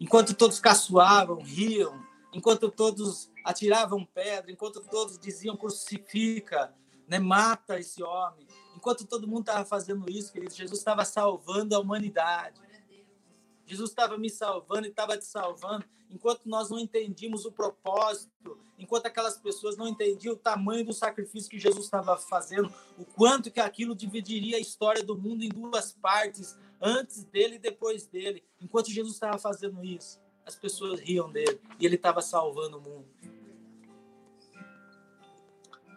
Enquanto 0.00 0.34
todos 0.34 0.58
caçoavam, 0.58 1.42
riam, 1.42 2.02
enquanto 2.32 2.70
todos 2.70 3.30
atiravam 3.44 4.06
pedra, 4.06 4.50
enquanto 4.50 4.80
todos 4.80 5.18
diziam 5.18 5.54
crucifica, 5.54 6.74
né, 7.06 7.18
mata 7.18 7.78
esse 7.78 8.02
homem, 8.02 8.46
Enquanto 8.80 9.04
todo 9.04 9.28
mundo 9.28 9.40
estava 9.40 9.62
fazendo 9.62 10.10
isso, 10.10 10.32
querido, 10.32 10.54
Jesus 10.54 10.78
estava 10.78 11.04
salvando 11.04 11.76
a 11.76 11.78
humanidade. 11.78 12.58
Jesus 13.66 13.90
estava 13.90 14.16
me 14.16 14.30
salvando 14.30 14.86
e 14.86 14.88
estava 14.88 15.18
te 15.18 15.26
salvando. 15.26 15.84
Enquanto 16.08 16.46
nós 16.46 16.70
não 16.70 16.78
entendíamos 16.78 17.44
o 17.44 17.52
propósito, 17.52 18.58
enquanto 18.78 19.04
aquelas 19.04 19.36
pessoas 19.36 19.76
não 19.76 19.86
entendiam 19.86 20.32
o 20.32 20.38
tamanho 20.38 20.82
do 20.82 20.94
sacrifício 20.94 21.50
que 21.50 21.58
Jesus 21.58 21.84
estava 21.84 22.16
fazendo, 22.16 22.72
o 22.96 23.04
quanto 23.04 23.50
que 23.50 23.60
aquilo 23.60 23.94
dividiria 23.94 24.56
a 24.56 24.60
história 24.60 25.04
do 25.04 25.14
mundo 25.14 25.44
em 25.44 25.50
duas 25.50 25.92
partes, 25.92 26.56
antes 26.80 27.22
dele 27.24 27.56
e 27.56 27.58
depois 27.58 28.06
dele. 28.06 28.42
Enquanto 28.62 28.90
Jesus 28.90 29.12
estava 29.12 29.36
fazendo 29.36 29.84
isso, 29.84 30.18
as 30.46 30.56
pessoas 30.56 31.00
riam 31.00 31.30
dele 31.30 31.60
e 31.78 31.84
ele 31.84 31.96
estava 31.96 32.22
salvando 32.22 32.78
o 32.78 32.80
mundo. 32.80 33.06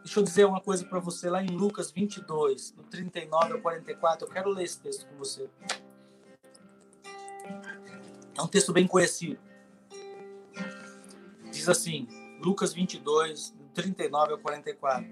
Deixa 0.03 0.19
eu 0.19 0.23
dizer 0.23 0.45
uma 0.45 0.59
coisa 0.59 0.85
para 0.85 0.99
você 0.99 1.29
lá 1.29 1.41
em 1.41 1.47
Lucas 1.47 1.89
22, 1.89 2.71
do 2.71 2.83
39 2.83 3.53
ao 3.53 3.61
44. 3.61 4.27
Eu 4.27 4.31
quero 4.31 4.49
ler 4.49 4.65
esse 4.65 4.81
texto 4.81 5.07
com 5.07 5.15
você. 5.15 5.49
É 8.37 8.41
um 8.41 8.47
texto 8.47 8.73
bem 8.73 8.85
conhecido. 8.85 9.39
Diz 11.49 11.69
assim, 11.69 12.05
Lucas 12.41 12.73
22, 12.73 13.51
do 13.51 13.63
39 13.69 14.33
ao 14.33 14.39
44. 14.39 15.09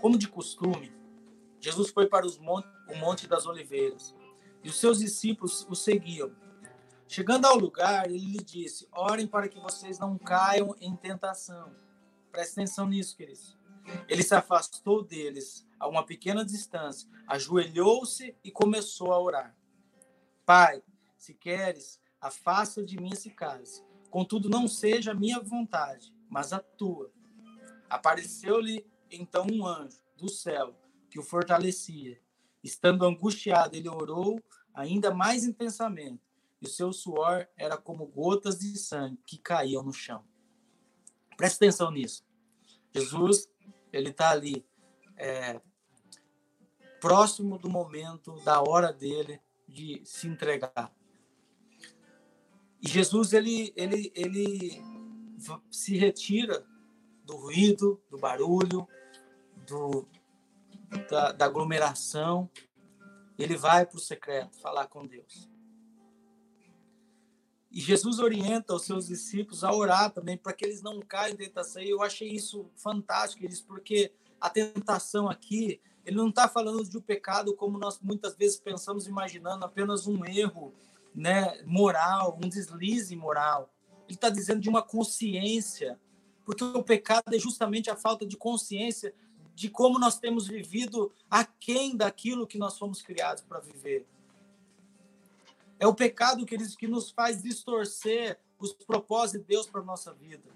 Como 0.00 0.18
de 0.18 0.26
costume, 0.26 0.92
Jesus 1.60 1.90
foi 1.90 2.06
para 2.06 2.26
o 2.26 2.96
Monte 2.96 3.28
das 3.28 3.46
Oliveiras 3.46 4.16
e 4.64 4.68
os 4.68 4.80
seus 4.80 4.98
discípulos 4.98 5.64
o 5.70 5.76
seguiam. 5.76 6.32
Chegando 7.06 7.44
ao 7.44 7.56
lugar, 7.56 8.06
ele 8.06 8.18
lhe 8.18 8.42
disse: 8.42 8.88
Orem 8.90 9.28
para 9.28 9.48
que 9.48 9.60
vocês 9.60 10.00
não 10.00 10.18
caiam 10.18 10.74
em 10.80 10.96
tentação. 10.96 11.72
Preste 12.32 12.54
atenção 12.54 12.88
nisso, 12.88 13.16
queridos. 13.16 13.56
Ele 14.08 14.22
se 14.22 14.34
afastou 14.34 15.02
deles 15.02 15.66
a 15.78 15.88
uma 15.88 16.04
pequena 16.04 16.44
distância, 16.44 17.08
ajoelhou-se 17.26 18.34
e 18.42 18.50
começou 18.50 19.12
a 19.12 19.20
orar. 19.20 19.56
Pai, 20.46 20.82
se 21.16 21.34
queres, 21.34 22.00
afasta 22.20 22.82
de 22.82 22.96
mim 22.96 23.10
esse 23.12 23.30
cálice. 23.30 23.82
Contudo, 24.10 24.48
não 24.48 24.68
seja 24.68 25.10
a 25.12 25.14
minha 25.14 25.40
vontade, 25.40 26.14
mas 26.28 26.52
a 26.52 26.58
tua. 26.58 27.10
Apareceu-lhe 27.88 28.86
então 29.10 29.46
um 29.50 29.66
anjo 29.66 29.98
do 30.16 30.28
céu 30.28 30.74
que 31.10 31.18
o 31.18 31.22
fortalecia. 31.22 32.20
Estando 32.62 33.04
angustiado, 33.04 33.76
ele 33.76 33.88
orou 33.88 34.42
ainda 34.72 35.14
mais 35.14 35.44
intensamente, 35.44 36.22
e 36.60 36.66
o 36.66 36.68
seu 36.68 36.92
suor 36.92 37.46
era 37.56 37.76
como 37.76 38.06
gotas 38.06 38.58
de 38.58 38.76
sangue 38.78 39.18
que 39.26 39.38
caíam 39.38 39.82
no 39.82 39.92
chão. 39.92 40.24
Preste 41.36 41.56
atenção 41.56 41.90
nisso. 41.90 42.24
Jesus 42.94 43.48
ele 43.96 44.10
está 44.10 44.30
ali 44.30 44.66
é, 45.16 45.60
próximo 47.00 47.58
do 47.58 47.68
momento, 47.68 48.40
da 48.40 48.60
hora 48.60 48.92
dele 48.92 49.40
de 49.68 50.02
se 50.04 50.26
entregar. 50.26 50.92
E 52.80 52.88
Jesus 52.88 53.32
ele, 53.32 53.72
ele, 53.76 54.12
ele 54.14 54.82
se 55.70 55.96
retira 55.96 56.66
do 57.24 57.36
ruído, 57.36 58.02
do 58.10 58.18
barulho, 58.18 58.86
do, 59.66 60.06
da, 61.10 61.32
da 61.32 61.44
aglomeração. 61.46 62.50
Ele 63.38 63.56
vai 63.56 63.86
para 63.86 63.96
o 63.96 64.00
secreto 64.00 64.56
falar 64.58 64.86
com 64.86 65.06
Deus. 65.06 65.50
E 67.74 67.80
Jesus 67.80 68.20
orienta 68.20 68.72
os 68.72 68.84
seus 68.84 69.08
discípulos 69.08 69.64
a 69.64 69.74
orar 69.74 70.08
também 70.08 70.36
para 70.36 70.52
que 70.52 70.64
eles 70.64 70.80
não 70.80 71.00
caiam 71.00 71.34
em 71.34 71.36
tentação. 71.36 71.82
E 71.82 71.90
eu 71.90 72.02
achei 72.02 72.30
isso 72.30 72.70
fantástico, 72.76 73.44
eles, 73.44 73.60
porque 73.60 74.12
a 74.40 74.48
tentação 74.48 75.28
aqui, 75.28 75.80
ele 76.06 76.16
não 76.16 76.28
está 76.28 76.48
falando 76.48 76.88
de 76.88 76.96
um 76.96 77.00
pecado 77.00 77.52
como 77.56 77.76
nós 77.76 77.98
muitas 78.00 78.36
vezes 78.36 78.60
pensamos, 78.60 79.08
imaginando 79.08 79.64
apenas 79.64 80.06
um 80.06 80.24
erro 80.24 80.72
né, 81.12 81.60
moral, 81.64 82.38
um 82.40 82.48
deslize 82.48 83.16
moral. 83.16 83.68
Ele 84.06 84.14
está 84.14 84.30
dizendo 84.30 84.60
de 84.60 84.68
uma 84.68 84.80
consciência, 84.80 85.98
porque 86.44 86.62
o 86.62 86.82
pecado 86.84 87.34
é 87.34 87.38
justamente 87.40 87.90
a 87.90 87.96
falta 87.96 88.24
de 88.24 88.36
consciência 88.36 89.12
de 89.52 89.68
como 89.68 89.98
nós 89.98 90.16
temos 90.16 90.46
vivido 90.46 91.10
aquém 91.28 91.96
daquilo 91.96 92.46
que 92.46 92.56
nós 92.56 92.78
fomos 92.78 93.02
criados 93.02 93.42
para 93.42 93.58
viver. 93.58 94.06
É 95.84 95.86
o 95.86 95.94
pecado, 95.94 96.46
queridos, 96.46 96.74
que 96.74 96.88
nos 96.88 97.10
faz 97.10 97.42
distorcer 97.42 98.40
os 98.58 98.72
propósitos 98.72 99.42
de 99.42 99.48
Deus 99.48 99.66
para 99.66 99.82
a 99.82 99.84
nossa 99.84 100.14
vida. 100.14 100.50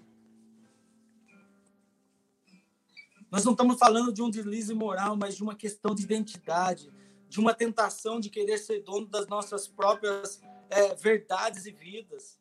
Nós 3.29 3.45
não 3.45 3.51
estamos 3.51 3.77
falando 3.77 4.11
de 4.11 4.23
um 4.23 4.29
deslize 4.31 4.73
moral, 4.73 5.15
mas 5.15 5.35
de 5.35 5.43
uma 5.43 5.53
questão 5.53 5.93
de 5.93 6.01
identidade, 6.01 6.91
de 7.27 7.39
uma 7.39 7.53
tentação 7.53 8.19
de 8.19 8.27
querer 8.27 8.57
ser 8.57 8.81
dono 8.81 9.05
das 9.05 9.27
nossas 9.27 9.67
próprias 9.67 10.41
é, 10.67 10.95
verdades 10.95 11.67
e 11.67 11.71
vidas. 11.73 12.39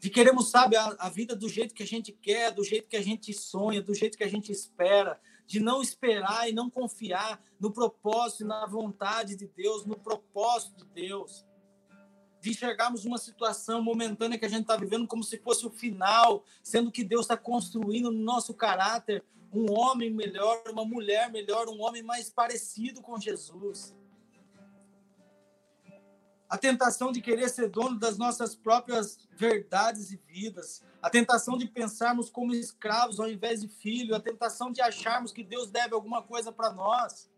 De 0.00 0.10
queremos, 0.10 0.50
sabe, 0.50 0.74
a, 0.74 0.96
a 0.98 1.08
vida 1.08 1.36
do 1.36 1.48
jeito 1.48 1.72
que 1.72 1.84
a 1.84 1.86
gente 1.86 2.10
quer, 2.10 2.50
do 2.50 2.64
jeito 2.64 2.88
que 2.88 2.96
a 2.96 3.02
gente 3.02 3.32
sonha, 3.32 3.80
do 3.80 3.94
jeito 3.94 4.18
que 4.18 4.24
a 4.24 4.28
gente 4.28 4.50
espera, 4.50 5.20
de 5.46 5.60
não 5.60 5.80
esperar 5.80 6.50
e 6.50 6.52
não 6.52 6.68
confiar 6.68 7.40
no 7.60 7.72
propósito 7.72 8.44
na 8.44 8.66
vontade 8.66 9.36
de 9.36 9.46
Deus, 9.46 9.86
no 9.86 9.96
propósito 9.96 10.84
de 10.84 11.06
Deus 11.06 11.48
de 12.40 12.50
enxergarmos 12.50 13.04
uma 13.04 13.18
situação 13.18 13.82
momentânea 13.82 14.38
que 14.38 14.46
a 14.46 14.48
gente 14.48 14.62
está 14.62 14.76
vivendo 14.76 15.06
como 15.06 15.22
se 15.22 15.38
fosse 15.38 15.66
o 15.66 15.70
final, 15.70 16.44
sendo 16.62 16.90
que 16.90 17.04
Deus 17.04 17.22
está 17.22 17.36
construindo 17.36 18.10
no 18.10 18.22
nosso 18.22 18.54
caráter 18.54 19.22
um 19.52 19.70
homem 19.72 20.10
melhor, 20.10 20.62
uma 20.70 20.84
mulher 20.84 21.30
melhor, 21.30 21.68
um 21.68 21.82
homem 21.82 22.02
mais 22.02 22.30
parecido 22.30 23.02
com 23.02 23.18
Jesus. 23.18 23.94
A 26.48 26.58
tentação 26.58 27.12
de 27.12 27.20
querer 27.20 27.48
ser 27.48 27.68
dono 27.68 27.98
das 27.98 28.18
nossas 28.18 28.56
próprias 28.56 29.18
verdades 29.36 30.10
e 30.10 30.16
vidas, 30.26 30.82
a 31.00 31.08
tentação 31.08 31.56
de 31.56 31.66
pensarmos 31.66 32.28
como 32.28 32.52
escravos 32.52 33.20
ao 33.20 33.28
invés 33.28 33.60
de 33.60 33.68
filhos, 33.68 34.16
a 34.16 34.20
tentação 34.20 34.72
de 34.72 34.80
acharmos 34.80 35.32
que 35.32 35.44
Deus 35.44 35.70
deve 35.70 35.94
alguma 35.94 36.22
coisa 36.22 36.50
para 36.50 36.72
nós. 36.72 37.30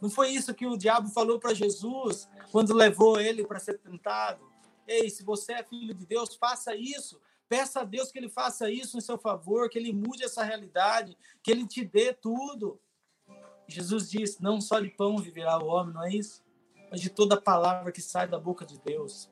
Não 0.00 0.08
foi 0.08 0.30
isso 0.30 0.54
que 0.54 0.66
o 0.66 0.76
diabo 0.76 1.08
falou 1.08 1.38
para 1.38 1.54
Jesus 1.54 2.28
quando 2.50 2.74
levou 2.74 3.20
ele 3.20 3.46
para 3.46 3.58
ser 3.58 3.78
tentado? 3.78 4.50
Ei, 4.86 5.08
se 5.10 5.22
você 5.22 5.52
é 5.52 5.62
filho 5.62 5.94
de 5.94 6.06
Deus, 6.06 6.34
faça 6.34 6.74
isso. 6.74 7.20
Peça 7.48 7.80
a 7.80 7.84
Deus 7.84 8.10
que 8.10 8.18
ele 8.18 8.28
faça 8.28 8.70
isso 8.70 8.96
em 8.96 9.00
seu 9.00 9.18
favor, 9.18 9.68
que 9.68 9.78
ele 9.78 9.92
mude 9.92 10.24
essa 10.24 10.42
realidade, 10.42 11.16
que 11.42 11.50
ele 11.50 11.66
te 11.66 11.84
dê 11.84 12.12
tudo. 12.12 12.80
Jesus 13.66 14.10
disse: 14.10 14.42
Não 14.42 14.60
só 14.60 14.80
de 14.80 14.88
pão 14.88 15.18
viverá 15.18 15.58
o 15.58 15.66
homem, 15.66 15.94
não 15.94 16.04
é 16.04 16.10
isso? 16.14 16.42
Mas 16.90 17.00
de 17.00 17.10
toda 17.10 17.40
palavra 17.40 17.92
que 17.92 18.00
sai 18.00 18.26
da 18.28 18.38
boca 18.38 18.64
de 18.64 18.78
Deus. 18.78 19.30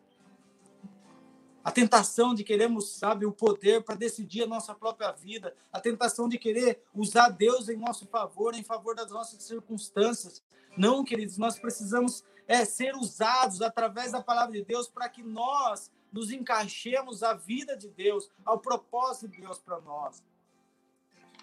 A 1.68 1.70
tentação 1.70 2.34
de 2.34 2.44
queremos, 2.44 2.94
sabe, 2.94 3.26
o 3.26 3.30
poder 3.30 3.82
para 3.82 3.94
decidir 3.94 4.44
a 4.44 4.46
nossa 4.46 4.74
própria 4.74 5.12
vida, 5.12 5.54
a 5.70 5.78
tentação 5.78 6.26
de 6.26 6.38
querer 6.38 6.82
usar 6.94 7.28
Deus 7.28 7.68
em 7.68 7.76
nosso 7.76 8.06
favor, 8.06 8.54
em 8.54 8.62
favor 8.62 8.94
das 8.94 9.10
nossas 9.10 9.42
circunstâncias, 9.42 10.42
não, 10.78 11.04
queridos, 11.04 11.36
nós 11.36 11.58
precisamos 11.58 12.24
é, 12.46 12.64
ser 12.64 12.96
usados 12.96 13.60
através 13.60 14.12
da 14.12 14.22
palavra 14.22 14.54
de 14.54 14.64
Deus 14.64 14.88
para 14.88 15.10
que 15.10 15.22
nós 15.22 15.92
nos 16.10 16.30
encaixemos 16.30 17.22
à 17.22 17.34
vida 17.34 17.76
de 17.76 17.90
Deus, 17.90 18.30
ao 18.46 18.58
propósito 18.58 19.28
de 19.28 19.42
Deus 19.42 19.58
para 19.58 19.78
nós. 19.78 20.24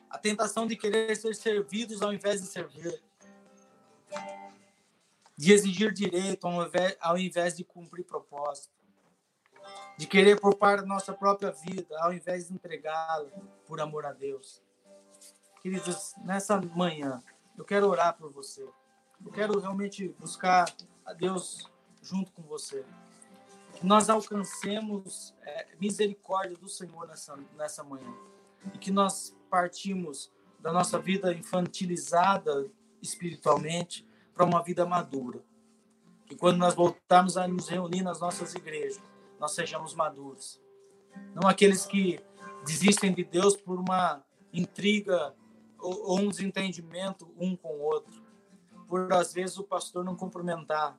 A 0.10 0.18
tentação 0.18 0.66
de 0.66 0.76
querer 0.76 1.16
ser 1.16 1.36
servidos 1.36 2.02
ao 2.02 2.12
invés 2.12 2.42
de 2.42 2.48
servir. 2.48 3.00
De 5.38 5.54
exigir 5.54 5.94
direito 5.94 6.48
ao 7.00 7.16
invés, 7.16 7.56
de 7.56 7.64
cumprir 7.64 8.04
propósito. 8.04 8.75
De 9.98 10.08
querer 10.08 10.40
poupar 10.40 10.86
nossa 10.86 11.14
própria 11.14 11.52
vida 11.52 11.96
ao 12.02 12.14
invés 12.14 12.48
de 12.48 12.54
entregá-la 12.54 13.30
por 13.66 13.80
amor 13.80 14.06
a 14.06 14.12
Deus. 14.12 14.62
Queridos, 15.62 16.14
nessa 16.24 16.62
manhã, 16.62 17.24
eu 17.58 17.66
quero 17.66 17.88
orar 17.88 18.16
por 18.18 18.32
você. 18.32 18.62
Eu 19.26 19.32
quero 19.32 19.60
realmente 19.60 20.10
buscar 20.20 20.66
a 21.06 21.14
Deus 21.14 21.70
junto 22.02 22.32
com 22.32 22.44
você. 22.44 22.86
Que 23.74 23.86
nós 23.86 24.10
alcancemos 24.10 25.34
é, 25.42 25.68
misericórdia 25.80 26.58
do 26.58 26.70
Senhor 26.70 27.08
nessa, 27.08 27.36
nessa 27.58 27.84
manhã. 27.84 28.14
E 28.74 28.78
que 28.78 28.92
nós 28.92 29.36
partimos 29.50 30.32
da 30.60 30.72
nossa 30.72 31.00
vida 31.00 31.34
infantilizada 31.34 32.70
espiritualmente 33.02 34.08
para 34.34 34.46
uma 34.46 34.62
vida 34.62 34.86
madura. 34.86 35.42
Que 36.28 36.36
quando 36.36 36.58
nós 36.58 36.74
voltarmos 36.74 37.38
a 37.38 37.48
nos 37.48 37.70
reunir 37.70 38.02
nas 38.02 38.20
nossas 38.20 38.54
igrejas, 38.56 39.02
nós 39.40 39.52
sejamos 39.52 39.94
maduros. 39.94 40.62
Não 41.34 41.48
aqueles 41.48 41.86
que 41.86 42.20
desistem 42.66 43.14
de 43.14 43.24
Deus 43.24 43.56
por 43.56 43.80
uma 43.80 44.24
intriga 44.52 45.36
ou, 45.80 46.12
ou 46.12 46.20
um 46.20 46.30
desentendimento 46.30 47.32
um 47.38 47.56
com 47.56 47.70
o 47.70 47.82
outro 47.82 48.26
por 48.88 49.12
às 49.14 49.34
vezes 49.34 49.58
o 49.58 49.64
pastor 49.64 50.04
não 50.04 50.16
cumprimentar, 50.16 50.98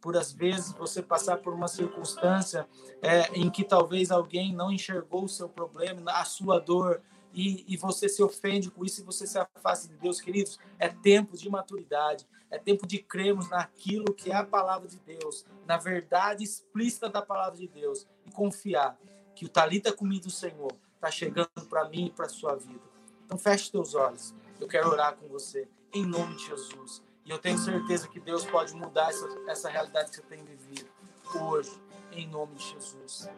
por 0.00 0.16
às 0.16 0.32
vezes 0.32 0.72
você 0.72 1.02
passar 1.02 1.38
por 1.38 1.54
uma 1.54 1.68
circunstância 1.68 2.68
é, 3.00 3.28
em 3.38 3.48
que 3.50 3.64
talvez 3.64 4.10
alguém 4.10 4.54
não 4.54 4.72
enxergou 4.72 5.24
o 5.24 5.28
seu 5.28 5.48
problema, 5.48 6.10
a 6.12 6.24
sua 6.24 6.58
dor, 6.58 7.00
e, 7.34 7.64
e, 7.66 7.76
você 7.76 8.08
se 8.08 8.22
ofende 8.22 8.70
com 8.70 8.84
isso 8.84 9.00
e 9.00 9.04
você 9.04 9.26
se 9.26 9.38
afasta 9.38 9.88
de 9.88 9.94
Deus, 9.94 10.20
queridos. 10.20 10.58
É 10.78 10.88
tempo 10.88 11.36
de 11.36 11.48
maturidade, 11.48 12.26
é 12.50 12.58
tempo 12.58 12.86
de 12.86 12.98
crermos 12.98 13.48
naquilo 13.48 14.12
que 14.12 14.30
é 14.30 14.34
a 14.34 14.44
palavra 14.44 14.86
de 14.86 14.98
Deus, 14.98 15.44
na 15.66 15.78
verdade 15.78 16.44
explícita 16.44 17.08
da 17.08 17.22
palavra 17.22 17.58
de 17.58 17.66
Deus, 17.66 18.06
e 18.26 18.30
confiar 18.30 18.98
que 19.34 19.46
o 19.46 19.48
talita 19.48 19.92
comigo 19.92 20.24
do 20.24 20.30
Senhor 20.30 20.72
está 20.94 21.10
chegando 21.10 21.66
para 21.68 21.88
mim 21.88 22.06
e 22.06 22.10
para 22.10 22.28
sua 22.28 22.54
vida. 22.54 22.84
Então 23.24 23.38
feche 23.38 23.72
teus 23.72 23.94
olhos. 23.94 24.34
Eu 24.60 24.68
quero 24.68 24.90
orar 24.90 25.16
com 25.16 25.26
você, 25.28 25.66
em 25.92 26.04
nome 26.04 26.36
de 26.36 26.46
Jesus. 26.46 27.02
E 27.24 27.30
eu 27.30 27.38
tenho 27.38 27.58
certeza 27.58 28.06
que 28.08 28.20
Deus 28.20 28.44
pode 28.44 28.74
mudar 28.74 29.08
essa, 29.10 29.26
essa 29.48 29.68
realidade 29.70 30.10
que 30.10 30.16
você 30.16 30.22
tem 30.22 30.44
vivido 30.44 30.88
hoje, 31.34 31.72
em 32.12 32.28
nome 32.28 32.54
de 32.56 32.64
Jesus. 32.64 33.28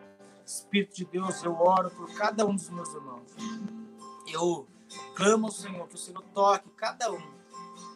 Espírito 0.44 0.96
de 0.96 1.04
Deus, 1.04 1.42
eu 1.42 1.54
oro 1.54 1.90
por 1.90 2.12
cada 2.14 2.44
um 2.44 2.54
dos 2.54 2.68
meus 2.68 2.92
irmãos. 2.92 3.30
Eu 4.26 4.66
clamo 5.14 5.46
ao 5.46 5.52
Senhor 5.52 5.86
que 5.88 5.94
o 5.94 5.98
Senhor 5.98 6.22
toque 6.34 6.68
cada 6.70 7.12
um, 7.12 7.34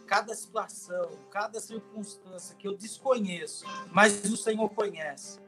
cada 0.06 0.34
situação, 0.34 1.10
cada 1.30 1.60
circunstância 1.60 2.56
que 2.56 2.66
eu 2.66 2.76
desconheço, 2.76 3.64
mas 3.92 4.24
o 4.24 4.36
Senhor 4.36 4.68
conhece. 4.70 5.38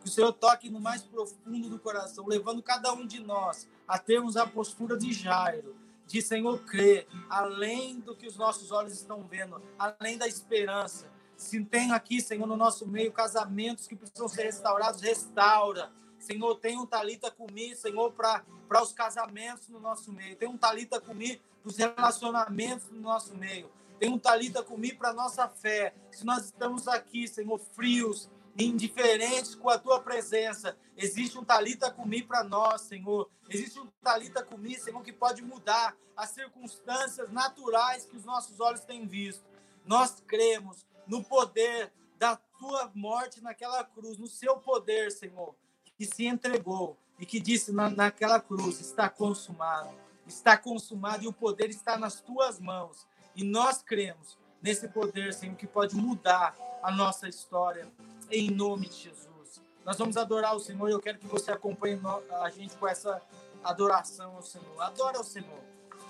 Que 0.00 0.08
o 0.08 0.10
Senhor 0.10 0.32
toque 0.32 0.68
no 0.68 0.80
mais 0.80 1.02
profundo 1.02 1.68
do 1.68 1.78
coração, 1.78 2.26
levando 2.26 2.62
cada 2.62 2.92
um 2.92 3.06
de 3.06 3.20
nós 3.20 3.68
a 3.88 3.98
termos 3.98 4.36
a 4.36 4.46
postura 4.46 4.96
de 4.96 5.12
Jairo, 5.12 5.76
de 6.06 6.20
Senhor 6.20 6.58
crer, 6.64 7.06
além 7.28 8.00
do 8.00 8.14
que 8.14 8.26
os 8.26 8.36
nossos 8.36 8.70
olhos 8.70 8.92
estão 8.92 9.22
vendo, 9.24 9.60
além 9.78 10.18
da 10.18 10.26
esperança. 10.28 11.10
Se 11.36 11.62
tem 11.64 11.92
aqui, 11.92 12.20
Senhor, 12.20 12.46
no 12.46 12.56
nosso 12.56 12.86
meio, 12.86 13.12
casamentos 13.12 13.86
que 13.86 13.96
precisam 13.96 14.28
ser 14.28 14.44
restaurados, 14.44 15.00
restaura. 15.00 15.90
Senhor, 16.24 16.54
tem 16.56 16.78
um 16.78 16.86
talita 16.86 17.30
comigo, 17.30 17.76
Senhor, 17.76 18.12
para 18.12 18.82
os 18.82 18.92
casamentos 18.92 19.68
no 19.68 19.78
nosso 19.78 20.10
meio. 20.10 20.36
Tem 20.36 20.48
um 20.48 20.56
talita 20.56 21.00
comigo 21.00 21.42
para 21.62 21.68
os 21.68 21.76
relacionamentos 21.76 22.90
no 22.90 23.00
nosso 23.00 23.36
meio. 23.36 23.70
Tem 23.98 24.10
um 24.10 24.18
talita 24.18 24.62
comigo 24.62 24.98
para 24.98 25.10
a 25.10 25.14
nossa 25.14 25.46
fé. 25.48 25.94
Se 26.10 26.24
nós 26.24 26.46
estamos 26.46 26.88
aqui, 26.88 27.28
Senhor, 27.28 27.58
frios, 27.58 28.30
indiferentes 28.58 29.54
com 29.54 29.68
a 29.68 29.78
tua 29.78 30.00
presença. 30.00 30.76
Existe 30.96 31.38
um 31.38 31.44
talita 31.44 31.90
comigo 31.90 32.28
para 32.28 32.44
nós, 32.44 32.82
Senhor. 32.82 33.28
Existe 33.48 33.78
um 33.78 33.86
talita 34.02 34.42
comigo, 34.42 34.80
Senhor, 34.80 35.02
que 35.02 35.12
pode 35.12 35.42
mudar 35.42 35.96
as 36.16 36.30
circunstâncias 36.30 37.30
naturais 37.30 38.06
que 38.06 38.16
os 38.16 38.24
nossos 38.24 38.60
olhos 38.60 38.84
têm 38.84 39.06
visto. 39.06 39.44
Nós 39.84 40.22
cremos 40.26 40.86
no 41.06 41.22
poder 41.22 41.92
da 42.18 42.36
tua 42.36 42.90
morte 42.94 43.42
naquela 43.42 43.84
cruz, 43.84 44.16
no 44.16 44.26
seu 44.26 44.56
poder, 44.56 45.10
Senhor, 45.10 45.54
que 45.96 46.04
se 46.04 46.26
entregou 46.26 46.96
e 47.18 47.26
que 47.26 47.40
disse 47.40 47.72
na, 47.72 47.88
naquela 47.90 48.40
cruz: 48.40 48.80
está 48.80 49.08
consumado, 49.08 49.90
está 50.26 50.56
consumado 50.56 51.24
e 51.24 51.28
o 51.28 51.32
poder 51.32 51.70
está 51.70 51.96
nas 51.96 52.20
tuas 52.20 52.58
mãos. 52.58 53.06
E 53.36 53.42
nós 53.42 53.82
cremos 53.82 54.38
nesse 54.62 54.88
poder, 54.88 55.34
Senhor, 55.34 55.56
que 55.56 55.66
pode 55.66 55.96
mudar 55.96 56.56
a 56.82 56.90
nossa 56.90 57.28
história, 57.28 57.88
em 58.30 58.50
nome 58.50 58.88
de 58.88 58.96
Jesus. 58.96 59.62
Nós 59.84 59.98
vamos 59.98 60.16
adorar 60.16 60.56
o 60.56 60.60
Senhor 60.60 60.88
e 60.88 60.92
eu 60.92 61.00
quero 61.00 61.18
que 61.18 61.26
você 61.26 61.50
acompanhe 61.50 62.00
a 62.42 62.48
gente 62.48 62.76
com 62.76 62.88
essa 62.88 63.20
adoração 63.62 64.36
ao 64.36 64.42
Senhor. 64.42 64.80
Adora 64.80 65.20
o 65.20 65.24
Senhor. 65.24 65.60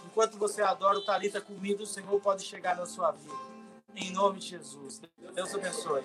Enquanto 0.06 0.38
você 0.38 0.62
adora 0.62 0.98
o 0.98 1.04
Talita 1.04 1.40
comigo, 1.40 1.82
o 1.82 1.86
Senhor 1.86 2.20
pode 2.20 2.44
chegar 2.44 2.76
na 2.76 2.86
sua 2.86 3.10
vida. 3.10 3.34
Em 3.96 4.12
nome 4.12 4.38
de 4.38 4.48
Jesus. 4.48 5.00
Deus 5.34 5.54
abençoe. 5.54 6.04